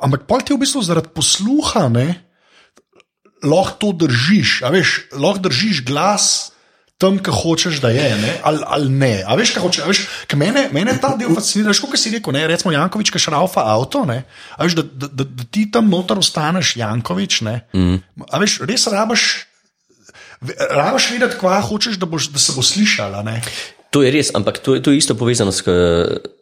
ampak 0.00 0.24
pol 0.24 0.40
ti 0.40 0.56
v 0.56 0.62
bistvu 0.64 0.80
zaradi 0.80 1.12
posluha, 1.12 1.90
ne, 1.92 2.24
lahko 3.44 3.76
to 3.76 4.06
držiš, 4.06 4.64
a 4.64 4.72
veš, 4.72 5.12
lahko 5.12 5.44
držiš 5.44 5.84
glas 5.84 6.56
tam, 7.00 7.16
ki 7.16 7.32
hočeš, 7.32 7.80
da 7.80 7.88
je, 7.92 8.08
ne, 8.20 8.32
ali, 8.44 8.60
ali 8.64 8.88
ne. 8.92 9.14
A 9.24 9.36
veš, 9.36 9.54
kaj 9.56 9.64
hočeš, 9.64 9.84
veš, 9.88 10.00
kaj 10.28 10.40
mene, 10.40 10.66
mene 10.72 10.96
ta 11.00 11.14
del 11.16 11.32
fascinira, 11.36 11.72
kot 11.72 11.96
si 12.00 12.12
rekel, 12.12 12.36
ne, 12.36 12.44
recimo 12.48 12.72
Jankovič, 12.72 13.12
ki 13.12 13.22
šraufa 13.24 13.64
avto, 13.72 14.04
ne, 14.08 14.22
a 14.56 14.60
veš, 14.64 14.76
da, 14.80 14.84
da, 14.84 15.08
da, 15.08 15.24
da 15.24 15.48
ti 15.48 15.66
tam 15.72 15.88
noter 15.92 16.20
ostaneš 16.20 16.76
Jankovič, 16.80 17.40
ne, 17.48 17.56
mm. 17.72 18.24
a 18.28 18.40
veš, 18.40 18.60
res 18.68 18.88
rabaš. 18.92 19.28
Rabaš 20.40 21.10
vedeti, 21.12 21.36
kva 21.36 21.58
hočeš, 21.60 22.00
da, 22.00 22.08
boš, 22.08 22.30
da 22.32 22.40
se 22.40 22.54
bo 22.56 22.64
slišala. 22.64 23.20
Ne? 23.20 23.42
To 23.90 24.04
je 24.06 24.10
res, 24.14 24.30
ampak 24.30 24.62
to 24.62 24.76
je, 24.76 24.82
to 24.86 24.92
je 24.94 24.98
isto 24.98 25.14
povezano 25.18 25.50
s, 25.50 25.66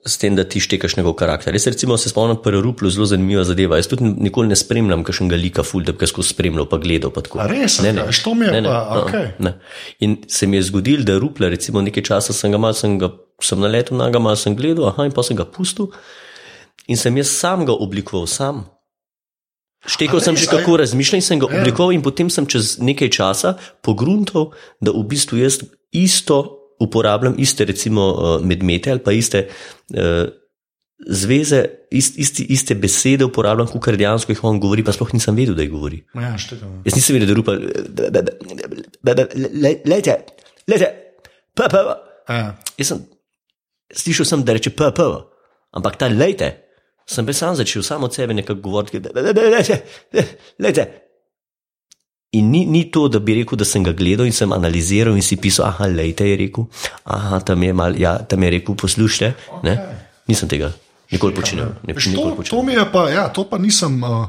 s 0.05 0.15
tem, 0.21 0.37
da 0.37 0.45
ti 0.45 0.61
štekaš 0.61 0.99
njegov 0.99 1.15
karakter. 1.17 1.55
Jaz 1.57 1.67
recimo 1.67 1.97
se 1.97 2.11
spomnim 2.13 2.37
pri 2.45 2.61
Ruplu 2.61 2.91
zelo 2.91 3.07
zanimiva 3.09 3.41
zadeva. 3.45 3.79
Jaz 3.81 3.89
tudi 3.89 4.05
nikoli 4.05 4.49
ne 4.49 4.57
spremljam 4.57 5.01
kakšnega 5.01 5.37
lika 5.37 5.63
ful, 5.65 5.81
da 5.81 5.93
bi 5.93 5.99
ga 5.99 6.07
skozi 6.07 6.29
spremljal 6.29 6.69
pa 6.69 6.77
gledal. 6.77 7.09
Pa 7.11 7.25
tako. 7.25 7.41
A 7.41 7.47
res? 7.49 7.79
Ne, 7.81 7.93
ne. 7.93 8.05
To 8.25 8.35
mi 8.35 8.45
je 8.45 8.53
ne, 8.53 8.61
ne, 8.61 8.69
pa, 8.69 8.83
uh-uh, 8.85 9.05
okej. 9.07 9.27
ne. 9.39 9.55
In 10.01 10.19
se 10.29 10.45
mi 10.47 10.61
je 10.61 10.67
zgodil, 10.69 11.07
da 11.09 11.17
Rupla, 11.17 11.49
recimo 11.49 11.81
nekaj 11.81 12.05
časa 12.05 12.37
sem 12.37 12.53
ga 12.53 12.61
mal, 12.61 12.77
sem, 12.77 12.99
ga, 13.01 13.09
sem 13.41 13.57
naletel 13.59 13.97
na 13.97 14.11
ga, 14.13 14.21
mal 14.21 14.37
sem 14.37 14.53
gledal, 14.53 14.91
aha, 14.93 15.09
in 15.09 15.17
pa 15.17 15.25
sem 15.25 15.33
ga 15.37 15.49
pustil. 15.49 15.89
In 16.85 17.01
sem 17.01 17.17
jaz 17.17 17.33
sam 17.33 17.65
ga 17.65 17.73
oblikoval, 17.73 18.29
sam. 18.29 18.67
Štekal 19.89 20.21
sem 20.21 20.37
že, 20.37 20.45
je- 20.45 20.53
kako 20.53 20.77
razmišljam, 20.85 21.17
in 21.17 21.25
sem 21.25 21.41
ga 21.41 21.49
Ja. 21.49 21.63
oblikoval, 21.63 21.97
in 21.97 22.03
potem 22.05 22.29
sem 22.29 22.45
čez 22.45 22.77
nekaj 22.77 23.09
časa 23.09 23.57
pogruntal, 23.81 24.53
da 24.85 24.93
v 24.93 25.01
bistvu 25.07 25.41
jaz 25.41 25.63
isto 25.97 26.58
uporabljam, 26.81 27.35
iste 27.39 27.65
recimo 27.65 28.11
eh, 28.11 28.45
medmete 28.47 28.91
ali 28.91 29.03
pa 29.05 29.13
iste 29.13 29.49
uh, 29.49 30.29
zveze, 31.07 31.65
ist, 31.91 32.19
isti, 32.19 32.45
iste 32.55 32.75
besede 32.75 33.25
uporabljam, 33.25 33.69
kot 33.71 33.95
dejansko 33.99 34.33
jih 34.33 34.45
on 34.45 34.61
govori, 34.61 34.85
pa 34.85 34.93
sploh 34.95 35.13
nisem 35.15 35.37
vedel, 35.39 35.55
da 35.55 35.63
jih 35.63 35.73
govori. 35.73 36.01
Ja, 36.19 36.33
štekam. 36.39 36.81
Jaz 36.87 36.97
nisem 36.99 37.19
vedel, 37.19 37.31
da 37.31 37.37
rupa. 37.39 37.55
Lejte, 39.89 40.19
lejte, 40.69 40.91
pa, 41.55 41.69
pa. 41.71 41.83
Ja. 42.29 42.53
Jaz 42.81 42.93
sem 42.93 43.05
slišal, 43.95 44.27
sem, 44.29 44.47
da 44.47 44.57
reče 44.59 44.75
pa. 44.77 44.91
Ampak 45.79 45.99
ta 46.01 46.11
lejte, 46.11 46.51
sem 47.09 47.27
pa 47.27 47.37
sam 47.37 47.57
začel 47.57 47.83
samo 47.87 48.09
od 48.11 48.15
sebe 48.15 48.35
nekako 48.35 48.61
govoriti, 48.67 49.03
lejte, 49.15 49.83
lejte. 50.59 50.89
In 52.33 52.51
ni, 52.51 52.67
ni 52.67 52.91
to, 52.93 53.07
da 53.09 53.19
bi 53.19 53.39
rekel, 53.39 53.57
da 53.57 53.65
sem 53.65 53.81
ga 53.83 53.93
gledal 53.93 54.27
in 54.29 54.35
sem 54.37 54.53
analiziral 54.53 55.17
in 55.17 55.23
si 55.25 55.37
pisal, 55.37 55.65
aha, 55.67 55.87
lejte 55.89 56.27
je 56.29 56.37
rekel, 56.37 56.67
aha, 57.05 57.41
tam 57.41 57.63
je, 57.63 57.73
mal, 57.73 57.97
ja, 57.97 58.19
tam 58.21 58.43
je 58.43 58.51
rekel, 58.51 58.77
poslušajte. 58.77 59.31
Okay. 59.57 59.79
Nisem 60.29 60.49
tega 60.49 60.69
nikoli 61.09 61.33
počel. 61.33 61.63
Ne, 61.83 61.95
Veš, 61.97 62.11
nikoli 62.13 62.31
to, 62.31 62.37
počel. 62.37 62.53
to 62.53 62.63
mi 62.63 62.73
je 62.73 62.85
pa, 62.93 63.07
ja, 63.09 63.29
to 63.29 63.47
pa 63.49 63.57
nisem. 63.57 63.97
Uh, 64.05 64.29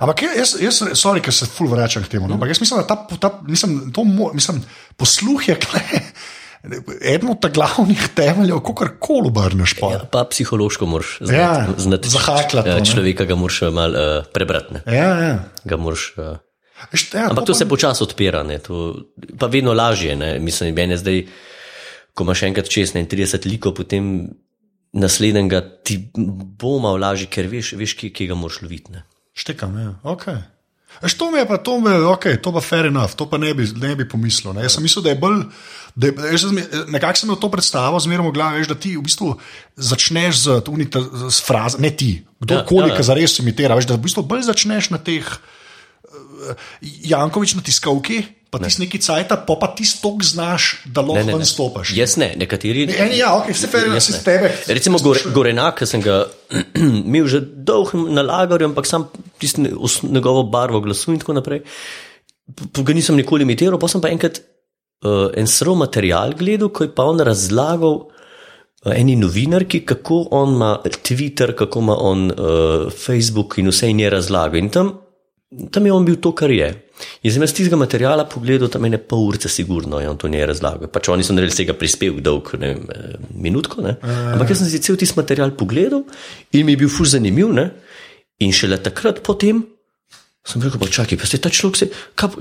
ampak 0.00 0.24
jaz, 0.26 0.56
jaz, 0.58 0.80
sorry, 0.98 1.22
ker 1.22 1.30
se 1.30 1.46
ful 1.46 1.70
vračam 1.70 2.02
k 2.02 2.08
temu. 2.08 2.26
No, 2.26 2.34
ampak 2.34 2.50
jaz 2.50 2.58
mislim, 2.58 2.82
da 2.82 2.86
ta, 2.88 3.06
ta 3.16 3.30
mislim, 3.44 3.92
to, 3.92 4.02
mo- 4.02 4.34
mislim, 4.34 4.58
posluh 4.96 5.46
je 5.46 5.54
kle. 5.62 5.80
eden 7.00 7.30
od 7.30 7.46
glavnih 7.46 8.08
temeljev, 8.08 8.58
kako 8.58 8.88
koli 8.98 9.28
obrneš. 9.28 9.76
Ja, 9.78 10.02
pa 10.02 10.24
psihološko 10.24 10.86
moraš 10.86 11.18
znati, 11.20 11.38
Ja, 11.38 11.66
znati 11.78 12.08
zahaklati, 12.08 12.68
ja, 12.68 12.78
ne. 12.78 12.84
človeka, 12.84 13.24
ga 13.24 13.34
moraš 13.34 13.60
malo 13.70 13.94
uh, 13.94 14.26
prebrati. 14.34 14.74
ne. 14.74 14.82
Ja, 14.90 15.14
ja. 15.20 15.38
Ga 15.64 15.76
Moraš, 15.76 16.14
uh, 16.16 16.24
Veš, 16.86 17.06
ja, 17.14 17.26
ampak 17.30 17.44
to 17.44 17.52
pa- 17.52 17.58
se 17.58 17.66
počasi 17.66 18.02
odpira, 18.02 18.42
ne, 18.42 18.58
to, 18.58 18.94
pa 19.38 19.46
vedno 19.46 19.72
lažje. 19.72 20.16
Ne. 20.16 20.38
Mislim, 20.38 20.74
meni 20.74 20.92
je 20.92 20.98
zdaj, 20.98 21.22
ko 22.12 22.24
imaš 22.24 22.42
enkrat 22.42 22.68
čez 22.68 22.92
31 22.92 23.46
liko, 23.46 23.72
potem 23.72 24.28
naslednjega 24.92 25.60
ti 25.82 26.10
bo 26.56 26.78
malo 26.78 26.96
lažje, 26.98 27.26
ker 27.26 27.46
veš, 27.46 27.72
veš 27.72 27.94
kje, 27.94 28.10
kje 28.10 28.26
ga 28.26 28.34
moraš 28.34 28.62
loviti. 28.62 28.92
ne. 28.92 29.02
Štekam, 29.34 29.74
ja. 29.76 29.90
Okay. 30.02 30.38
Eš, 31.04 31.12
to 31.14 31.28
mi 31.28 31.38
je 31.38 31.44
pa, 31.44 31.58
to 31.58 31.80
mi 31.80 31.90
je, 31.90 31.98
okay, 32.08 32.38
to 32.40 32.52
pa 32.52 32.60
fair 32.60 32.86
enough, 32.86 33.12
to 33.12 33.26
pa 33.28 33.36
ne 33.36 33.50
bi, 33.54 33.66
ne 33.76 33.92
bi 33.94 34.06
pomislil. 34.08 34.54
Ne. 34.56 34.62
Jaz 34.64 34.72
sem 34.72 34.82
mislil, 34.82 35.02
da 35.04 35.10
je 35.10 35.18
bolj, 35.20 35.42
da 35.94 36.06
je, 36.06 36.12
nekako 36.88 37.18
sem 37.18 37.28
imel 37.28 37.36
to 37.36 37.50
predstavo, 37.50 38.00
zmerno 38.00 38.30
v 38.30 38.32
glavi, 38.32 38.62
veš, 38.62 38.68
da 38.68 38.76
ti 38.76 38.94
v 38.96 39.02
bistvu 39.04 39.34
začneš 39.76 40.34
z, 40.38 40.62
unita, 40.68 41.02
z 41.28 41.40
frazo, 41.44 41.76
ne 41.78 41.90
ti, 41.90 42.22
kdorkoli, 42.40 42.86
Ja, 42.86 42.86
ja, 42.86 42.94
ja. 42.94 42.96
ki 42.96 43.04
zares 43.04 43.36
imitira, 43.38 43.76
veš, 43.76 43.84
da 43.86 43.96
v 43.96 44.04
bistvu 44.04 44.24
bolj 44.24 44.48
začneš 44.48 44.88
na 44.88 44.98
teh 44.98 45.20
eh, 45.20 45.36
Jankovič 46.82 47.54
na 47.56 47.62
tiskovki, 47.62 48.22
pa 48.50 48.58
ti 48.58 48.70
neki 48.78 48.98
cajt, 49.02 49.28
pa 49.46 49.54
pa 49.60 49.68
ti 49.76 49.84
stok 49.84 50.22
znaš, 50.24 50.82
da 50.86 51.02
lahko 51.04 51.36
ven 51.36 51.46
stopiš. 51.46 51.92
Jaz 51.96 52.16
ne, 52.16 52.32
nekateri. 52.38 52.86
Eni, 52.88 53.18
ja, 53.18 53.34
ok, 53.36 53.50
vse 53.52 53.68
fair 53.68 53.84
enough, 53.84 53.98
Jaz 53.98 54.06
si 54.08 54.12
ne. 54.14 54.18
s 54.18 54.24
tebe. 54.24 54.50
Recimo 54.68 54.98
Gore, 55.02 55.20
Gorenak, 55.34 55.82
sem 55.86 56.00
ga 56.00 56.24
imel 57.08 57.26
že 57.28 57.40
dolgo 57.42 58.06
na 58.08 58.22
lagarju, 58.22 58.70
ampak 58.70 58.86
sam 58.86 59.08
tisto 59.38 59.60
ne- 59.60 59.74
os- 59.74 60.02
njegovo 60.02 60.42
barvo 60.48 60.80
glasu 60.80 61.12
in 61.12 61.20
tako 61.20 61.36
naprej. 61.36 61.64
Ga 62.72 62.92
nisem 62.94 63.16
nikoli 63.18 63.42
imitiral, 63.42 63.78
pa 63.82 63.88
sem 63.90 64.00
pa 64.00 64.08
enkrat 64.14 64.38
uh, 65.04 65.32
en 65.34 65.46
srov 65.50 65.76
material 65.76 66.32
gledal, 66.38 66.70
ko 66.70 66.86
je 66.86 66.92
pa 66.94 67.02
on 67.04 67.18
razlagal 67.20 67.96
uh, 68.06 68.92
eni 68.94 69.16
novinarki, 69.18 69.82
kako 69.84 70.28
on 70.30 70.54
ima 70.54 70.70
Twitter, 71.02 71.52
kako 71.58 71.82
ima 71.82 71.96
on 71.98 72.30
uh, 72.30 72.38
Facebook 72.94 73.58
in 73.58 73.68
vse 73.68 73.90
in 73.90 74.00
je 74.00 74.10
razlagal. 74.14 74.62
In 74.62 74.70
tam, 74.70 74.94
tam 75.70 75.86
je 75.86 75.92
on 75.92 76.04
bil 76.04 76.16
to, 76.22 76.32
kar 76.34 76.50
je. 76.50 76.68
In 77.22 77.32
sem 77.32 77.44
jaz 77.44 77.54
tistega 77.54 77.78
materiala 77.78 78.24
pogledal, 78.28 78.70
tam 78.72 78.84
je 78.84 78.94
ne 78.96 78.98
pol 78.98 79.28
urce, 79.28 79.50
sigurno 79.52 80.00
je 80.00 80.08
on 80.10 80.18
to 80.18 80.30
njej 80.32 80.46
razlagal. 80.50 80.90
Pač 80.92 81.10
oni 81.12 81.26
so 81.26 81.36
naredili 81.36 81.54
vsega 81.54 81.76
prispevek, 81.78 82.22
dolg, 82.24 82.50
ne 82.58 82.72
vem, 82.72 82.82
eh, 82.90 83.16
minutko, 83.46 83.84
ne. 83.84 83.96
Ampak 84.02 84.50
jaz 84.50 84.64
sem 84.64 84.72
si 84.72 84.82
cel 84.82 84.98
tisti 84.98 85.18
material 85.18 85.54
pogledal 85.54 86.04
in 86.52 86.66
mi 86.66 86.74
je 86.74 86.82
bil 86.84 86.90
fuz 86.90 87.14
zanimiv, 87.14 87.52
ne. 87.54 87.70
In 88.42 88.52
šele 88.52 88.80
takrat 88.82 89.22
potem 89.24 89.64
sem 90.46 90.62
rekel, 90.62 90.78
pa 90.78 90.86
čakaj, 90.86 91.18
pa 91.18 91.26
se 91.26 91.40
ta 91.42 91.50
človek 91.50 91.76
se, 91.76 91.88
kaj, 92.14 92.38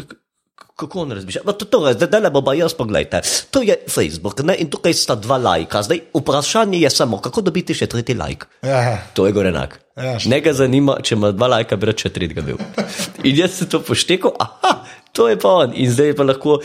kako 0.75 1.01
on 1.01 1.11
razmišlja? 1.11 1.41
Pa 1.45 1.53
To, 1.53 1.65
to, 1.65 1.79
zdaj, 1.93 2.07
zdaj 2.07 2.29
bomo 2.29 2.53
jaz 2.53 2.73
pogledajte. 2.73 3.21
To 3.51 3.61
je 3.61 3.77
Facebook 3.89 4.43
ne? 4.43 4.55
in 4.59 4.69
tukaj 4.69 4.93
sta 4.93 5.15
dva 5.15 5.37
lajka. 5.37 5.81
Zdaj 5.83 6.01
vprašanje 6.13 6.79
je 6.79 6.89
samo, 6.89 7.21
kako 7.21 7.41
dobiti 7.41 7.73
še 7.73 7.87
tretji 7.87 8.15
lajk. 8.15 8.47
Ja, 8.63 8.97
To 9.13 9.27
je 9.27 9.31
gorenak. 9.31 9.79
Ja, 9.95 10.17
ne 10.25 10.41
ga 10.41 10.53
zanima, 10.53 10.97
če 11.01 11.15
ima 11.15 11.31
dva 11.31 11.47
lajka, 11.47 11.79
bi 11.79 11.93
še 11.95 12.11
tretjega 12.11 12.43
bil. 12.43 12.59
In 13.27 13.39
jaz 13.39 13.55
se 13.61 13.69
to 13.71 13.79
poštekal, 13.79 14.35
aha, 14.39 14.83
to 15.15 15.29
je 15.31 15.39
pa 15.39 15.53
on. 15.63 15.73
In 15.79 15.91
zdaj 15.91 16.15
pa 16.19 16.27
lahko 16.27 16.59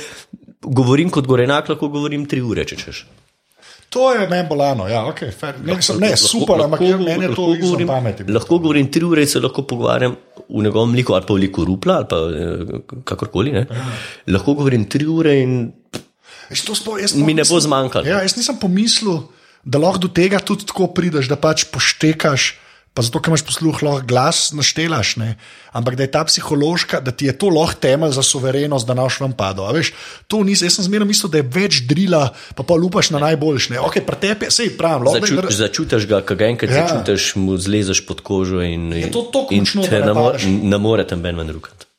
govorim 0.60 1.10
kot 1.10 1.30
gorenak, 1.30 1.70
lahko 1.70 1.88
govorim 1.88 2.26
tri 2.26 2.42
ure, 2.42 2.66
če 2.66 2.76
češ. 2.76 3.04
To 3.90 4.12
je 4.14 4.26
meni 4.30 4.46
bolano, 4.48 4.86
ja, 4.88 5.02
ok, 5.10 5.24
fair. 5.34 5.56
Ne, 5.66 5.76
sem, 5.82 5.98
ne 5.98 6.12
super, 6.16 6.62
ampak 6.62 6.82
ja, 6.86 6.96
meni 6.96 7.26
je 7.26 7.34
to 7.34 7.48
izven 7.50 7.64
govorim, 7.64 7.88
pameti. 7.90 8.26
lahko 8.30 8.58
govorim 8.62 8.86
tri 8.90 9.02
ure 9.04 9.24
in 9.26 9.30
se 9.30 9.42
lahko 9.42 9.64
pogovarjam 9.66 10.14
v 10.46 10.62
njegovem 10.62 10.94
liku 10.94 11.14
ali 11.18 11.26
pa 11.26 11.34
v 11.34 11.42
liku 11.42 11.64
rupla 11.66 11.96
ali 11.98 12.06
pa 12.10 12.20
eh, 12.30 13.02
kakorkoli. 13.04 13.52
Ne. 13.58 13.66
Lahko 14.30 14.54
govorim 14.54 14.86
tri 14.86 15.06
ure 15.10 15.34
in 15.42 15.58
Veš, 16.50 16.64
to 16.66 16.74
sploh- 16.74 16.98
jaz 16.98 17.14
mi 17.14 17.34
ne 17.34 17.44
bo 17.46 17.60
zmanjkalo. 17.62 18.06
Ja, 18.10 18.22
jaz 18.26 18.34
nisem 18.34 18.56
pomislil, 18.58 19.20
da 19.62 19.78
lahko 19.78 20.06
do 20.06 20.08
tega 20.10 20.40
tudi 20.42 20.66
tako 20.66 20.88
prideš, 20.94 21.28
da 21.30 21.38
pač 21.38 21.66
poštekaš. 21.70 22.54
Pa 22.90 23.04
zato, 23.06 23.20
ker 23.22 23.30
imaš 23.30 23.44
posluh, 23.46 23.76
lahko 23.86 24.02
glas 24.02 24.50
naštelaš, 24.50 25.14
ne? 25.22 25.36
ampak 25.70 25.94
da 25.94 26.02
je 26.02 26.10
ta 26.10 26.24
psihološka, 26.26 26.98
da 27.00 27.14
ti 27.14 27.28
je 27.30 27.34
to 27.38 27.46
lahko 27.46 27.78
temelj 27.78 28.16
za 28.18 28.22
suverenost, 28.26 28.82
da 28.86 28.96
naš 28.98 29.20
vam 29.22 29.30
pado. 29.30 29.62
A 29.62 29.70
Veš, 29.70 29.92
to 30.26 30.42
nisem, 30.42 30.66
jaz 30.66 30.80
sem 30.80 30.88
zmerno 30.90 31.06
mislil, 31.06 31.30
da 31.30 31.38
je 31.38 31.46
več 31.46 31.84
drila, 31.86 32.34
pa 32.58 32.66
pa 32.66 32.74
lupaš 32.74 33.12
na 33.14 33.22
najboljš. 33.22 33.70
Okay, 33.78 34.02
Pretepe, 34.02 34.50
sej 34.50 34.74
pravim, 34.74 35.06
lahko 35.06 35.22
Začu, 35.22 35.38
da- 35.38 35.54
začutiš 35.54 36.08
ga, 36.10 36.18
kaj 36.26 36.42
enkrat 36.48 36.70
Ja. 36.70 36.76
ja. 36.82 36.88
začutiš, 36.90 37.38
mu 37.38 37.54
zlezeš 37.54 38.02
pod 38.10 38.26
kožo 38.26 38.58
in, 38.58 38.90
in, 38.90 39.14
to 39.14 39.22
toliko 39.30 39.54
in 39.54 39.62
močno, 39.62 39.86
te 39.86 40.02
ne, 40.02 40.14
ne 40.66 40.78
more 40.82 41.06
tam 41.06 41.22
ben 41.22 41.38
ven 41.38 41.54
rukati. 41.54 41.89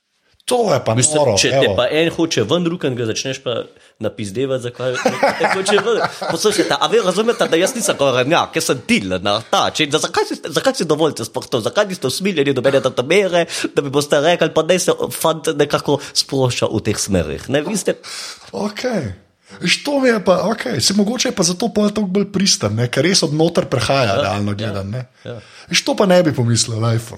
To 0.45 0.73
je 0.73 0.79
pa 0.85 0.95
Mislim, 0.95 1.15
noro. 1.15 1.37
če 1.37 1.49
te 1.49 1.65
evo. 1.65 1.75
pa 1.77 1.85
en 1.91 2.09
hoče 2.09 2.43
ven 2.43 2.65
rukati, 2.67 2.95
ga 2.95 3.05
začneš 3.05 3.39
pa 3.43 3.63
napizdevati, 3.99 4.63
zakaj 4.63 4.93
te 5.39 5.49
hoče 5.53 5.77
ven. 5.85 6.01
Poslušajte, 6.31 6.75
a 6.79 6.87
vi 6.91 6.99
razumete, 7.05 7.47
da 7.47 7.59
jaz 7.59 7.75
nisem 7.75 7.97
korenjak, 7.97 8.55
jaz 8.55 8.65
sem 8.71 8.81
dil 8.87 9.15
na 9.21 9.37
ta 9.41 9.63
način. 9.69 9.89
Da 9.89 10.01
Zakaj 10.01 10.25
si, 10.27 10.39
zakaj 10.43 10.73
si 10.81 10.85
dovolite 10.85 11.25
sploh 11.25 11.47
to? 11.47 11.61
Zakaj 11.61 11.87
niste 11.87 12.07
usmiljeni 12.07 12.53
do 12.53 12.61
mene 12.61 12.79
do 12.79 13.03
mere, 13.07 13.45
da 13.75 13.81
bi 13.81 13.89
boste 13.89 14.19
rekli, 14.19 14.49
pa 14.53 14.63
da 14.63 14.79
se 14.79 14.91
fant 15.13 15.47
nekako 15.55 15.99
sprošča 16.13 16.67
v 16.73 16.81
teh 16.83 16.97
smerih. 16.99 17.49
Ne, 17.49 17.61
vi 17.61 17.77
ste 17.77 17.95
Okay. 18.51 19.11
To 19.85 19.99
mi 19.99 20.09
je 20.09 20.19
pa, 20.25 20.43
okay. 20.47 20.79
se 20.79 20.93
mogoče 20.93 21.27
je 21.27 21.35
pa 21.35 21.43
zato 21.43 21.67
pol 21.73 21.89
toliko 21.89 22.11
bolj 22.11 22.31
pristan, 22.31 22.75
ne? 22.75 22.87
ker 22.87 23.03
res 23.03 23.23
od 23.23 23.33
noter 23.33 23.65
prehaja, 23.67 24.15
ja, 24.15 24.21
realno 24.21 24.55
gledano. 24.55 24.97
Ja, 24.97 25.31
ja. 25.31 25.39
To 25.85 25.95
pa 25.95 26.05
ne 26.05 26.23
bi 26.23 26.33
pomislil, 26.35 26.79
lajfo. 26.79 27.17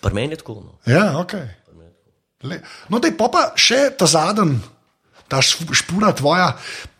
pri 0.00 0.14
meni 0.14 0.32
je 0.32 0.36
tako. 0.36 0.60
No. 0.64 0.92
Ja, 0.92 1.18
ok. 1.18 1.32
Le. 2.42 2.60
No, 2.88 2.98
da 2.98 3.08
je 3.08 3.14
pa, 3.14 3.28
še 3.54 3.90
ta 3.92 4.06
zadnji, 4.06 4.56
ta 5.28 5.38
šp- 5.38 5.74
špuna 5.76 6.08
tvoja, 6.12 6.54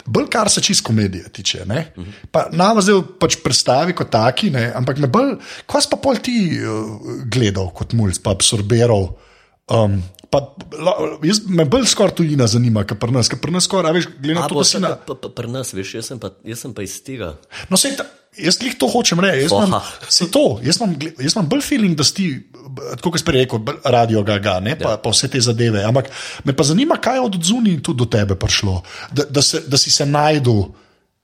bolj 0.05 0.29
kar 0.29 0.51
se 0.51 0.61
čist 0.61 0.85
komedije 0.85 1.31
tiče. 1.31 1.65
ne. 1.65 1.87
Pa 2.31 2.49
Nama 2.53 2.81
zdaj 2.81 3.01
pač 3.19 3.39
predstavi 3.41 3.95
kot 3.95 4.11
taki, 4.11 4.51
ne? 4.51 4.69
ampak 4.71 4.99
me 4.99 5.09
bolj, 5.09 5.39
kaj 5.65 5.83
si 5.83 5.89
pa 5.89 5.97
pol 5.97 6.17
ti 6.19 6.37
uh, 6.55 6.93
gledal 7.27 7.71
kot 7.71 7.93
mulj, 7.93 8.21
pa 8.21 8.31
absorbiral. 8.31 9.15
Um, 9.71 10.01
pa, 10.29 10.43
la, 10.77 10.93
jaz, 11.23 11.41
me 11.47 11.65
bolj 11.65 11.89
skoraj 11.89 12.19
tujina 12.19 12.45
zanima, 12.45 12.85
kot 12.85 12.99
pri 12.99 13.15
nas, 13.15 13.31
ker 13.31 13.39
pri 13.39 13.55
nas 13.55 13.65
skoraj, 13.65 13.89
a 13.89 13.95
veš, 13.95 14.11
A 14.37 14.47
to, 14.47 14.59
da 14.59 14.65
si 14.67 14.79
na. 14.79 14.93
pa, 14.99 15.17
pa 15.17 15.31
pri 15.31 15.49
nas, 15.49 15.73
veš, 15.73 15.95
jaz 15.95 16.13
sem 16.13 16.19
pa, 16.19 16.35
jaz 16.45 16.61
sem 16.61 16.75
pa 16.75 16.85
iz 16.85 16.99
tega. 17.01 17.33
No, 17.71 17.79
sej, 17.79 17.97
ta, 17.97 18.05
jaz 18.37 18.59
glih 18.59 18.77
to 18.77 18.91
hočem 18.91 19.23
reči. 19.23 19.47
Jaz, 19.47 19.55
imam- 19.57 20.29
to, 20.29 20.45
jaz, 20.61 20.79
imam, 20.79 20.93
jaz 21.17 21.33
imam 21.33 21.49
bolj 21.49 21.63
feeling, 21.63 21.95
da 21.95 22.05
si, 22.05 22.29
tako 22.97 23.15
kot 23.15 23.23
si 23.23 23.27
prej 23.27 23.45
rekel, 23.45 23.63
bolj 23.65 23.81
radio 23.85 24.23
ga, 24.27 24.39
ga 24.43 24.59
ne, 24.65 24.77
pa, 24.79 24.97
pa 25.03 25.13
vse 25.13 25.31
te 25.33 25.41
zadeve. 25.41 25.85
Ampak 25.87 26.11
me 26.45 26.57
pa 26.57 26.67
zanima, 26.67 26.99
kaj 27.03 27.21
je 27.21 27.25
od 27.27 27.41
zunaj 27.51 27.81
tudi 27.87 28.03
do 28.05 28.07
tebe 28.11 28.37
prišlo, 28.39 28.81
da, 29.13 29.27
da, 29.31 29.43
se, 29.43 29.63
da 29.67 29.81
si 29.81 29.91
se 29.91 30.07
najdel 30.07 30.65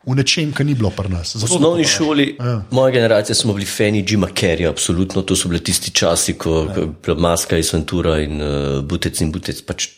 v 0.07 0.15
nečem, 0.15 0.53
kar 0.55 0.67
ni 0.67 0.77
bilo 0.79 0.93
pri 0.95 1.11
nas. 1.11 1.35
V 1.35 1.49
osnovni 1.49 1.85
šoli, 1.85 2.29
ja. 2.39 2.61
moja 2.71 2.95
generacija, 2.95 3.35
smo 3.35 3.57
bili 3.57 3.67
fani 3.67 4.05
Jima 4.07 4.31
Carreya, 4.31 4.71
absolutno. 4.71 5.23
To 5.27 5.37
so 5.37 5.51
bili 5.51 5.61
tisti 5.65 5.91
časi, 5.91 6.37
ko 6.39 6.63
ja. 6.69 6.81
je 6.81 6.87
bila 7.03 7.19
maska 7.19 7.59
iz 7.59 7.73
Ventura 7.75 8.21
in 8.23 8.41
uh, 8.41 8.85
Butec 8.87 9.21
in 9.21 9.35
Butec. 9.35 9.65
Pač 9.67 9.91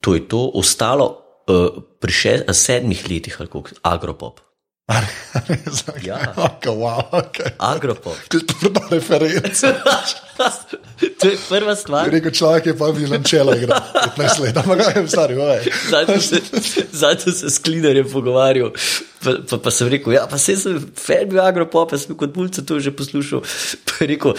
to 0.00 0.14
je 0.14 0.28
to. 0.30 0.46
Ostalo 0.54 1.10
uh, 1.50 1.82
pri 2.00 2.14
še, 2.14 2.34
sedmih 2.54 3.02
letih, 3.10 3.34
ali 3.40 3.50
kako, 3.50 3.80
agropop. 3.82 4.44
Ja. 6.04 6.34
okay, 6.36 6.68
wow, 6.68 7.08
okay. 7.10 7.56
Agropop. 7.58 8.16
Prva 8.28 8.84
referenca. 8.90 9.72
to 11.20 11.28
je 11.28 11.36
prva 11.48 11.76
stvar. 11.76 12.10
Rekel 12.10 12.30
človek 12.30 12.66
je 12.66 12.74
pa 12.78 12.90
vilančela 12.90 13.56
igra 13.56 13.80
15 14.16 14.40
let, 14.42 14.56
ampak 14.56 14.82
kaj 14.82 15.02
je 15.02 15.08
stari, 15.08 15.38
oj. 15.38 15.70
Zadnjič 15.90 16.22
se, 16.22 16.40
zadnjič 16.92 17.36
se 17.36 17.50
s 17.50 17.58
Klinarjem 17.58 18.10
pogovarjal, 18.10 18.72
pa, 19.24 19.36
pa, 19.50 19.58
pa 19.58 19.70
sem 19.70 19.88
rekel, 19.88 20.16
ja, 20.16 20.26
pa 20.30 20.38
se 20.38 20.56
sem 20.56 20.78
fan 20.98 21.28
bil 21.30 21.40
agropop, 21.44 21.94
jaz 21.94 22.06
sem 22.06 22.18
kot 22.18 22.36
mulce 22.36 22.66
to 22.66 22.80
že 22.80 22.94
poslušal. 22.96 23.44
Pa 23.84 24.04
je 24.04 24.10
rekel, 24.14 24.34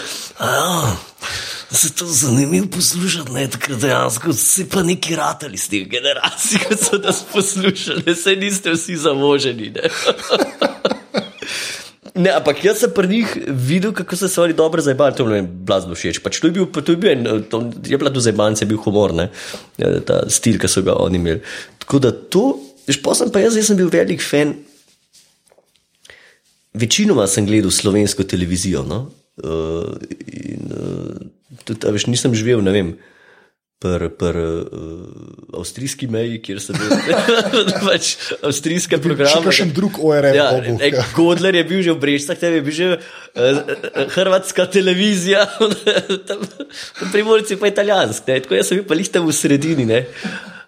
se 1.72 1.94
to 1.96 2.06
zanimivo 2.06 2.68
poslušati, 2.76 3.32
ne, 3.32 3.50
takrat 3.50 3.80
dejansko 3.80 4.34
si 4.34 4.70
pa 4.70 4.84
neki 4.84 5.16
ratali 5.16 5.58
s 5.58 5.72
teh 5.72 5.88
generacij, 5.90 6.60
ki 6.68 6.78
so 6.80 7.02
nas 7.04 7.24
poslušali, 7.34 8.16
se 8.16 8.36
niste 8.36 8.76
vsi 8.76 8.98
zavoženi. 9.08 9.74
Ne. 12.16 12.32
Ampak 12.32 12.62
jaz 12.64 12.80
sem 12.80 12.92
pri 12.96 13.10
njih 13.12 13.32
videl, 13.48 13.92
kako 13.94 14.16
so 14.16 14.28
se 14.32 14.42
oni 14.42 14.54
dobro 14.56 14.82
zabavali, 14.82 15.16
to 15.16 15.26
mi 15.26 15.36
je 15.36 15.48
blazno 15.68 15.96
všeč. 15.96 16.22
Pač 16.24 16.40
to 16.40 16.48
je 16.48 16.56
bil, 16.56 16.68
to 16.72 16.94
je 16.94 17.00
bil 17.00 17.12
en, 17.12 17.44
to 17.52 17.60
je 17.84 17.98
bila 18.00 18.12
tu 18.14 18.24
zabavnica, 18.24 18.64
je 18.64 18.70
bil 18.72 18.80
humor, 18.86 19.14
ne, 19.14 19.30
Ja, 19.78 19.92
ta 20.00 20.22
stil, 20.32 20.56
ki 20.60 20.70
so 20.72 20.84
ga 20.86 20.96
oni 20.96 21.20
imeli. 21.20 21.42
Tako 21.84 22.00
da 22.00 22.14
to, 22.16 22.46
veš, 22.88 23.02
pa 23.04 23.16
sem 23.20 23.34
pa 23.36 23.44
jaz, 23.44 23.58
jaz 23.60 23.68
sem 23.68 23.80
bil 23.80 23.92
velik 23.92 24.24
fan. 24.24 24.56
Večinoma 26.76 27.28
sem 27.28 27.48
gledal 27.48 27.72
slovensko 27.72 28.24
televizijo. 28.24 28.84
No? 28.88 29.10
Uh, 29.44 29.92
in, 30.32 30.72
uh, 30.72 31.60
tudi, 31.68 31.92
veš, 31.92 32.08
nisem 32.08 32.36
živel, 32.36 32.64
ne 32.64 32.72
vem, 32.72 32.96
pri 33.86 34.10
pr, 34.10 34.38
uh, 34.38 35.60
avstrijski 35.60 36.08
meji, 36.12 36.40
kjer 36.46 36.62
sem 36.64 36.78
bil 36.80 36.90
pač 37.88 38.16
avstrijske 38.42 38.98
Še 38.98 39.02
programe. 39.04 39.44
kakšen 39.46 39.74
drug 39.76 40.00
ORM. 40.02 40.38
Ja, 40.38 40.48
e, 40.58 40.90
ja. 40.90 41.06
Godler 41.16 41.60
je 41.62 41.64
bil 41.70 41.84
že 41.86 41.94
v 41.94 42.02
Brežicah, 42.02 42.40
tam 42.42 42.58
je 42.58 42.64
bil 42.66 42.76
že 42.76 42.90
uh, 42.98 43.62
hrvatska 44.18 44.68
televizija, 44.74 45.46
tam, 46.28 46.44
primorci 47.14 47.60
pa 47.62 47.70
italijanski. 47.72 48.32
Ne? 48.32 48.42
Tako 48.46 48.60
jaz 48.60 48.72
sem 48.72 48.82
bil 48.82 48.90
pa 48.90 48.98
lih 48.98 49.12
tam 49.12 49.30
v 49.30 49.38
sredini. 49.38 49.88
Ne? 49.88 50.06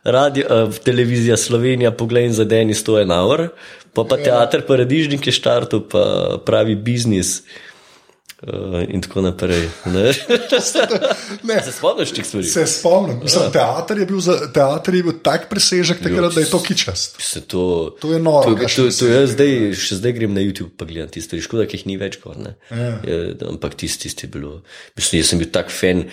radio, 0.07 0.45
uh, 0.47 0.75
televizija 0.87 1.35
Slovenija, 1.35 1.91
poglej 1.91 2.29
za 2.37 2.45
Deni 2.47 2.71
100 2.71 3.01
en 3.03 3.11
hour, 3.11 3.41
pa 3.91 4.05
pa 4.07 4.15
teater 4.15 4.61
Paradižnik 4.63 5.25
je 5.27 5.33
štartu, 5.35 5.81
pa 5.91 6.03
pravi 6.47 6.77
biznis. 6.79 7.41
Uh, 7.41 7.66
in 8.89 9.01
tako 9.01 9.21
naprej. 9.21 9.69
Ne? 9.85 10.13
Ne. 11.47 11.57
Se 11.63 11.71
spomniš 11.71 12.11
teh 12.13 12.25
stvari? 12.25 12.45
Se 12.45 12.65
spomnim. 12.69 13.19
Mislim, 13.23 13.51
teater, 13.51 13.97
je 13.97 14.05
bil 14.05 14.19
za, 14.21 14.35
teater 14.53 14.95
je 14.95 15.03
bil 15.03 15.15
tak 15.23 15.47
presežek, 15.49 16.01
takrat, 16.03 16.35
da 16.35 16.43
je 16.43 16.49
to 16.51 16.59
kičast. 16.63 17.17
Se 17.21 17.41
to, 17.41 17.95
To 18.01 18.13
je 18.13 18.19
noro, 18.19 18.53
To, 18.53 18.59
to, 18.61 18.69
še 18.69 18.89
to 18.93 19.09
jaz 19.09 19.33
zdaj, 19.33 19.53
še 19.79 19.99
zdaj 20.01 20.15
grem 20.19 20.37
na 20.37 20.43
YouTube 20.45 20.73
pa 20.77 20.85
gledam 20.85 21.09
tiste 21.09 21.33
stvari. 21.33 21.45
Škoda, 21.47 21.67
ki 21.69 21.81
jih 21.81 21.85
ni 21.89 21.97
več. 21.97 22.19
Gor. 22.21 22.37
Ja. 22.37 22.97
Je, 23.05 23.37
ampak 23.49 23.77
tisti 23.79 24.07
tisti 24.07 24.27
je 24.27 24.33
bilo. 24.37 24.59
Mislim, 24.97 25.21
jaz 25.21 25.33
sem 25.33 25.41
bil 25.41 25.49
tak 25.53 25.73
fan 25.73 26.05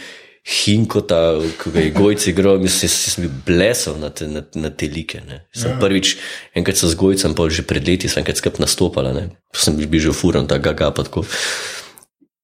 Hinkota, 0.45 1.41
ki 1.57 1.71
ga 1.73 1.81
je 1.81 1.93
Gojci 1.97 2.33
igral, 2.35 2.59
mislim, 2.61 2.85
jaz 2.85 3.15
sem 3.15 3.25
bil 3.25 3.37
blesel 3.47 3.97
na 3.97 4.11
te, 4.13 4.29
na, 4.29 4.43
na 4.61 4.69
te 4.69 4.91
like. 4.93 5.23
Ne. 5.25 5.41
Sem 5.57 5.73
ja. 5.73 5.79
prvič, 5.81 6.19
enkrat 6.53 6.77
sem 6.77 6.93
z 6.93 7.01
Gojcem, 7.01 7.37
pol 7.37 7.49
že 7.49 7.65
pred 7.65 7.85
leti, 7.89 8.11
sem 8.13 8.21
enkrat 8.21 8.43
skrb 8.43 8.61
nastopala, 8.61 9.15
ne. 9.17 9.31
Pa 9.49 9.65
sem 9.65 9.79
bil 9.81 9.89
že 10.05 10.13
furan, 10.13 10.45
ta 10.51 10.61
gaga 10.61 10.93
pa 10.93 11.07
tako. 11.09 11.25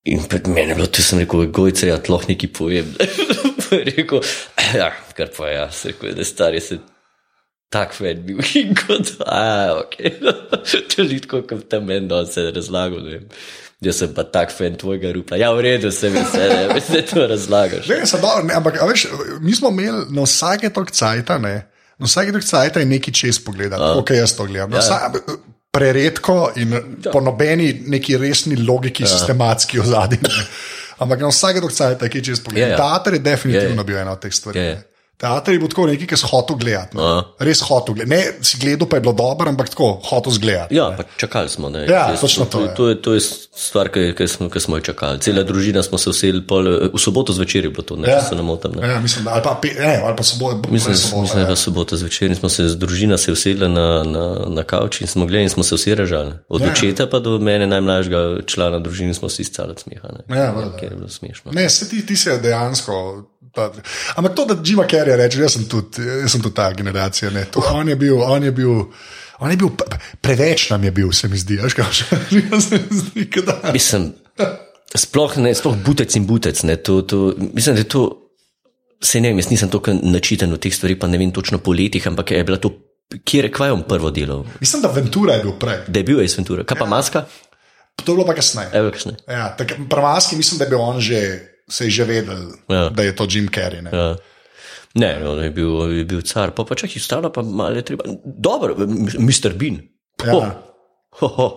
In 0.09 0.23
pred 0.29 0.49
meni 0.49 0.73
je 0.73 0.75
bilo, 0.79 0.87
tu 0.89 1.03
sem 1.05 1.21
rekel, 1.21 1.47
Gojce, 1.53 1.91
ja, 1.91 1.99
tloh 2.01 2.23
neki 2.29 2.49
povem. 2.57 2.95
Je 3.71 3.85
rekel, 3.87 4.25
ja, 4.75 4.89
kar 5.15 5.29
pa 5.37 5.47
ja, 5.47 5.67
se 5.71 5.93
rekel, 5.93 6.15
da 6.17 6.25
je 6.25 6.27
star, 6.27 6.55
jaz 6.57 6.73
sem 6.73 6.81
tak 7.71 7.93
fan 7.95 8.25
bil 8.27 8.41
in 8.59 8.73
kot, 8.75 9.13
a, 9.23 9.77
ok. 9.85 9.95
to 10.91 11.05
je 11.07 11.21
tako, 11.23 11.43
kot 11.47 11.69
tam 11.71 11.87
meni, 11.87 12.09
da 12.11 12.25
se 12.27 12.49
razlagal, 12.51 13.05
ne 13.05 13.19
vem. 13.19 13.29
Jaz 13.85 14.01
sem 14.03 14.11
pa 14.17 14.25
tak 14.29 14.51
fan 14.53 14.75
tvojega 14.81 15.13
rupa. 15.15 15.39
Ja, 15.41 15.53
v 15.57 15.63
redu, 15.69 15.93
se 15.95 16.11
mi 16.11 16.25
se, 16.33 16.49
ne, 16.51 16.67
veš, 16.75 16.91
da 16.97 17.05
to 17.13 17.29
razlagaš. 17.31 17.87
Ne, 17.89 18.01
se 18.11 18.19
dobro, 18.19 18.43
ne, 18.49 18.57
ampak 18.59 18.81
veš, 18.91 19.07
mi 19.41 19.55
smo 19.57 19.71
imeli 19.71 20.09
na 20.11 20.27
vsake 20.27 20.73
tok 20.75 20.91
cajta, 20.97 21.39
ne, 21.39 21.55
na 22.01 22.11
vsake 22.11 22.35
tok 22.35 22.45
cajta 22.45 22.83
je 22.83 22.91
neki 22.91 23.15
čez 23.15 23.39
pogledati, 23.45 23.95
ok, 24.03 24.17
jaz 24.19 24.35
to 24.37 24.49
gledam. 24.51 24.75
Ja. 24.75 24.83
Vsa, 24.83 24.99
preredko 25.71 26.51
in 26.57 26.73
ja. 26.73 27.13
po 27.13 27.21
nobeni 27.21 27.71
neki 27.87 28.17
resni 28.19 28.57
logiki, 28.57 29.03
ja. 29.03 29.09
sistematski 29.09 29.81
ozadji. 29.81 30.19
ne. 30.23 30.47
Ampak 31.01 31.21
na 31.21 31.31
vsake 31.33 31.61
tok 31.61 31.73
cajta 31.73 32.09
je 32.13 32.23
čez 32.23 32.41
pogledati. 32.45 32.71
Ja, 32.71 32.77
ja. 32.77 32.77
Teater 32.77 33.15
je 33.15 33.19
definitivno 33.25 33.75
Ja, 33.75 33.81
ja. 33.81 33.85
bil 33.85 33.99
ena 33.99 34.13
od 34.13 34.21
teh 34.21 34.35
stvari. 34.35 34.59
Ja, 34.59 34.65
ja. 34.65 34.81
Ne. 35.23 35.29
Teater 35.31 35.55
je 35.55 35.59
bil 35.59 35.69
tako 35.69 35.87
nekaj, 35.87 36.07
ki 36.07 36.17
si 36.17 36.27
hotel 36.27 36.57
gledati. 36.57 36.97
No. 36.97 37.03
Aha. 37.05 37.23
Res 37.41 37.61
hotel 37.61 37.95
gledati. 37.95 38.11
Ne, 38.11 38.43
si 38.43 38.59
gledal, 38.59 38.89
pa 38.89 38.97
je 38.97 39.01
bilo 39.01 39.13
dobro, 39.15 39.49
ampak 39.49 39.69
tako 39.69 40.01
hotel 40.03 40.33
zgledati. 40.33 40.75
Ja, 40.75 40.87
čakali 41.17 41.49
smo. 41.49 41.69
Ne. 41.69 41.83
Ja, 41.83 42.09
Jaz- 42.09 42.21
točno 42.21 42.45
to 42.45 42.51
to, 42.51 42.61
je. 42.61 42.75
to, 42.75 42.89
je, 42.89 42.95
to 42.97 43.15
je 43.15 43.21
stvar, 43.53 43.89
ki, 43.89 44.15
ki, 44.17 44.29
smo, 44.29 44.49
ki 44.49 44.61
smo 44.61 44.77
jo 44.77 44.81
čakali. 44.83 45.21
Cela 45.21 45.43
družina 45.43 45.83
smo 45.83 45.99
se 45.99 46.11
vseli, 46.11 46.41
pol, 46.43 46.65
v 46.89 46.99
soboto 46.99 47.33
zvečer 47.33 47.65
je 47.65 47.71
bilo 47.71 47.83
to, 47.83 47.97
ne, 47.97 48.09
Ja. 48.09 48.15
ja. 48.15 48.23
se 48.23 48.35
ne 48.35 48.43
motim. 48.43 48.73
Ne. 48.73 48.89
Ja, 48.89 49.01
mislim, 49.01 49.29
ali 49.29 49.43
pa, 49.43 49.61
pe- 49.63 49.77
ne, 49.77 50.01
ali 50.03 50.17
pa 50.17 50.23
soboto. 50.23 50.69
Mislim, 50.71 50.93
mislim, 50.93 51.27
da 51.27 51.41
je 51.41 51.45
bila 51.45 51.57
sobota 51.59 51.97
zvečer 51.97 52.31
in 52.31 52.37
smo 52.37 52.49
se 52.49 52.69
z 52.69 52.77
družina 52.77 53.19
se 53.19 53.33
usedli 53.33 53.69
na, 53.69 54.05
na, 54.05 54.25
na 54.49 54.63
kavč 54.63 55.01
in 55.01 55.07
smo 55.07 55.27
gledali 55.27 55.43
in 55.43 55.51
smo 55.51 55.63
se 55.63 55.75
vsi 55.75 55.95
ražali. 55.95 56.33
Od 56.49 56.61
Ja. 56.61 56.69
očeta 56.69 57.07
pa 57.07 57.19
do 57.19 57.39
mene 57.39 57.67
najmlajšega 57.67 58.19
člana 58.47 58.79
družine 58.79 59.15
smo 59.15 59.29
vsi 59.29 59.45
stali 59.45 59.71
od 59.71 59.81
smeha. 59.81 60.09
Ne. 60.29 60.37
Ja, 60.37 60.51
valjda. 60.51 60.77
Ker 60.77 60.93
je 60.93 60.97
bilo 60.97 61.09
smešno. 61.09 61.53
Ne, 61.53 61.69
se 61.71 61.89
ti, 61.89 62.07
ti 62.07 62.17
si 62.17 62.31
dejansko. 62.43 63.23
Ta, 63.53 63.73
ampak 64.15 64.35
to, 64.35 64.45
da 64.45 64.57
Jima 64.61 64.85
Carrey 64.85 65.17
reče, 65.17 65.41
jaz 65.41 65.53
sem 65.53 65.65
tudi, 65.65 66.03
jaz 66.23 66.31
sem 66.31 66.41
tudi 66.41 66.55
ta 66.55 66.69
generacija. 66.73 67.31
Ne, 67.31 67.45
to, 67.45 67.63
on 67.71 67.89
je 67.89 67.97
bil, 67.97 68.23
on 68.23 68.43
je 68.43 68.53
bil. 68.53 68.85
On 69.39 69.51
je 69.51 69.57
bil 69.57 69.71
pre- 69.71 69.97
preveč 70.21 70.69
nam 70.71 70.85
je 70.85 70.91
bil, 70.93 71.13
se 71.13 71.29
mi 71.29 71.39
zdi. 71.39 71.57
Veš, 71.57 71.75
kaj, 71.75 71.87
mi 72.31 72.61
zdi. 72.93 73.25
Mislim, 73.73 74.11
sploh 74.93 75.37
ne, 75.39 75.55
sploh 75.55 75.77
butec 75.77 76.13
in 76.15 76.27
butec. 76.27 76.61
Ne, 76.63 76.77
to, 76.77 77.01
to, 77.03 77.21
mislim, 77.55 77.75
da 77.75 77.81
je 77.81 77.89
to. 77.89 78.03
Se 79.01 79.17
ne 79.17 79.31
vem, 79.31 79.39
jaz 79.39 79.49
nisem 79.49 79.71
tako 79.73 79.95
načiten 79.95 80.53
v 80.53 80.59
teh 80.61 80.69
stvarih, 80.69 80.99
pa 81.01 81.09
ne 81.09 81.17
vem 81.17 81.31
točno 81.33 81.57
po 81.59 81.73
letih, 81.73 82.05
ampak 82.05 82.31
je 82.31 82.45
bila 82.45 82.59
to, 82.59 82.69
kje 83.25 83.49
je 83.49 83.73
on 83.73 83.83
prvo 83.83 84.11
delo, 84.11 84.45
Mislim, 84.61 84.83
da 84.83 84.89
Ventura 84.89 85.35
je 85.35 85.43
bil 85.43 85.53
prej. 85.53 85.79
da 85.89 85.99
je 85.99 86.05
bil 86.05 86.21
Ace 86.21 86.37
Ventura, 86.37 86.65
kaj 86.65 86.77
pa 86.77 86.85
maska, 86.85 87.25
To 88.05 88.13
je 88.13 88.17
bilo 88.17 88.27
pa 88.27 88.35
kasneje. 88.35 88.69
evo 88.73 88.91
kakšne. 88.91 89.17
Ja, 89.27 89.57
tak, 89.57 89.73
Prvaski 89.89 90.37
mislim, 90.37 90.59
da 90.59 90.65
je 90.65 90.71
bil 90.71 90.81
on 90.81 91.01
že, 91.01 91.21
se 91.71 91.85
je 91.85 91.91
že 91.91 92.05
vedel, 92.05 92.37
Ja. 92.69 92.89
da 92.89 93.03
je 93.03 93.17
to 93.17 93.25
Jim 93.25 93.49
Carrey. 93.49 93.81
Ne. 93.81 93.91
Ja. 93.93 94.17
Ne, 94.95 95.23
on 95.23 95.39
je 95.39 95.51
bil, 95.51 95.71
je 95.93 96.05
bil 96.05 96.21
car, 96.23 96.51
pa, 96.51 96.65
pa 96.65 96.75
čak 96.75 96.91
jih 96.91 97.03
stala, 97.03 97.31
pa 97.31 97.43
malo 97.43 97.77
je 97.77 97.83
treba. 97.83 98.05
Dobro, 98.25 98.75
Mr. 99.17 99.55
Bean. 99.55 99.79
Ja. 100.21 100.59
Ho, 101.13 101.29
ho. 101.29 101.49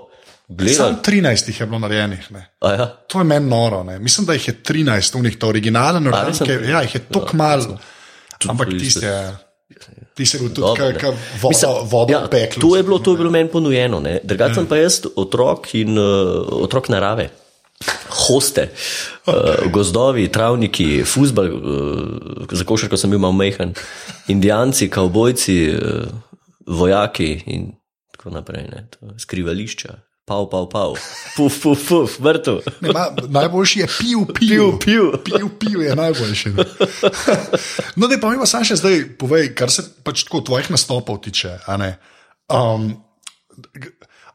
Sam 0.70 1.00
13 1.02 1.48
jih 1.48 1.60
je 1.60 1.66
bilo 1.66 1.80
narejenih. 1.80 2.28
Ja. 2.62 2.86
To 3.08 3.20
je 3.20 3.24
meni 3.24 3.50
noro. 3.50 3.84
Ne. 3.84 4.00
Mislim, 4.00 4.26
da 4.26 4.34
jih 4.34 4.48
je 4.48 4.54
13, 4.64 5.18
unih, 5.18 5.38
to 5.38 5.48
originalen, 5.48 6.06
sem- 6.34 6.70
ja, 6.70 6.82
jih 6.82 6.96
je 6.96 7.02
tako 7.02 7.38
malo. 7.38 7.80
Ampak 8.48 8.70
tiste 8.70 9.06
je. 9.06 9.34
Ti 10.14 10.26
si 10.26 10.38
bil 10.38 10.52
tudi 10.54 10.94
kot 11.02 11.16
voda, 11.42 11.70
voda 11.82 12.14
ja, 12.14 12.20
v 12.20 12.30
peklu. 12.30 12.62
to, 12.62 12.76
je 12.76 12.84
bilo, 12.84 13.00
bilo 13.00 13.32
meni 13.32 13.50
ponujeno. 13.50 13.98
Drugače 14.24 14.54
sem 14.54 14.68
pa 14.68 14.78
jaz 14.78 15.02
otrok 15.16 15.74
in 15.74 15.98
uh, 15.98 16.06
otrok 16.62 16.90
narave. 16.90 17.30
Hoste, 18.14 18.70
uh, 19.28 19.66
gozdovi, 19.74 20.28
travniki, 20.32 21.04
fusbal, 21.04 21.50
uh, 21.52 22.48
za 22.52 22.64
košarko 22.64 22.98
sem 22.98 23.12
bil 23.12 23.20
malo 23.20 23.34
mehen, 23.36 23.74
indijanci, 24.32 24.90
kavbojci, 24.90 25.58
uh, 25.74 26.08
vojaki 26.68 27.44
in 27.46 27.72
tako 28.12 28.30
naprej, 28.38 28.68
ne, 28.72 28.88
to, 28.94 29.12
skrivališča, 29.20 29.98
pav, 30.26 30.46
pav, 30.50 30.70
pav, 30.72 30.96
puf, 31.36 31.58
puf, 31.64 31.88
puf, 31.88 32.20
vrtu. 32.24 32.62
Ne, 32.82 32.94
ma, 32.96 33.10
najboljši 33.28 33.80
je 33.80 33.88
pil, 34.00 34.26
pil, 34.32 34.78
pil. 34.80 35.12
pil, 35.26 35.50
pil 35.60 35.82
je 35.84 35.96
najboljši. 35.96 36.54
No, 37.96 38.08
da 38.08 38.18
pa 38.22 38.30
mi 38.32 38.40
pa 38.40 38.48
sam 38.50 38.64
še 38.66 38.80
zdaj 38.80 39.04
povej, 39.20 39.52
kar 39.58 39.72
se 39.72 39.84
pač 40.06 40.24
tako 40.26 40.42
tvojih 40.48 40.72
nastopov 40.74 41.20
tiče. 41.26 41.58
ne. 41.78 41.98
Um, 42.50 42.94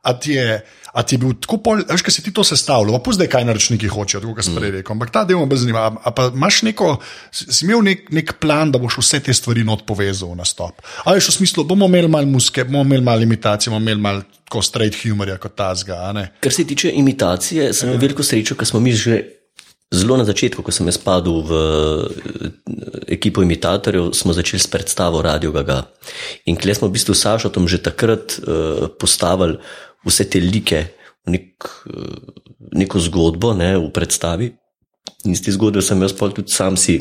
A 0.02 0.14
ti, 0.14 0.32
je, 0.32 0.60
a 0.92 1.02
ti 1.02 1.16
je 1.16 1.20
bil 1.20 1.34
tako 1.42 1.58
pol, 1.62 1.82
veš, 1.88 2.04
kaj 2.06 2.14
si 2.14 2.22
ti 2.22 2.32
to 2.34 2.44
sestavljal, 2.46 3.00
pa 3.02 3.12
zdaj 3.16 3.28
kaj 3.32 3.46
naročniki 3.48 3.90
hočejo, 3.90 4.22
tako 4.22 4.36
kot 4.38 4.46
sem 4.46 4.56
prej 4.56 4.72
rekel. 4.78 4.94
Ampak 4.94 5.10
ta 5.14 5.24
del 5.28 5.42
me 5.42 5.58
zanima. 5.58 5.84
A, 5.88 5.94
a 6.08 6.12
pa 6.14 6.28
imaš 6.30 6.62
neko, 6.68 6.94
si 7.34 7.66
imel 7.66 7.82
nek, 7.84 8.06
nek 8.14 8.36
plan, 8.42 8.72
da 8.72 8.80
boš 8.82 9.00
vse 9.02 9.20
te 9.26 9.34
stvari 9.34 9.66
not 9.66 9.82
povezal 9.88 10.32
v 10.32 10.40
nastop. 10.40 10.84
A 11.04 11.16
veš, 11.16 11.32
v 11.32 11.38
smislu, 11.40 11.66
bomo 11.68 11.90
imeli 11.90 12.10
malo 12.10 12.30
muske, 12.30 12.64
bomo 12.68 12.86
imeli 12.86 13.04
malo 13.04 13.26
imitacije, 13.26 13.72
bomo 13.74 13.82
imeli 13.82 14.00
malo 14.00 14.22
tako 14.48 14.62
straight 14.64 14.96
humorja 15.02 15.36
kot 15.42 15.58
tazga. 15.58 15.98
Kar 16.40 16.54
se 16.54 16.64
tiče 16.64 16.94
imitacije, 16.94 17.72
sem 17.74 17.90
imel 17.90 18.06
veliko 18.06 18.24
srečo, 18.24 18.56
ker 18.56 18.70
smo 18.70 18.80
mi 18.80 18.94
že 18.96 19.18
zelo 19.88 20.16
na 20.20 20.24
začetku, 20.24 20.60
ko 20.60 20.72
sem 20.72 20.88
jaz 20.88 21.00
padel 21.00 21.40
v 21.40 21.52
eh, 21.56 23.16
ekipo 23.16 23.40
imitatorjev, 23.40 24.12
smo 24.12 24.36
začeli 24.36 24.60
s 24.60 24.68
predstavo 24.68 25.22
Radio 25.24 25.52
Gaga. 25.52 25.88
In 26.44 26.60
kle 26.60 26.76
smo 26.76 26.88
v 26.88 26.96
bistvu 26.96 27.16
s 27.16 27.24
Sašotom 27.24 27.68
že 27.68 27.80
takrat 27.80 28.36
uh, 28.40 28.88
postavili 29.00 29.60
vse 30.08 30.28
te 30.30 30.40
like 30.42 30.80
v 31.26 31.34
nek, 31.34 31.68
uh, 31.92 32.56
neko 32.78 33.02
zgodbo 33.04 33.52
ne, 33.56 33.74
v 33.78 33.92
predstavi. 33.94 34.50
In 35.26 35.34
iz 35.34 35.42
te 35.44 35.52
zgodbe 35.54 35.82
sem 35.84 36.00
jaz 36.04 36.14
pol 36.16 36.34
tudi 36.36 36.54
sam 36.54 36.76
si, 36.80 36.98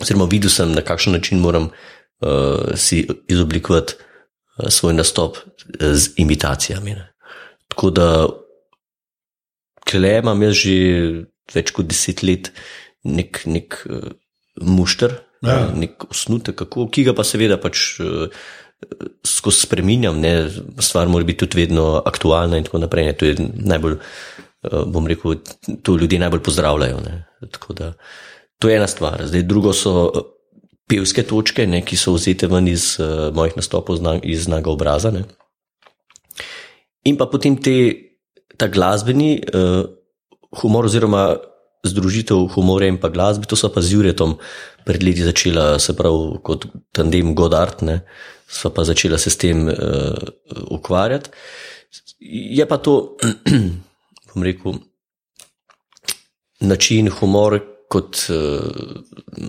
oziroma 0.00 0.28
videl 0.30 0.52
sem, 0.52 0.72
na 0.74 0.84
kakšen 0.84 1.16
način 1.16 1.42
moram 1.42 1.70
uh, 1.70 2.72
si 2.78 3.04
izoblikovati 3.30 3.98
uh, 3.98 4.70
svoj 4.70 4.96
nastop 4.96 5.38
eh, 5.38 5.94
z 5.94 6.14
imitacijami. 6.22 6.96
Ne. 6.98 7.10
Tako 7.68 7.90
da 7.90 8.08
Kle 9.84 10.18
imam 10.18 10.42
jaz 10.42 10.56
že 10.56 10.74
več 11.54 11.72
kot 11.76 11.88
deset 11.90 12.22
let 12.24 12.50
nek, 13.04 13.42
nek 13.44 13.76
uh, 13.84 14.12
mušter, 14.64 15.18
ja. 15.44 15.68
nek 15.76 16.06
osnutek, 16.08 16.56
kako, 16.62 16.88
ki 16.88 17.04
ga 17.10 17.14
pa 17.16 17.26
seveda 17.26 17.58
pač 17.60 17.98
uh, 18.00 18.32
skozi 19.26 19.66
spremenjam. 19.66 20.20
Ne, 20.20 20.50
stvar 20.78 21.08
mora 21.08 21.24
biti 21.24 21.44
tudi 21.46 21.62
vedno 21.62 22.02
aktualna 22.06 22.58
in 22.58 22.64
tako 22.64 22.78
naprej. 22.78 23.04
Ne, 23.04 23.12
to 23.12 23.26
je 23.26 23.36
najbolj, 23.54 23.96
uh, 23.96 24.84
bom 24.86 25.06
rekel, 25.06 25.36
to 25.82 25.96
ljudje 25.96 26.18
najbolj 26.18 26.42
pozdravljajo. 26.42 27.00
Ne, 27.04 27.24
tako 27.50 27.72
da, 27.72 27.92
to 28.58 28.68
je 28.68 28.76
ena 28.76 28.86
stvar. 28.86 29.26
Zdaj, 29.26 29.42
drugo 29.42 29.72
so 29.72 29.94
uh, 30.04 30.22
pevske 30.88 31.22
točke, 31.22 31.66
ne, 31.66 31.80
ki 31.84 31.96
so 31.96 32.14
vzete 32.16 32.48
ven 32.50 32.68
iz 32.68 32.94
uh, 33.00 33.30
mojih 33.34 33.56
nastopov 33.56 34.00
zna, 34.00 34.18
iz 34.22 34.44
znaga 34.44 34.70
obraza. 34.70 35.10
Ne. 35.14 35.24
In 37.04 37.16
pa 37.20 37.26
potem 37.28 37.56
te, 37.56 37.76
ta 38.56 38.68
glasbeni 38.68 39.38
uh, 39.40 39.84
humor, 40.60 40.88
oziroma 40.88 41.34
združitev 41.84 42.48
humorja 42.54 42.88
in 42.88 42.98
pa 43.00 43.10
glasbe, 43.12 43.46
to 43.46 43.56
so 43.56 43.70
pa 43.72 43.84
z 43.84 43.96
Juretom 43.96 44.38
pred 44.84 45.04
leti 45.04 45.24
začela, 45.24 45.78
se 45.78 45.94
pravi, 45.96 46.40
kot 46.44 46.66
tandem 46.96 47.34
Godard, 47.36 47.84
ne, 47.86 48.00
sva 48.48 48.72
pa 48.74 48.84
začela 48.84 49.18
se 49.20 49.32
s 49.32 49.40
tem 49.40 49.68
uh, 49.68 50.16
ukvarjati. 50.74 51.30
Je 52.24 52.64
pa 52.68 52.78
to, 52.80 53.16
bom 54.32 54.44
rekel, 54.44 54.80
način 56.64 57.12
humor, 57.20 57.60
kot 57.92 58.26
uh, 58.32 59.04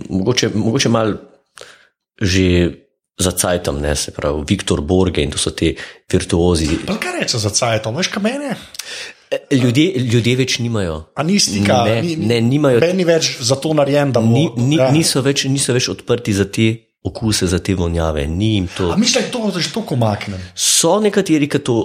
mogoče, 0.08 0.52
mogoče 0.54 0.92
mal 0.92 1.16
že 2.16 2.72
za 3.18 3.32
cajtom, 3.32 3.80
ne 3.80 3.96
se 3.96 4.12
pravi, 4.12 4.44
Viktor 4.48 4.80
Borge 4.80 5.22
in 5.24 5.30
to 5.32 5.38
so 5.40 5.50
te 5.52 5.74
virtuozi. 6.12 6.68
Pa 6.86 6.96
kaj 7.00 7.20
reče 7.20 7.38
za 7.40 7.50
cajtom, 7.52 7.96
veš, 7.96 8.08
kaj 8.12 8.22
meni? 8.24 8.52
Ljudje, 9.52 9.84
ljudje 10.06 10.36
več 10.36 10.58
nimajo. 10.58 11.04
A 11.14 11.22
ni 11.22 11.38
stika, 11.38 11.84
Ne, 11.84 12.02
ni, 12.02 12.16
ne, 12.16 12.40
nimajo- 12.42 12.80
Ben 12.80 12.96
ni 12.96 13.04
več 13.04 13.38
za 13.40 13.54
to 13.56 13.72
narejen, 13.72 14.12
da 14.12 14.20
bo, 14.20 14.26
Ni, 14.28 14.50
ni, 14.56 14.76
ja. 14.76 14.90
niso, 14.90 15.20
več, 15.20 15.44
niso 15.46 15.72
več 15.72 15.88
odprti 15.88 16.32
za 16.32 16.44
te 16.46 16.68
okuse 17.02 17.46
za 17.46 17.58
te 17.58 17.74
vonjave, 17.74 18.26
misliš, 18.26 19.12
da 19.12 19.20
je 19.20 19.30
to 19.30 19.60
že 19.60 19.72
tako 19.72 19.94
omaknjeno? 19.94 20.38
So 20.54 21.00
nekateri, 21.00 21.48
ki 21.48 21.58
to 21.60 21.76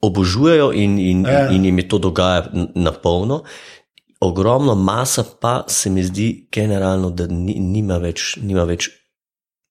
obožujejo 0.00 0.72
in, 0.74 0.98
in, 1.00 1.24
Ja. 1.24 1.48
in 1.48 1.64
jim 1.64 1.78
je 1.78 1.88
to 1.88 1.98
dogaja 1.98 2.44
na 2.74 2.92
polno. 2.92 3.42
Ogromno 4.20 4.74
masa 4.74 5.24
pa 5.40 5.64
se 5.66 5.90
mi 5.90 6.02
zdi 6.02 6.48
generalno, 6.50 7.10
da 7.10 7.26
ni, 7.26 7.54
nima 7.56 7.96
več. 7.96 8.36
Nima 8.38 8.64
več 8.64 8.90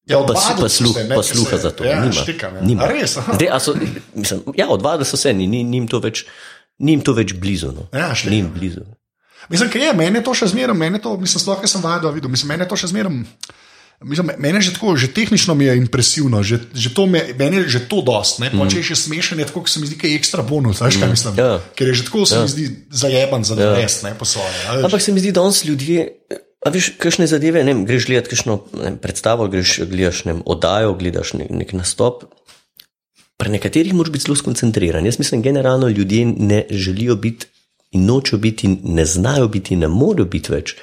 Ja, 0.07 0.17
Pa, 0.17 0.23
odvadili 0.23 0.55
pa, 0.55 0.61
so 0.63 0.75
sluh, 0.75 0.93
se, 0.93 1.03
ne, 1.03 1.09
pa 1.09 1.21
ker 1.21 1.23
sluha 1.27 1.49
se- 1.51 1.57
za 1.59 1.71
to. 1.71 1.83
Ja, 1.83 1.99
nima. 1.99 2.13
štikam, 2.13 2.55
ja. 2.55 2.61
nima. 2.61 2.81
A 2.81 2.87
res? 2.87 3.13
Zdaj, 3.13 3.49
so, 3.59 3.75
mislim, 4.15 4.39
ja, 4.55 4.65
odvadili 4.67 5.05
so 5.05 5.17
se, 5.17 5.33
ni, 5.33 5.45
ni, 5.45 5.63
ni, 5.63 5.77
jim 5.77 5.87
to 5.87 5.99
več, 5.99 6.25
ni 6.79 6.95
jim 6.95 7.03
to 7.05 7.13
več 7.17 7.35
blizu. 7.35 7.73
No. 7.75 7.87
Ja, 7.93 8.11
štekam. 8.15 8.35
ni 8.35 8.43
blizu. 8.55 8.85
Mislim, 9.49 9.69
ker 9.71 9.81
je, 9.81 9.93
meni 9.97 10.19
je 10.19 10.25
to 10.27 10.35
še 10.35 10.51
zmeraj, 10.51 10.77
meni 10.77 10.99
to, 11.01 11.15
mislim, 11.17 11.41
sploh, 11.41 11.63
sem 11.65 11.81
vajdal 11.81 12.13
videl, 12.13 12.31
mislim, 12.31 12.53
meni 12.53 12.65
je 12.67 12.69
to 12.69 12.77
še 12.79 12.91
zmeraj. 12.91 13.23
Mislim, 13.99 14.29
meni 14.39 14.61
je 14.61 14.69
že 14.69 14.73
tako, 14.79 14.93
že 14.95 15.09
tehnično 15.11 15.55
mi 15.59 15.65
je 15.67 15.75
impresivno, 15.75 16.39
že, 16.39 16.61
že 16.71 16.93
to 16.95 17.03
me, 17.03 17.19
meni 17.35 17.59
je 17.59 17.67
že 17.67 17.79
to 17.91 17.99
dost. 17.99 18.39
Mm. 18.39 18.71
Če 18.71 18.79
je 18.79 18.85
še 18.91 18.95
smešen, 18.95 19.43
je 19.43 19.47
tako, 19.51 19.65
se 19.67 19.81
mi 19.83 19.89
zdi, 19.91 19.97
da 19.99 20.07
je 20.07 20.15
ekstra 20.15 20.43
bonus. 20.47 20.79
Veš, 20.79 20.99
kaj 21.03 21.11
mislim? 21.11 21.35
Ja. 21.35 21.59
Ker 21.75 21.91
je 21.91 21.99
že 21.99 22.05
tako, 22.07 22.23
se 22.23 22.39
ja. 22.39 22.45
mi 22.47 22.51
zdi 22.53 22.65
zajeban 22.95 23.43
za 23.43 23.59
Ja. 23.59 23.75
res, 23.75 23.99
ne 24.07 24.15
po 24.15 24.23
svoje. 24.23 24.55
a 24.71 24.79
veš. 24.79 24.87
Ampak 24.87 25.03
se 25.03 25.11
mi 25.11 25.19
zdi, 25.19 25.35
da 25.35 25.43
danes 25.43 25.59
ljudje, 25.67 25.99
a 26.63 26.71
veš, 26.71 26.95
kakšne 26.95 27.27
zadeve, 27.27 27.59
ne 27.67 27.75
greš 27.83 28.07
gledati 28.07 28.31
kakšno 28.31 28.53
ne 28.79 28.95
predstavo, 29.03 29.51
greš 29.51 29.83
gledaš 29.83 30.23
ne 30.31 30.39
oddajo, 30.47 30.95
gledaš 30.95 31.35
nek, 31.35 31.51
nek 31.51 31.75
nastop. 31.75 32.23
Pri 33.39 33.53
nekaterih 33.55 33.93
moraš 33.95 34.11
biti 34.11 34.27
zelo 34.27 34.35
skoncentriran. 34.35 35.05
Jaz 35.05 35.19
mislim, 35.19 35.41
generalno 35.41 35.87
ljudje 35.87 36.25
ne 36.25 36.65
želijo 36.69 37.15
biti 37.15 37.47
in 37.91 38.05
nočejo 38.05 38.39
biti, 38.39 38.67
ne 38.83 39.05
znajo 39.05 39.47
biti, 39.47 39.75
ne 39.75 39.87
morejo 39.87 40.25
biti 40.25 40.51
več 40.51 40.75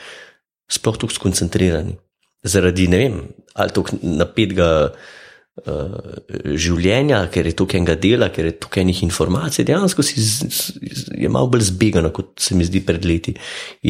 sploh 0.72 0.96
tako 0.98 1.14
skoncentrirani. 1.14 1.94
Zaradi 2.46 2.88
ne 2.88 2.98
vem, 2.98 3.20
ali 3.54 3.74
to 3.74 3.84
napetega 4.02 4.68
uh, 4.88 5.96
življenja, 6.54 7.24
ker 7.32 7.46
je 7.46 7.54
toliko 7.58 7.78
enega 7.78 7.96
dela, 8.02 8.30
ker 8.34 8.50
je 8.50 8.56
toliko 8.58 8.82
enih 8.82 9.02
informacij, 9.06 9.66
dejansko 9.66 10.04
si 10.06 10.22
z, 10.22 10.50
z, 10.50 11.18
je 11.22 11.30
malo 11.32 11.50
bolj 11.52 11.68
zbegano, 11.70 12.12
kot 12.14 12.34
se 12.42 12.58
mi 12.58 12.66
zdi 12.66 12.82
pred 12.86 13.04
leti. 13.06 13.36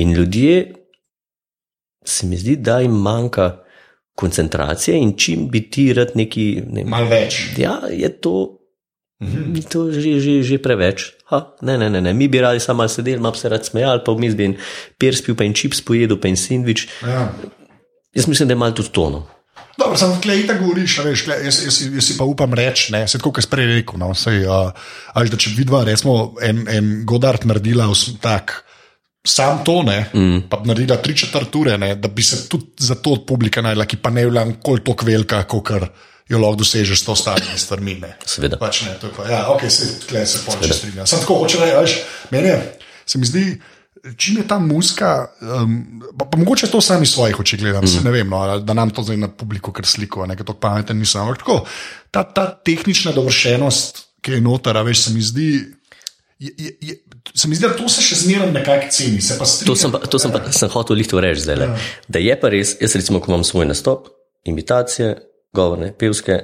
In 0.01 0.15
ljudje, 0.17 0.59
se 2.07 2.27
mi 2.27 2.39
zdi, 2.41 2.57
da 2.57 2.81
jim 2.85 2.97
manjka 3.03 3.51
koncentracije 4.17 4.97
in 4.97 5.15
čim 5.15 5.47
bi 5.49 5.61
ti 5.63 5.93
rad 5.93 6.15
neki. 6.15 6.47
Ne, 6.69 6.85
Malo 6.87 7.09
več. 7.09 7.43
ja, 7.57 7.79
je 7.87 8.09
to. 8.19 8.37
Ni 9.19 9.63
to 9.63 9.89
že, 9.91 10.21
že, 10.21 10.43
že 10.43 10.59
preveč. 10.59 11.15
Ha, 11.27 11.39
ne, 11.63 11.77
ne, 11.77 11.89
ne, 11.89 12.01
ne, 12.01 12.13
mi 12.13 12.29
bi 12.29 12.37
radi 12.39 12.61
samo 12.61 12.85
sedeli, 12.85 13.17
malo 13.19 13.35
se 13.35 13.49
rad 13.49 13.65
smejali, 13.65 14.03
pa 14.05 14.13
vmes 14.13 14.35
bi 14.35 14.45
en 14.45 14.55
pers 14.95 15.23
pil, 15.23 15.35
pa 15.35 15.43
en 15.43 15.55
čips 15.55 15.81
pojedel, 15.81 16.17
pa 16.17 16.29
en 16.29 16.37
sendvič. 16.37 16.85
Ja. 17.03 17.31
Jaz 18.13 18.27
mislim, 18.27 18.49
da 18.49 18.53
je 18.53 18.59
malo 18.59 18.73
tudi 18.75 18.93
tono. 18.93 19.23
Dobro, 19.75 19.97
samo 19.97 20.17
tle 20.17 20.37
itak 20.39 20.61
govoriš, 20.61 20.99
a 20.99 21.03
veš, 21.03 21.25
tle, 21.25 21.35
jaz, 21.43 21.57
jaz, 21.65 21.75
si- 21.75 21.89
jaz 21.93 22.05
si 22.05 22.15
pa 22.17 22.25
upam 22.25 22.53
reči, 22.53 22.93
ne, 22.93 23.03
se 23.05 23.19
tako, 23.19 23.33
kot 23.33 23.45
si 23.45 23.51
prej 23.51 23.67
rekel, 23.71 23.99
no, 23.99 24.13
sej, 24.13 24.45
uh, 24.45 24.71
až 25.13 25.29
da 25.29 25.37
če 25.37 25.53
vidva, 25.55 25.83
recimo, 25.85 26.15
en, 26.41 26.63
en 26.67 26.87
Godard 27.05 27.45
naredila 27.45 27.89
vs- 27.89 28.17
tak, 28.21 28.63
sam 29.27 29.65
to, 29.65 29.83
ne, 29.83 29.99
mm. 30.15 30.49
pa 30.51 30.61
bi 30.63 30.71
naredila 30.71 30.97
tri 31.03 31.17
četrt 31.17 31.55
ure, 31.55 31.79
ne, 31.79 31.95
da 31.95 32.09
bi 32.09 32.23
se 32.23 32.49
tudi 32.49 32.67
za 32.79 32.95
to 32.95 33.19
od 33.19 33.27
publika 33.27 33.63
najdela, 33.63 33.87
ki 33.87 33.99
pa 34.03 34.11
ne 34.11 34.25
je 34.25 34.31
bila 34.31 34.45
nikoli 34.45 34.85
tako 34.85 35.07
velika, 35.07 35.43
kot 35.51 35.71
jo 36.29 36.39
lahko 36.43 36.63
dosežeš 36.63 37.01
s 37.01 37.07
to 37.07 37.17
starimi 37.17 37.59
stvarmi. 37.59 38.01
Seveda. 38.27 38.59
Pač 38.59 38.83
ne, 38.87 38.97
to 39.01 39.11
je 39.11 39.15
pa, 39.17 39.29
ja, 39.31 39.47
ok, 39.53 39.67
se, 39.71 39.89
tle 40.07 40.27
se 40.27 40.43
polče 40.47 40.75
strinjam. 40.75 41.07
Sam 41.07 41.23
tako 41.23 41.41
hoče 41.43 41.63
reči, 41.63 41.77
veš, 41.81 41.97
meni 42.31 42.49
je, 42.49 42.59
se 43.07 43.19
mi 43.19 43.27
zdi, 43.27 43.45
čim 44.17 44.41
je 44.41 44.47
ta 44.49 44.59
muska, 44.59 45.13
um, 45.43 46.03
pa, 46.19 46.27
pa 46.27 46.39
mogoče 46.39 46.71
to 46.71 46.81
sami 46.81 47.07
svojih 47.07 47.41
oči 47.41 47.57
gledam, 47.57 47.85
mm. 47.85 48.05
ne 48.05 48.15
vem, 48.15 48.31
no, 48.31 48.59
da 48.61 48.75
nam 48.75 48.91
to 48.91 49.03
zdaj 49.07 49.17
na 49.23 49.31
publiku 49.31 49.75
kar 49.75 49.87
sliko, 49.87 50.27
nekaj 50.27 50.47
tako 50.47 50.61
pameten 50.63 50.99
nisem. 50.99 51.23
Ampak 51.23 51.43
tako, 51.43 51.63
ta, 52.11 52.23
ta 52.23 52.51
tehnična 52.51 53.15
dovršenost, 53.17 54.05
ki 54.23 54.39
je 54.39 54.43
noter, 54.43 54.77
a 54.77 54.83
veš, 54.87 55.07
se 55.07 55.15
mi 55.15 55.23
zdi. 55.23 55.51
Je, 56.39 56.51
je, 56.59 56.73
je, 56.81 56.95
se 57.35 57.49
mi 57.49 57.55
zdi, 57.55 57.67
da 57.67 57.75
to 57.75 57.89
se 57.89 58.03
še 58.03 58.15
zmeraj 58.17 58.53
nekako 58.53 58.87
ceni. 58.91 59.21
Se 59.21 59.39
To 59.65 59.75
sem, 59.75 59.93
pa, 59.93 59.99
to 60.01 60.19
sem, 60.19 60.33
pa, 60.33 60.41
sem 60.51 60.69
hotel 60.69 60.97
lihto 60.97 61.21
reči 61.21 61.41
zdaj. 61.41 61.57
Ja. 61.59 61.77
Da 62.09 62.19
je 62.19 62.37
pa 62.37 62.49
res, 62.49 62.77
jaz 62.81 62.95
recimo, 62.95 63.21
ko 63.21 63.31
imam 63.31 63.45
svoj 63.45 63.67
nastop, 63.67 64.09
imitacije, 64.45 65.17
govorne, 65.53 65.93
pevske, 65.93 66.41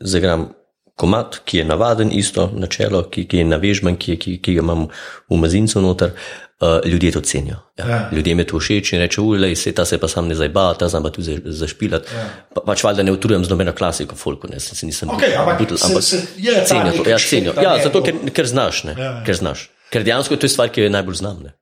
zagram 0.00 0.50
komat, 0.96 1.40
ki 1.44 1.58
je 1.58 1.64
navaden, 1.64 2.10
isto 2.12 2.50
načelo, 2.54 3.02
ki, 3.04 3.24
ki 3.24 3.36
je 3.36 3.44
navežban, 3.46 3.96
ki, 3.96 4.16
ki, 4.16 4.38
ki 4.38 4.54
ga 4.54 4.60
imam 4.60 4.88
v 5.28 5.36
mazincu 5.36 5.80
noter. 5.80 6.12
Uh, 6.60 6.84
ljudje 6.84 7.12
to 7.12 7.20
cenijo. 7.22 7.56
Ja. 7.78 7.86
Ja. 7.88 7.98
Ljudje 8.12 8.34
me 8.34 8.44
to 8.44 8.58
všeč 8.60 8.90
in 8.92 9.00
reče, 9.00 9.20
ulej, 9.20 9.54
se 9.56 9.72
ta 9.72 9.84
se 9.84 9.96
pa 9.96 10.08
sam 10.08 10.28
ne 10.28 10.34
zajba, 10.34 10.74
ta 10.74 10.88
znam 10.88 11.02
pa 11.02 11.10
tudi 11.10 11.24
za- 11.24 11.40
zašpilati. 11.56 12.04
Ja. 12.14 12.26
Pa, 12.54 12.60
pač 12.60 12.82
valjda 12.84 13.02
ne 13.02 13.12
utrujem 13.12 13.44
z 13.44 13.48
nobeno 13.48 13.72
klasiko, 13.72 14.12
folko, 14.14 14.44
ne, 14.46 14.60
se, 14.60 14.76
se 14.76 14.84
nisem 14.86 15.08
Okej, 15.08 15.32
ampak 15.36 15.56
butel, 15.58 15.78
se- 15.78 16.02
se- 16.02 16.20
je 16.36 16.52
cenijo 16.66 16.92
to. 16.98 17.08
Ja, 17.08 17.16
cenijo. 17.18 17.54
Ja, 17.56 17.78
zato, 17.78 18.00
to- 18.00 18.04
ker, 18.04 18.30
ker 18.30 18.44
znaš, 18.46 18.84
ne, 18.84 18.92
Ja, 18.92 19.04
ja. 19.04 19.24
ker 19.24 19.34
znaš. 19.34 19.70
Ker 19.90 20.06
dejansko 20.06 20.36
je 20.36 20.44
to 20.44 20.50
stvar, 20.50 20.70
ki 20.72 20.86
jo 20.86 20.92
najbolj 20.92 21.20
znam. 21.22 21.40
Ne. 21.46 21.54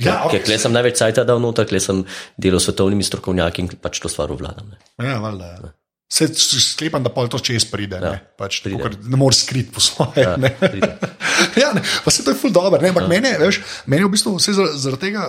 Ja, 0.00 0.22
Ker 0.24 0.40
okay, 0.40 0.46
kle 0.46 0.56
sem 0.60 0.72
največ 0.72 0.96
cajta 1.00 1.26
dal 1.28 1.42
noter, 1.42 1.68
kle 1.68 1.80
sem 1.82 2.00
delal 2.40 2.62
s 2.62 2.68
svetovnimi 2.68 3.04
strokovnjaki 3.04 3.64
in 3.64 3.68
pač 3.82 4.00
to 4.02 4.10
stvar 4.12 4.32
obvladam. 4.32 4.72
Ne. 4.72 4.80
Ja, 5.04 5.18
valjda, 5.22 5.52
ja. 5.58 5.72
Se 6.10 6.26
sklepam, 6.34 7.04
da 7.06 7.12
pol 7.14 7.28
to 7.30 7.38
čez 7.38 7.68
pride. 7.70 8.00
Ja, 8.02 8.16
ne, 8.16 8.22
pač, 8.40 8.58
pride. 8.64 8.80
ker 8.82 8.96
ne 9.12 9.18
moreš 9.20 9.44
skriti 9.44 9.70
po 9.70 9.82
svoje. 9.84 10.24
Ja, 10.24 10.34
ne. 10.40 10.50
ja, 11.62 11.70
ne, 11.76 11.84
pa 12.02 12.10
se 12.10 12.24
to 12.26 12.34
je 12.34 12.40
ful 12.40 12.50
dobro. 12.50 12.80
Ampak 12.82 13.06
ja. 13.06 13.10
meni, 13.12 13.30
je, 13.30 13.52
je 13.60 14.08
v 14.08 14.10
bistvu 14.10 14.34
vse 14.40 14.56
zaradi, 14.56 14.98
tega, 15.04 15.28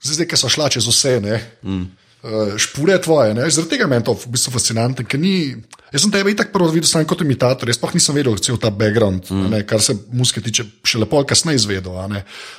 zdaj, 0.00 0.30
ki 0.30 0.38
so 0.40 0.48
šla 0.52 0.70
čez 0.72 0.88
vse, 0.88 1.18
ne, 1.20 1.42
mm. 1.60 1.84
Uh, 2.26 2.56
špure 2.60 2.98
tvoje, 3.02 3.34
ne, 3.34 3.46
zaradi 3.50 3.76
tega 3.76 3.86
meni 3.90 4.02
je 4.02 4.08
to 4.10 4.16
v 4.18 4.32
bistvu 4.34 4.52
fascinantno. 4.56 5.06
ker 5.06 5.20
Ni, 5.22 5.54
jaz 5.92 6.04
sem 6.04 6.12
tebe 6.12 6.32
itak 6.34 6.50
prvo 6.54 6.68
videl 6.74 6.88
samo 6.90 7.06
kot 7.08 7.22
imitator, 7.22 7.70
jaz 7.70 7.78
pa 7.80 7.90
nisem 7.94 8.18
vedel 8.18 8.36
cel 8.42 8.58
ta 8.60 8.72
background, 8.74 9.30
mm. 9.30 9.46
ne, 9.54 9.62
kar 9.68 9.82
se 9.84 9.96
muske 10.12 10.42
tiče, 10.44 10.66
še 10.86 11.00
lepo 11.02 11.22
kasneje 11.28 11.62
izvedel. 11.62 11.94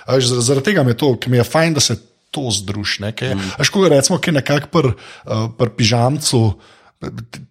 Zaradi, 0.07 0.69
tega 0.71 0.87
mi 0.87 0.95
je 0.95 1.01
to, 1.03 1.11
ker 1.19 1.33
mi 1.33 1.41
je 1.41 1.47
fajn, 1.47 1.77
da 1.77 1.83
se 1.83 1.99
to 2.31 2.47
združi. 2.51 3.03
Mm. 3.03 3.53
Až 3.59 3.71
ko 3.73 3.85
rečemo, 3.87 4.21
ki 4.21 4.31
je 4.31 4.39
nekako 4.39 4.71
pri 4.73 4.95
uh, 4.95 5.51
pr 5.59 5.75
pižamcu. 5.77 6.41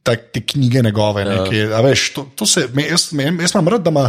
Te, 0.02 0.16
te 0.34 0.40
knjige 0.42 0.80
njegove, 0.82 1.22
ne, 1.22 1.36
ki, 1.46 1.60
veš, 1.70 2.08
to, 2.16 2.24
to 2.34 2.48
se, 2.50 2.64
me, 2.74 2.82
jaz, 2.82 3.12
me, 3.14 3.28
jaz 3.44 3.52
imam 3.54 3.68
rad, 3.70 3.84
da 3.86 3.92
ima 3.94 4.08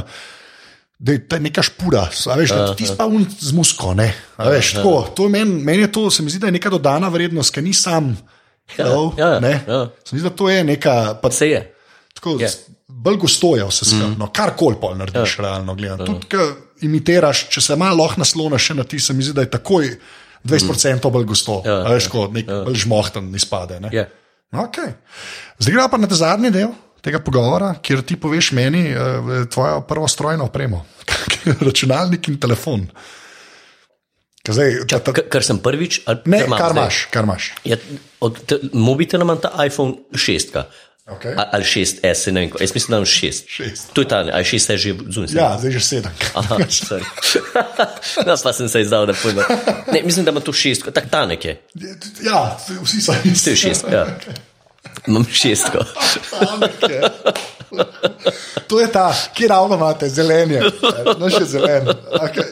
da 1.00 1.12
je 1.12 1.28
ta 1.28 1.40
neka 1.40 1.62
špura, 1.62 2.08
veš, 2.38 2.50
da 2.50 2.76
ti 2.76 2.88
spavn 2.88 3.26
z 3.40 3.54
musko, 3.54 3.94
veš, 4.38 4.74
tako, 4.80 5.08
to 5.16 5.30
meni, 5.30 5.64
meni 5.64 5.86
je 5.86 5.92
to, 5.92 6.10
se 6.12 6.24
mi 6.24 6.30
zdi, 6.30 6.40
da 6.40 6.48
je 6.48 6.58
neka 6.58 6.70
dodana 6.74 7.10
vrednost, 7.14 7.54
ki 7.54 7.62
ni 7.62 7.74
sam, 7.74 8.16
hello, 8.76 9.14
ja, 9.18 9.28
ja, 9.36 9.40
ne, 9.40 9.54
ja. 9.68 9.84
se 10.04 10.16
mi 10.16 10.20
zdi, 10.20 10.30
da 10.30 10.36
to 10.36 10.50
je 10.50 10.64
neka, 10.64 11.20
pa 11.22 11.32
Se 11.32 11.50
je. 11.50 11.62
tako, 12.14 12.38
Je. 12.40 12.50
bolj 12.88 13.18
gostoja 13.18 13.66
vse 13.66 13.86
skupaj, 13.86 14.16
no, 14.18 14.32
karkoli 14.34 14.80
pol 14.82 14.98
narediš, 14.98 15.38
ja. 15.38 15.44
realno 15.44 15.76
gledano. 15.76 16.06
Tudi, 16.06 16.26
ko 16.34 16.48
imitiraš, 16.82 17.48
če 17.50 17.62
se 17.62 17.76
malo 17.76 18.10
nasloniš 18.18 18.70
na 18.70 18.84
ti, 18.84 19.00
se 19.00 19.14
mi 19.14 19.24
zdi, 19.24 19.34
da 19.34 19.46
je 19.46 19.52
takoj 19.54 19.92
20% 20.44 21.12
bolj 21.12 21.26
gosto, 21.26 21.62
Ja, 21.66 21.84
veš, 21.92 22.08
kot 22.10 22.34
nek 22.34 22.46
bolj 22.46 22.76
žmohten 22.86 23.30
izpade, 23.36 23.80
ne. 23.80 23.90
Je. 23.94 24.10
Okay. 24.52 24.94
Zdaj 25.60 25.74
gremo 25.74 25.90
pa 25.92 25.98
na 25.98 26.08
ta 26.08 26.16
zadnji 26.16 26.52
del 26.56 26.70
tega 27.08 27.20
pogovora, 27.20 27.74
kjer 27.78 28.02
ti 28.04 28.18
poveš 28.18 28.52
meni 28.52 28.90
uh, 28.90 29.00
tvojo 29.48 29.82
prvo 29.84 30.08
strojno 30.08 30.46
opremo, 30.46 30.84
računalnik 31.62 32.28
in 32.28 32.38
telefon. 32.38 32.88
Ka 34.44 34.54
Zdaj, 34.54 34.76
ta, 34.88 35.00
ta, 35.02 35.12
K- 35.12 35.28
Kar 35.28 35.44
sem 35.44 35.58
prvič, 35.60 36.02
ali 36.06 36.22
ne, 36.26 36.40
kar 36.42 36.72
zdaj? 36.72 36.72
imaš, 36.74 36.98
kar 37.12 37.24
imaš. 37.24 37.48
Ja, 37.66 37.76
od 38.22 38.38
te- 38.46 38.60
mobitela 38.74 39.24
imam 39.24 39.36
ta 39.38 39.52
iPhone 39.62 39.98
6. 40.14 40.64
Okay. 41.08 41.32
A- 41.34 41.50
Ali 41.54 41.64
6S, 41.64 42.04
ne 42.28 42.42
vem, 42.42 42.52
jaz 42.58 42.74
mislim, 42.74 42.90
da 42.90 42.98
imam 42.98 43.06
6. 43.08 43.44
Šest. 43.48 43.92
To 43.94 44.02
je 44.02 44.08
ta, 44.08 44.18
ali 44.26 44.44
6 44.46 44.72
je 44.72 44.78
že 44.78 44.96
zunaj. 45.10 45.30
Ja, 45.34 45.56
zdaj 45.56 45.72
že 45.72 45.80
sedem. 45.82 46.12
Aha, 46.34 46.58
sorry. 46.70 47.04
no, 48.28 48.36
pa 48.38 48.52
sem 48.54 48.68
se 48.68 48.82
izdal, 48.82 49.06
da 49.06 49.14
pojma. 49.14 49.44
Ne, 49.88 50.02
mislim, 50.04 50.26
da 50.26 50.32
ima 50.32 50.40
to 50.40 50.52
6, 50.54 50.92
tako 50.92 51.08
ta 51.08 51.26
nek 51.26 51.46
je. 51.46 51.54
Ja, 52.22 52.58
vsi 52.84 53.00
so 53.02 53.16
isti. 53.24 53.44
To 53.46 53.68
je 53.68 53.74
6, 53.74 53.88
ja. 53.90 54.04
Imam 55.08 55.26
6. 55.26 55.68
To 58.68 58.80
je 58.80 58.92
ta, 58.92 59.14
ki 59.34 59.48
ravno 59.48 59.76
imate, 59.76 60.10
zelenje. 60.10 60.62
No, 61.20 61.30
še 61.32 61.46
zelen. 61.48 61.88
Okay. 62.20 62.44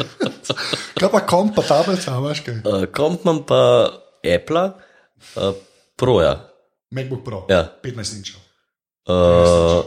Kaj 1.00 1.10
pa 1.12 1.20
komp, 1.26 1.54
pa 1.56 1.62
tablica, 1.66 2.16
imaš 2.18 2.42
kaj? 2.46 2.60
Uh, 2.64 2.84
komp 2.94 3.24
imam 3.24 3.42
pa 3.46 3.60
Apple, 4.26 4.64
uh, 5.36 5.54
Proja. 5.96 6.34
MacBook 6.90 7.24
Pro. 7.24 7.46
Ja. 7.50 7.64
15 7.82 8.18
inčov. 8.18 8.42
Uh, 9.06 9.84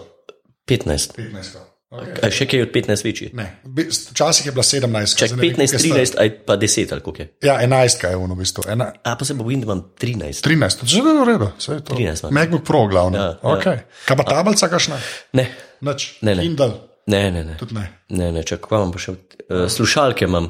15. 0.65 1.15
15. 1.17 1.72
Okay. 1.93 2.31
Še 2.33 2.45
kaj 2.49 2.63
od 2.65 2.71
15 2.73 3.05
večji? 3.05 3.27
Ne, 3.37 3.45
včasih 4.09 4.47
je 4.49 4.51
bila 4.55 4.63
17. 4.65 5.13
Čak 5.19 5.29
zdaj 5.29 5.37
ne 5.37 5.41
vem, 5.43 5.57
15, 5.61 5.75
koliko 5.77 5.97
je 5.99 6.05
13 6.07 6.15
ali 6.17 6.31
pa 6.47 6.55
10 6.57 6.93
ali 6.95 7.03
koliko 7.05 7.21
je. 7.21 7.27
Ja, 7.45 7.57
11 7.61 8.05
je 8.09 8.15
ono 8.17 8.33
v 8.33 8.37
bistvu. 8.41 8.63
Ena, 8.65 8.87
A 9.03 9.13
pa 9.19 9.25
se 9.25 9.35
bo 9.37 9.45
bojim, 9.45 9.61
da 9.61 9.69
imam 9.69 9.83
13. 10.01 10.41
13, 10.41 10.79
to 10.81 10.85
je 10.85 10.89
že 10.89 11.01
v 11.05 11.25
redu. 11.29 11.51
saj 11.61 11.75
je 11.75 11.83
to. 11.85 11.93
13 11.93 12.25
imam. 12.25 12.33
MacBook 12.33 12.65
Pro, 12.65 12.87
glavno. 12.89 13.17
Ja, 13.17 13.27
Ja, 13.37 13.53
okay. 13.53 13.85
Kaj 14.09 14.17
pa 14.17 14.25
tablica, 14.25 14.67
kašna? 14.73 14.97
Ne, 15.37 15.45
Nič. 15.85 16.17
Ne, 16.25 16.35
ne. 16.35 16.41
Kindle, 16.41 16.73
ne, 17.07 17.31
ne. 17.31 17.43
ne. 17.43 17.55
tudi 17.61 17.77
ne. 17.77 17.85
Ne, 18.09 18.31
ne, 18.31 18.41
čak, 18.41 18.65
kva 18.65 18.81
imam 18.81 18.91
pa 18.95 18.97
še 18.97 19.13
uh, 19.13 19.69
slušalke, 19.69 20.25
imam 20.25 20.49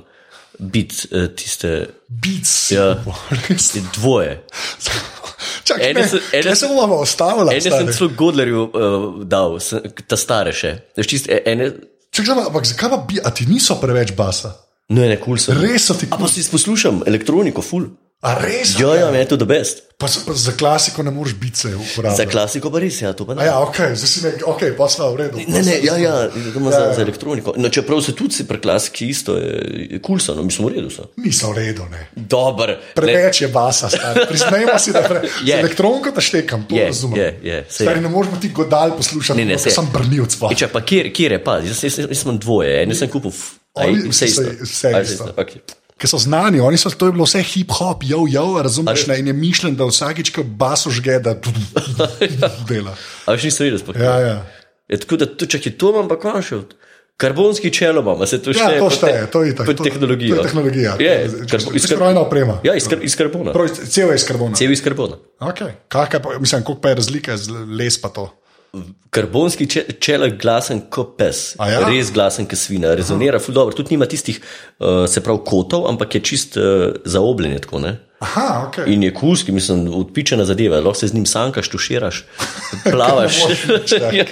bit 0.60 1.10
uh, 1.12 1.28
tiste 1.36 1.90
Beats. 2.08 2.72
Ja. 2.72 3.04
Dvoje. 4.00 4.40
Čakaj, 5.64 5.90
Ene 5.90 6.02
ne, 6.02 6.08
se- 6.08 6.22
ene 6.34 6.48
ene 6.50 6.56
se 6.56 6.68
bomo 6.68 6.96
ostavili. 6.96 7.56
Ene 7.56 7.62
sem 7.62 7.92
celo 7.94 8.10
Godlerju 8.18 8.62
uh, 8.64 9.24
dal, 9.24 9.60
sem, 9.64 9.80
ta 10.08 10.18
stare 10.20 10.52
še. 10.54 10.74
Čist, 11.00 11.30
e- 11.32 11.42
ene, 11.46 11.72
Čakaj, 12.14 12.46
ampak 12.48 12.68
zakaj 12.68 12.90
pa 12.90 13.00
bi, 13.08 13.20
a 13.24 13.32
ti 13.32 13.48
niso 13.50 13.80
preveč 13.82 14.12
basa? 14.18 14.54
no, 14.94 15.02
ene 15.02 15.16
kul 15.18 15.26
cool 15.34 15.40
sem. 15.42 15.58
Res 15.58 15.88
so 15.88 15.96
ti 15.98 16.06
A 16.12 16.18
pa 16.20 16.28
si 16.28 16.44
poslušam 16.52 17.02
elektroniko, 17.08 17.64
ful. 17.64 17.88
A 18.24 18.40
res? 18.40 18.78
Ja, 18.80 18.94
ja, 18.96 19.08
meni 19.08 19.20
je 19.20 19.28
to 19.28 19.38
the 19.38 19.46
best. 19.46 19.84
Pa, 19.98 20.08
pa 20.08 20.34
za 20.34 20.52
klasiko 20.52 21.04
ne 21.04 21.12
moreš 21.12 21.34
biti 21.34 21.58
se 21.58 21.70
Za 21.70 21.76
uporabljati. 21.78 22.32
klasiko 22.32 22.72
pa 22.72 22.80
res, 22.80 23.02
ja, 23.02 23.12
to 23.12 23.26
pa 23.26 23.32
A 23.32 23.36
ne. 23.36 23.46
ja, 23.46 23.60
ok, 23.60 23.76
zdaj 23.94 24.10
si 24.10 24.24
ne, 24.24 24.32
ok, 24.46 24.62
pa 24.78 24.88
sva 24.88 25.10
v 25.12 25.18
redu. 25.18 25.44
Ne, 25.46 25.60
ne, 25.62 25.76
ja, 25.78 25.96
ja, 25.98 26.14
Ja, 26.24 26.30
za, 26.66 26.80
ja. 26.80 26.94
za 26.94 27.02
elektroniko. 27.02 27.54
No, 27.58 27.68
čeprav 27.70 28.00
se 28.00 28.12
tudi 28.14 28.44
pri 28.44 28.60
klasiki 28.60 29.08
isto, 29.08 29.36
je 29.36 29.56
kul 29.94 30.16
cool 30.16 30.20
so, 30.20 30.36
no, 30.36 30.42
mi 30.42 30.52
smo 30.52 30.68
v 30.68 30.74
redu. 30.74 30.88
So. 30.90 31.08
Niso 31.18 31.52
v 31.52 31.58
redu, 31.58 31.84
ne. 31.86 32.08
Dober. 32.16 32.70
Ne, 32.70 32.96
Preveč 32.96 33.42
je 33.42 33.48
basa, 33.50 33.90
stari. 33.90 34.24
Priznajmo 34.26 34.80
si, 34.80 34.92
da 34.92 35.04
pre... 35.04 35.20
Je. 35.44 35.52
z 35.52 35.60
elektronko 35.60 36.12
te 36.12 36.22
štekam, 36.22 36.64
to 36.64 36.76
Je, 36.76 36.86
razumem. 36.86 37.16
je, 37.18 37.28
je, 37.44 37.58
sej 37.70 37.86
Stari, 37.86 38.00
ne 38.00 38.10
moreš 38.10 38.40
ti 38.40 38.50
godal 38.52 38.96
poslušati, 38.96 39.36
Ne, 39.38 39.46
ne, 39.46 39.60
sej. 39.60 39.72
sem 39.74 39.88
brnil 39.92 40.26
cva. 40.28 40.48
E, 40.48 40.56
če 40.56 40.68
pa 40.70 40.80
kjer, 40.82 41.12
kjer 41.12 41.32
je 41.32 41.44
pa, 41.44 41.60
jaz, 41.60 41.80
jaz, 41.82 42.00
jaz 42.02 42.18
sem 42.18 42.40
dvoje, 42.40 42.72
en 42.82 42.96
sem 42.96 43.08
kupil, 43.10 43.36
a 43.76 43.88
vse 44.08 44.26
isto. 44.26 44.48
vse 44.64 44.88
A, 44.90 45.00
isto. 45.02 45.28
Okay. 45.36 45.60
Ker 46.04 46.10
so 46.10 46.20
znani, 46.20 46.60
oni 46.60 46.76
so, 46.76 46.92
to 46.92 47.08
je 47.08 47.14
bilo 47.14 47.24
vse 47.24 47.40
hip-hop, 47.42 48.04
jo, 48.04 48.26
jo, 48.28 48.44
razumeš, 48.60 49.06
ne, 49.08 49.20
in 49.20 49.28
je 49.28 49.34
mišljen, 49.36 49.76
da 49.76 49.86
vsakič, 49.86 50.34
ko 50.36 50.44
baso 50.44 50.92
žge, 50.92 51.16
da 51.22 51.32
dela. 52.68 52.92
A 53.24 53.32
več 53.32 53.46
nisem 53.46 53.70
videl 53.70 53.80
sploh. 53.80 53.96
Ja, 53.98 54.16
ja. 54.20 54.36
Je 54.86 55.00
tako 55.00 55.16
da 55.18 55.28
tu 55.28 55.48
čakaj, 55.48 55.78
to 55.78 55.94
imam 55.94 56.10
pa 56.10 56.20
končal. 56.20 56.66
Karbonski 57.16 57.70
čelo 57.72 58.02
imam, 58.02 58.20
a 58.20 58.28
se 58.28 58.42
to 58.42 58.50
Ja, 58.50 58.58
šteje? 58.58 58.80
to 58.80 58.84
pod 58.84 58.92
te- 58.92 58.98
šteje, 58.98 59.26
to 59.28 59.44
je 59.44 59.50
itak. 59.52 59.66
pod 59.66 59.78
to- 59.78 59.84
tehnologijo. 59.84 60.36
To 60.36 60.42
je 60.42 60.44
tehnologija. 60.44 60.92
Je, 61.00 61.14
To 61.24 61.38
karbo, 61.48 61.72
iz, 61.72 61.86
kar, 61.86 61.96
strojna 61.96 62.20
oprema. 62.20 62.56
ja, 62.64 62.76
iz, 62.76 62.88
kar, 62.88 63.00
iz 63.02 63.16
karbona. 63.16 63.54
Prav, 63.54 63.70
cel 63.70 64.10
je 64.10 64.16
iz 64.16 64.26
karbona. 64.26 64.56
Cel 64.56 64.72
iz 64.72 64.82
karbona. 64.84 65.16
Okay. 65.40 65.72
Kakaj 65.88 66.20
pa, 66.20 66.40
mislim, 66.40 66.64
koliko 66.64 66.82
pa 66.82 66.90
je 66.90 66.96
razlika 66.96 67.38
z 67.38 67.48
les 67.70 68.02
pa 68.02 68.10
to? 68.10 68.28
Karbonski 69.10 69.68
če- 69.68 69.84
čelik 70.00 70.40
glasen 70.42 70.80
kot 70.90 71.12
pes, 71.16 71.54
A 71.60 71.68
ja? 71.70 71.82
res 71.86 72.10
glasen 72.12 72.48
kot 72.48 72.58
svina, 72.58 72.96
rezonira, 72.96 73.38
ful 73.38 73.54
dobro. 73.54 73.76
Tudi 73.76 73.94
nima 73.94 74.06
tistih, 74.06 74.40
uh, 74.80 75.06
se 75.08 75.22
pravi, 75.22 75.44
kotov, 75.46 75.86
ampak 75.86 76.16
je 76.16 76.22
čist 76.22 76.58
uh, 76.58 76.64
zaobljen. 77.06 77.52
je 77.52 77.60
Tako, 77.60 77.80
ne? 77.80 77.92
Aha, 78.20 78.66
ok. 78.66 78.88
In 78.88 79.04
je 79.04 79.12
kuski, 79.14 79.52
mislim, 79.52 79.84
odpičena 79.94 80.46
zadeva, 80.46 80.78
lahko 80.78 80.96
se 80.96 81.08
z 81.08 81.14
njim 81.14 81.26
sankaš, 81.28 81.70
tuširaš, 81.70 82.24
plavaš. 82.84 83.38
Ja, 83.94 84.10
je 84.10 84.26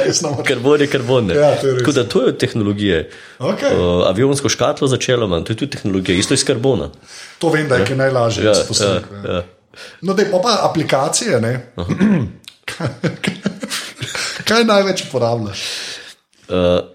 res 0.00 0.22
ne 0.24 0.30
moreš. 0.30 0.48
karbon 0.48 0.80
je 0.80 0.86
karbon. 0.88 1.30
Ja. 1.30 1.54
Tako 1.54 1.92
da 1.92 2.04
to 2.04 2.22
je 2.22 2.28
od 2.28 2.38
tehnologije. 2.38 3.10
Okej. 3.38 3.70
Uh, 3.70 4.08
avionsko 4.08 4.48
škatlo 4.48 4.88
začelo 4.88 5.28
manj, 5.28 5.44
to 5.44 5.52
je 5.52 5.56
tudi 5.56 5.70
tehnologija, 5.70 6.18
isto 6.18 6.34
iz 6.34 6.42
karbona. 6.44 6.90
To 7.38 7.50
vem, 7.50 7.68
da 7.68 7.76
je 7.76 7.86
kaj 7.86 7.96
najlažje. 7.98 8.44
Ja, 8.44 8.52
Ja, 8.52 8.90
ja, 8.90 9.30
ja. 9.30 9.42
No, 10.00 10.14
da 10.14 10.22
pa, 10.24 10.38
pa 10.38 10.58
aplikacije, 10.64 11.38
ne. 11.40 11.54
Kaj 14.48 14.64
največ 14.64 15.06
uporabljaš? 15.08 15.64
Uh, 16.48 16.94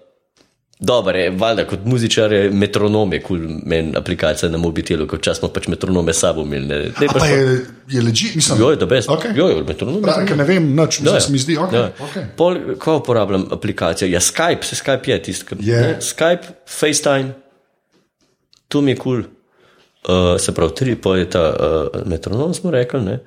Dobro, 0.79 1.17
je, 1.17 1.29
valjda, 1.29 1.65
kot 1.67 1.79
muzičar 1.85 2.31
je 2.31 2.51
metronom, 2.51 3.13
je 3.13 3.19
kul 3.21 3.37
cool, 3.37 3.55
meni 3.65 3.97
aplikacija 3.99 4.47
na 4.49 4.57
mobitelu, 4.57 5.07
kot 5.11 5.21
čas 5.21 5.41
smo 5.41 5.49
pač 5.51 5.65
metronome 5.67 6.13
sabo 6.13 6.45
imeli. 6.47 6.67
Ne, 6.67 6.77
ne, 6.79 7.07
A 7.09 7.17
pa 7.19 7.25
je, 7.25 7.65
je 7.87 8.01
leži, 8.01 8.29
mislim. 8.35 8.61
Jo, 8.61 8.69
je 8.71 8.79
to 8.79 8.87
best. 8.87 9.09
Okej. 9.11 9.31
Jo, 9.35 9.47
je 9.49 9.63
metronom. 9.67 10.05
Ker 10.27 10.37
ne 10.39 10.45
vem, 10.47 10.69
nič, 10.75 11.01
Ja, 11.01 11.09
ja, 11.09 11.13
ja. 11.13 11.25
se 11.25 11.31
mi 11.31 11.41
zdi, 11.43 11.57
ok. 11.57 11.73
Ja. 11.73 11.91
okay. 11.99 12.23
Pol, 12.37 12.61
ko 12.79 12.95
uporabljam 13.01 13.49
aplikacijo? 13.51 14.07
Ja, 14.07 14.21
Skype, 14.23 14.63
se 14.63 14.79
Skype 14.79 15.11
je 15.11 15.19
tisti, 15.23 15.45
ki 15.45 15.59
Je. 15.67 15.81
ne, 15.81 15.97
Skype, 15.99 16.55
FaceTime, 16.63 17.33
to 18.67 18.81
mi 18.81 18.95
je 18.95 19.01
kul. 19.03 19.19
Cool. 19.19 19.27
Uh, 20.07 20.39
se 20.39 20.55
pravi, 20.55 20.75
tri, 20.75 20.95
pa 20.95 21.17
je 21.17 21.27
ta 21.29 21.43
uh, 21.51 22.07
metronom, 22.07 22.53
smo 22.53 22.71
rekli. 22.71 23.01
Ne? 23.03 23.19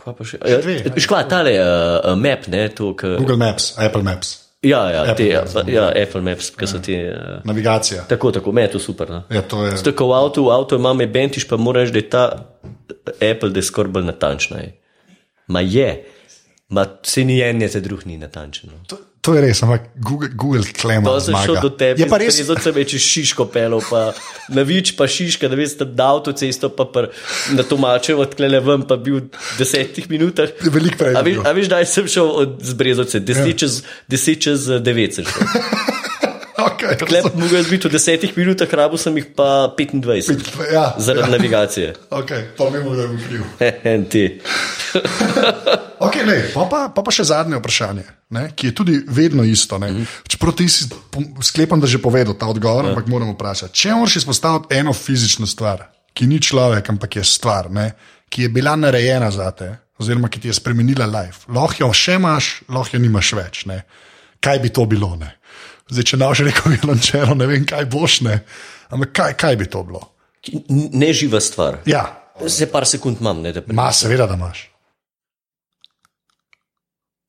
Kva 0.00 0.14
pa 0.16 0.26
še? 0.26 0.40
Ja, 0.42 0.58
ajde. 0.58 1.00
škva, 1.00 1.22
tale 1.30 1.52
uh, 1.60 2.14
map, 2.18 2.48
ne, 2.50 2.66
to, 2.74 2.92
k, 2.98 3.14
Google 3.20 3.38
Maps, 3.40 3.74
Apple 3.78 4.02
Maps, 4.06 4.32
ja, 4.64 4.80
ja, 4.90 5.02
Apple 5.12 5.28
te, 5.28 5.28
Maps, 5.36 5.54
ja, 5.54 5.64
ja, 5.74 5.84
Apple 6.02 6.22
Maps, 6.26 6.50
ki 6.58 6.68
so 6.68 6.80
ti. 6.82 6.96
Uh, 7.12 7.38
navigacija. 7.46 8.06
tako, 8.10 8.32
tako, 8.34 8.52
me 8.52 8.66
je 8.66 8.74
to 8.74 8.82
super. 8.82 9.10
No? 9.10 9.22
Ja, 9.30 9.44
to 9.46 9.64
je. 9.66 9.76
Zato, 9.76 9.94
ko 9.98 10.08
v 10.10 10.18
avtu, 10.18 10.48
v 10.48 10.54
avtu 10.56 10.80
imam 10.80 10.98
bentiš, 10.98 11.46
pa 11.50 11.60
moraš, 11.60 11.94
da 11.94 12.02
je 12.02 12.08
ta 12.10 12.24
Apple, 13.14 13.52
da 13.54 13.62
je 13.62 13.68
skoraj 13.70 13.94
bolj 13.94 14.08
natančna. 14.10 14.64
Je. 14.64 14.74
Ma 15.54 15.60
je, 15.60 15.88
ma 16.74 16.86
se 17.04 17.24
ni 17.24 17.38
en, 17.44 17.62
je 17.62 17.70
te 17.76 17.84
drug 17.84 18.06
ni 18.08 18.18
natančen. 18.18 18.72
No. 18.72 18.82
To, 18.90 18.98
to 19.24 19.32
je 19.32 19.40
res, 19.40 19.62
ampak 19.64 19.88
Google, 19.96 20.28
Google 20.36 20.68
klema. 20.76 21.08
To 21.08 21.16
sem 21.16 21.36
šel 21.40 21.56
do 21.64 21.70
tebe, 21.72 22.02
Je 22.02 22.08
pa 22.10 22.18
res. 22.20 22.36
Zelo 22.36 22.58
se 22.60 22.72
več 22.76 22.92
šiško 23.00 23.46
pelov, 23.48 23.86
pa 23.88 24.12
na 24.52 24.66
vič, 24.68 24.92
pa 24.98 25.08
šiška, 25.08 25.48
da 25.48 25.56
veste, 25.56 25.88
da 25.88 26.10
avtocesto, 26.12 26.68
pa 26.76 26.84
pr, 26.84 27.08
na 27.56 27.64
Tomačevo 27.64 28.26
odklele 28.26 28.60
ven, 28.60 28.84
pa 28.84 29.00
bil 29.00 29.22
v 29.22 29.56
desetih 29.56 30.10
minutah. 30.12 30.52
Veliko 30.68 31.00
prej 31.00 31.16
A 31.16 31.24
veš, 31.24 31.40
a 31.40 31.56
veš, 31.56 31.72
da 31.72 31.80
sem 31.88 32.10
šel 32.10 32.28
od 32.44 32.60
Zbrezovce, 32.68 33.24
deset, 33.24 33.54
ja. 33.54 33.58
čez, 33.64 33.80
deset 34.12 34.44
čez 34.44 34.68
devet 34.84 35.16
sem 35.16 35.32
šel. 35.32 35.92
Okay, 36.54 36.94
Klep 37.06 37.34
mogel 37.34 37.58
jaz 37.58 37.70
biti 37.70 37.88
v 37.88 37.96
desetih 37.96 38.36
minutah, 38.36 38.70
rabo 38.78 38.98
sem 39.00 39.16
jih 39.18 39.26
pa 39.34 39.74
25. 39.74 40.70
ja, 40.70 40.94
Zaradi 40.98 41.26
ja. 41.26 41.30
navigacije. 41.34 41.94
okay, 42.10 42.46
pa 42.56 42.70
ne 42.70 42.80
morem, 42.80 43.10
da 43.10 43.14
bi 43.16 43.24
kriv. 43.26 43.42
En 43.84 44.04
ti. 44.04 44.26
Okay, 46.04 46.26
lej, 46.26 46.50
pa, 46.52 46.66
pa, 46.68 46.80
pa 46.92 47.00
pa 47.00 47.12
še 47.14 47.24
zadnje 47.30 47.56
vprašanje, 47.56 48.02
ne, 48.36 48.42
ki 48.52 48.68
je 48.68 48.72
tudi 48.76 48.94
vedno 49.08 49.44
isto. 49.44 49.78
Mm 49.78 49.82
-hmm. 49.82 50.06
Čeprav 50.28 50.52
ti 50.52 50.68
si 50.68 50.84
sklepam, 51.40 51.80
da 51.80 51.86
že 51.86 52.02
povedal 52.02 52.34
ta 52.34 52.46
odgovor, 52.46 52.84
ja. 52.84 52.90
ampak 52.90 53.06
moram 53.06 53.30
vprašati. 53.32 53.74
Če 53.74 53.94
moraš 53.94 54.16
izpostaviti 54.16 54.74
eno 54.74 54.92
fizično 54.92 55.46
stvar, 55.46 55.86
ki 56.12 56.26
ni 56.26 56.42
človek, 56.42 56.90
ampak 56.90 57.16
je 57.16 57.24
stvar, 57.24 57.70
ne, 57.70 57.92
ki 58.28 58.42
je 58.42 58.48
bila 58.48 58.76
narejena 58.76 59.30
za 59.30 59.50
te, 59.50 59.76
oziroma 59.98 60.28
ki 60.28 60.40
ti 60.40 60.48
je 60.48 60.54
spremenila 60.54 61.06
life, 61.06 61.46
lahko 61.48 61.74
jo 61.78 61.92
še 61.92 62.14
imaš, 62.14 62.62
lahko 62.68 62.96
jo 62.96 63.00
nimaš 63.00 63.32
več. 63.32 63.64
Ne. 63.66 63.82
Kaj 64.40 64.58
bi 64.58 64.68
to 64.68 64.84
bilo? 64.86 65.16
Ne? 65.16 65.36
Zdaj, 65.92 66.04
če 66.10 66.16
naš 66.20 66.44
rekel, 66.46 66.74
violončelo, 66.74 67.34
ne 67.36 67.48
vem, 67.50 67.64
kaj 67.68 67.86
boš, 67.92 68.20
ne. 68.24 68.38
ampak 68.88 69.12
kaj, 69.12 69.34
kaj 69.40 69.56
bi 69.60 69.66
to 69.70 69.82
bilo? 69.84 70.02
Neživa 70.68 71.40
stvar. 71.40 71.82
Ja, 71.88 72.04
Se 72.48 72.66
par 72.66 72.82
sekund 72.86 73.20
imam, 73.20 73.42
ne, 73.42 73.52
da 73.54 73.62
pri... 73.62 73.74
ma, 73.76 73.92
seveda, 73.94 74.26
da 74.26 74.34
imaš. 74.34 74.64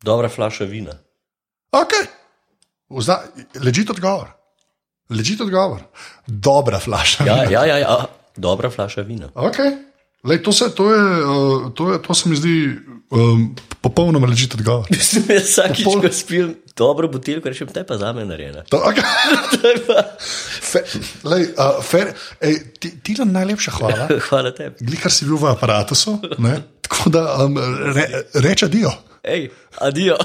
Dobra 0.04 0.30
flaša 0.30 0.66
vina. 0.66 0.96
Ok, 1.72 1.94
ležite 3.62 3.92
odgovor. 3.92 4.32
Ležite 5.10 5.44
odgovor. 5.44 5.84
Dobra 6.28 6.80
flaša. 6.80 7.26
Ja, 7.26 7.44
ja, 7.50 7.66
ja, 7.66 7.78
ja. 7.78 8.06
dobra 8.36 8.70
flaša 8.70 9.02
vina. 9.02 9.30
Okay. 9.36 9.78
Lej, 10.26 10.42
to, 10.42 10.52
se, 10.52 10.70
to, 10.72 10.90
je, 10.90 11.02
uh, 11.22 11.72
to, 11.74 11.92
je, 11.92 12.02
to 12.02 12.14
se 12.14 12.30
mi 12.30 12.36
zdi 12.36 12.56
um, 13.10 13.56
popolnoma 13.82 14.28
ležite 14.28 14.58
odgovor. 14.58 14.90
Vsakič, 15.46 15.86
Popoln- 15.86 16.02
ko 16.02 16.10
spim 16.12 16.56
dobro 16.76 17.08
buteljko, 17.08 17.50
rečem, 17.50 17.68
te 17.68 17.84
pa 17.84 17.98
za 17.98 18.10
me 18.14 18.26
narejena. 18.26 18.64
To, 18.72 18.82
okay. 18.82 19.06
Pa- 19.86 20.18
Fe, 20.62 20.82
lej, 21.24 21.54
uh, 21.54 21.78
fer, 21.84 22.10
ej, 22.42 22.58
ti, 22.80 22.92
ti 23.00 23.14
nam 23.22 23.32
najlepša 23.32 23.72
hvala. 23.78 24.08
Hvala 24.30 24.52
tebi. 24.52 24.82
Glihar 24.82 25.14
si 25.14 25.26
bil 25.26 25.38
v 25.38 25.54
aparatu, 25.54 25.94
ne? 26.38 26.58
tako 26.82 27.10
da 27.10 27.22
um, 27.46 27.58
re, 27.94 28.06
reče 28.34 28.68
dio. 28.68 28.92
Ej, 29.24 29.50
adijo. 29.82 30.18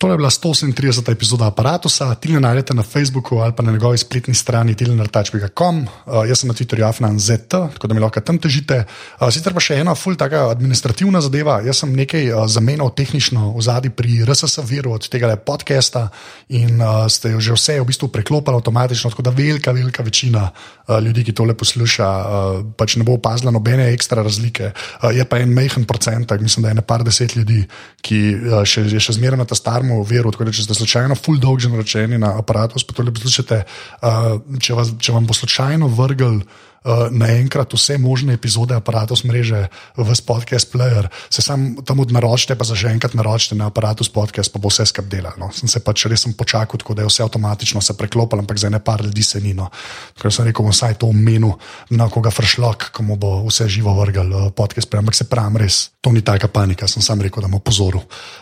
To 0.00 0.08
je 0.08 0.16
bila 0.16 0.30
138. 0.32 1.12
epizoda 1.12 1.46
aparata. 1.52 2.14
Tilne 2.16 2.40
najdete 2.40 2.72
na 2.74 2.82
Facebooku 2.82 3.36
ali 3.36 3.52
pa 3.52 3.62
na 3.62 3.72
njegovi 3.72 3.98
spletni 3.98 4.34
strani 4.34 4.74
tilnertač.com. 4.74 5.78
Uh, 6.06 6.24
jaz 6.28 6.40
sem 6.40 6.48
na 6.48 6.54
Twitterju 6.54 6.86
afnan.zet, 6.88 7.48
tako 7.48 7.86
da 7.86 7.94
mi 7.94 8.00
lahko 8.00 8.20
tam 8.20 8.38
težite. 8.40 8.86
Uh, 9.20 9.28
sicer 9.28 9.52
pa 9.52 9.60
še 9.60 9.76
ena 9.82 9.92
ful 9.94 10.16
taka 10.16 10.46
administrativna 10.48 11.20
zadeva. 11.20 11.58
Jaz 11.60 11.82
sem 11.82 11.92
nekaj 11.92 12.32
uh, 12.32 12.46
zamenjal 12.48 12.88
tehnično 12.96 13.50
v 13.58 13.64
zadnji 13.66 13.90
pri 13.92 14.22
RSS 14.24 14.64
viru 14.64 14.94
od 14.96 15.04
tega 15.04 15.34
podcasta 15.36 16.06
in 16.48 16.80
uh, 16.80 17.04
ste 17.12 17.34
jo 17.34 17.44
že 17.44 17.58
vse 17.60 17.76
v 17.82 17.84
bistvu 17.92 18.08
preklopili 18.08 18.56
avtomatično, 18.56 19.12
tako 19.12 19.26
da 19.28 19.34
velika, 19.36 19.76
velika 19.76 20.00
večina 20.02 20.46
uh, 20.48 20.96
ljudi, 20.96 21.26
ki 21.28 21.36
tole 21.36 21.52
posluša, 21.52 22.08
uh, 22.08 22.64
pač 22.72 22.96
ne 22.96 23.04
bo 23.04 23.18
opazila 23.20 23.52
nobene 23.52 23.92
ekstra 23.92 24.24
razlike. 24.24 24.72
Uh, 24.72 25.12
je 25.12 25.28
pa 25.28 25.44
en 25.44 25.52
majhen 25.52 25.84
procentek, 25.84 26.40
mislim, 26.40 26.64
da 26.64 26.72
je 26.72 26.80
ne 26.80 26.88
par 26.88 27.04
deset 27.04 27.36
ljudi, 27.36 27.66
ki 28.00 28.24
uh, 28.32 28.64
še, 28.64 28.88
še 28.96 29.18
zmeraj 29.20 29.44
na 29.44 29.44
ta 29.44 29.60
starem 29.60 29.89
veru. 30.06 30.32
Tako 30.32 30.48
da, 30.48 30.54
če 30.54 30.66
ste 30.68 30.78
slučajno 30.78 31.18
full 31.18 31.42
dog 31.42 31.60
že 31.60 31.70
naročeni 31.72 32.18
na 32.18 32.36
aparatu, 32.38 32.80
pa 32.86 32.96
to 32.96 33.06
le 33.06 33.14
poslušate, 33.14 33.62
uh, 34.02 34.32
če, 34.60 34.74
vas, 34.78 34.94
če 35.00 35.16
vam 35.16 35.28
bo 35.28 35.36
slučajno 35.36 35.90
vrgel. 36.00 36.42
Uh, 36.80 37.12
naenkrat 37.12 37.74
vse 37.76 37.98
možne 38.00 38.32
epizode 38.32 38.72
aparata 38.72 39.12
mreže 39.12 39.68
v 40.00 40.10
podcast 40.24 40.72
player, 40.72 41.12
se 41.28 41.44
sam 41.44 41.76
tam 41.84 42.00
odnaročite, 42.00 42.56
pa 42.56 42.64
za 42.64 42.72
že 42.72 42.88
enkrat 42.88 43.12
naročite 43.12 43.52
na 43.52 43.68
aparatu 43.68 44.00
podcast, 44.08 44.48
pa 44.48 44.56
bo 44.56 44.72
vse 44.72 44.88
skup 44.88 45.04
delal. 45.04 45.36
No. 45.36 45.52
Sem 45.52 45.68
se 45.68 45.84
pač 45.84 46.08
res 46.08 46.24
počakal, 46.32 46.80
tako 46.80 46.96
da 46.96 47.04
je 47.04 47.12
vse 47.12 47.20
avtomatično 47.28 47.84
se 47.84 47.92
preklopilo, 47.92 48.40
ampak 48.40 48.56
za 48.56 48.72
ne 48.72 48.80
par 48.80 49.04
ljudi 49.04 49.20
se 49.20 49.44
ni. 49.44 49.52
No. 49.52 49.68
Ker 50.16 50.32
sem 50.32 50.48
rekel, 50.48 50.64
vsaj 50.64 50.96
to 51.04 51.12
omenil 51.12 51.60
na 51.92 52.08
koga 52.08 52.32
fršlok, 52.32 52.96
ko 52.96 53.04
mu 53.04 53.20
bo 53.20 53.44
vse 53.44 53.68
živo 53.68 53.92
vrgel 54.00 54.32
uh, 54.32 54.48
podcast 54.48 54.88
player, 54.88 55.04
ampak 55.04 55.20
se 55.20 55.28
pravim 55.28 55.60
res, 55.60 55.92
to 56.00 56.16
ni 56.16 56.24
taka 56.24 56.48
panika, 56.48 56.88
sem 56.88 57.04
sam 57.04 57.20
rekel, 57.20 57.44
da 57.44 57.52
mu 57.52 57.60
pozoril. 57.60 58.00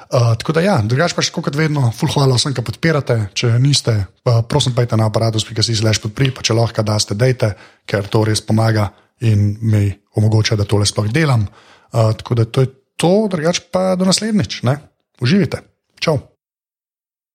Uh, 0.09 0.33
tako 0.41 0.55
da 0.57 0.63
ja, 0.65 0.75
drugač 0.81 1.13
pa 1.13 1.21
še 1.21 1.35
kot 1.37 1.57
vedno, 1.59 1.91
full 1.93 2.09
hvala 2.15 2.39
vsem, 2.39 2.55
ki 2.57 2.65
podpirate, 2.65 3.19
če 3.37 3.51
niste, 3.61 3.93
pa 4.25 4.39
prosim, 4.49 4.73
pejte 4.73 4.97
na 4.97 5.11
aparatus.si 5.11 5.77
slash 5.77 6.01
podpri, 6.01 6.31
pa 6.33 6.41
če 6.41 6.57
lahko 6.57 6.85
daste, 6.87 7.17
dejte, 7.19 7.53
ker 7.85 8.09
to 8.09 8.23
res 8.25 8.41
pomaga 8.41 8.89
in 9.21 9.59
mi 9.61 9.91
omogoča, 10.17 10.57
da 10.57 10.65
tole 10.65 10.89
sploh 10.89 11.11
delam. 11.13 11.45
Uh, 11.93 12.15
tako 12.17 12.41
da 12.41 12.49
to 12.49 12.65
je 12.65 12.73
to, 12.97 13.13
drugače 13.29 13.69
pa 13.73 13.93
do 14.01 14.09
naslednjič. 14.09 14.63
Ne? 14.65 14.79
Uživite. 15.21 15.61
Čau. 16.01 16.19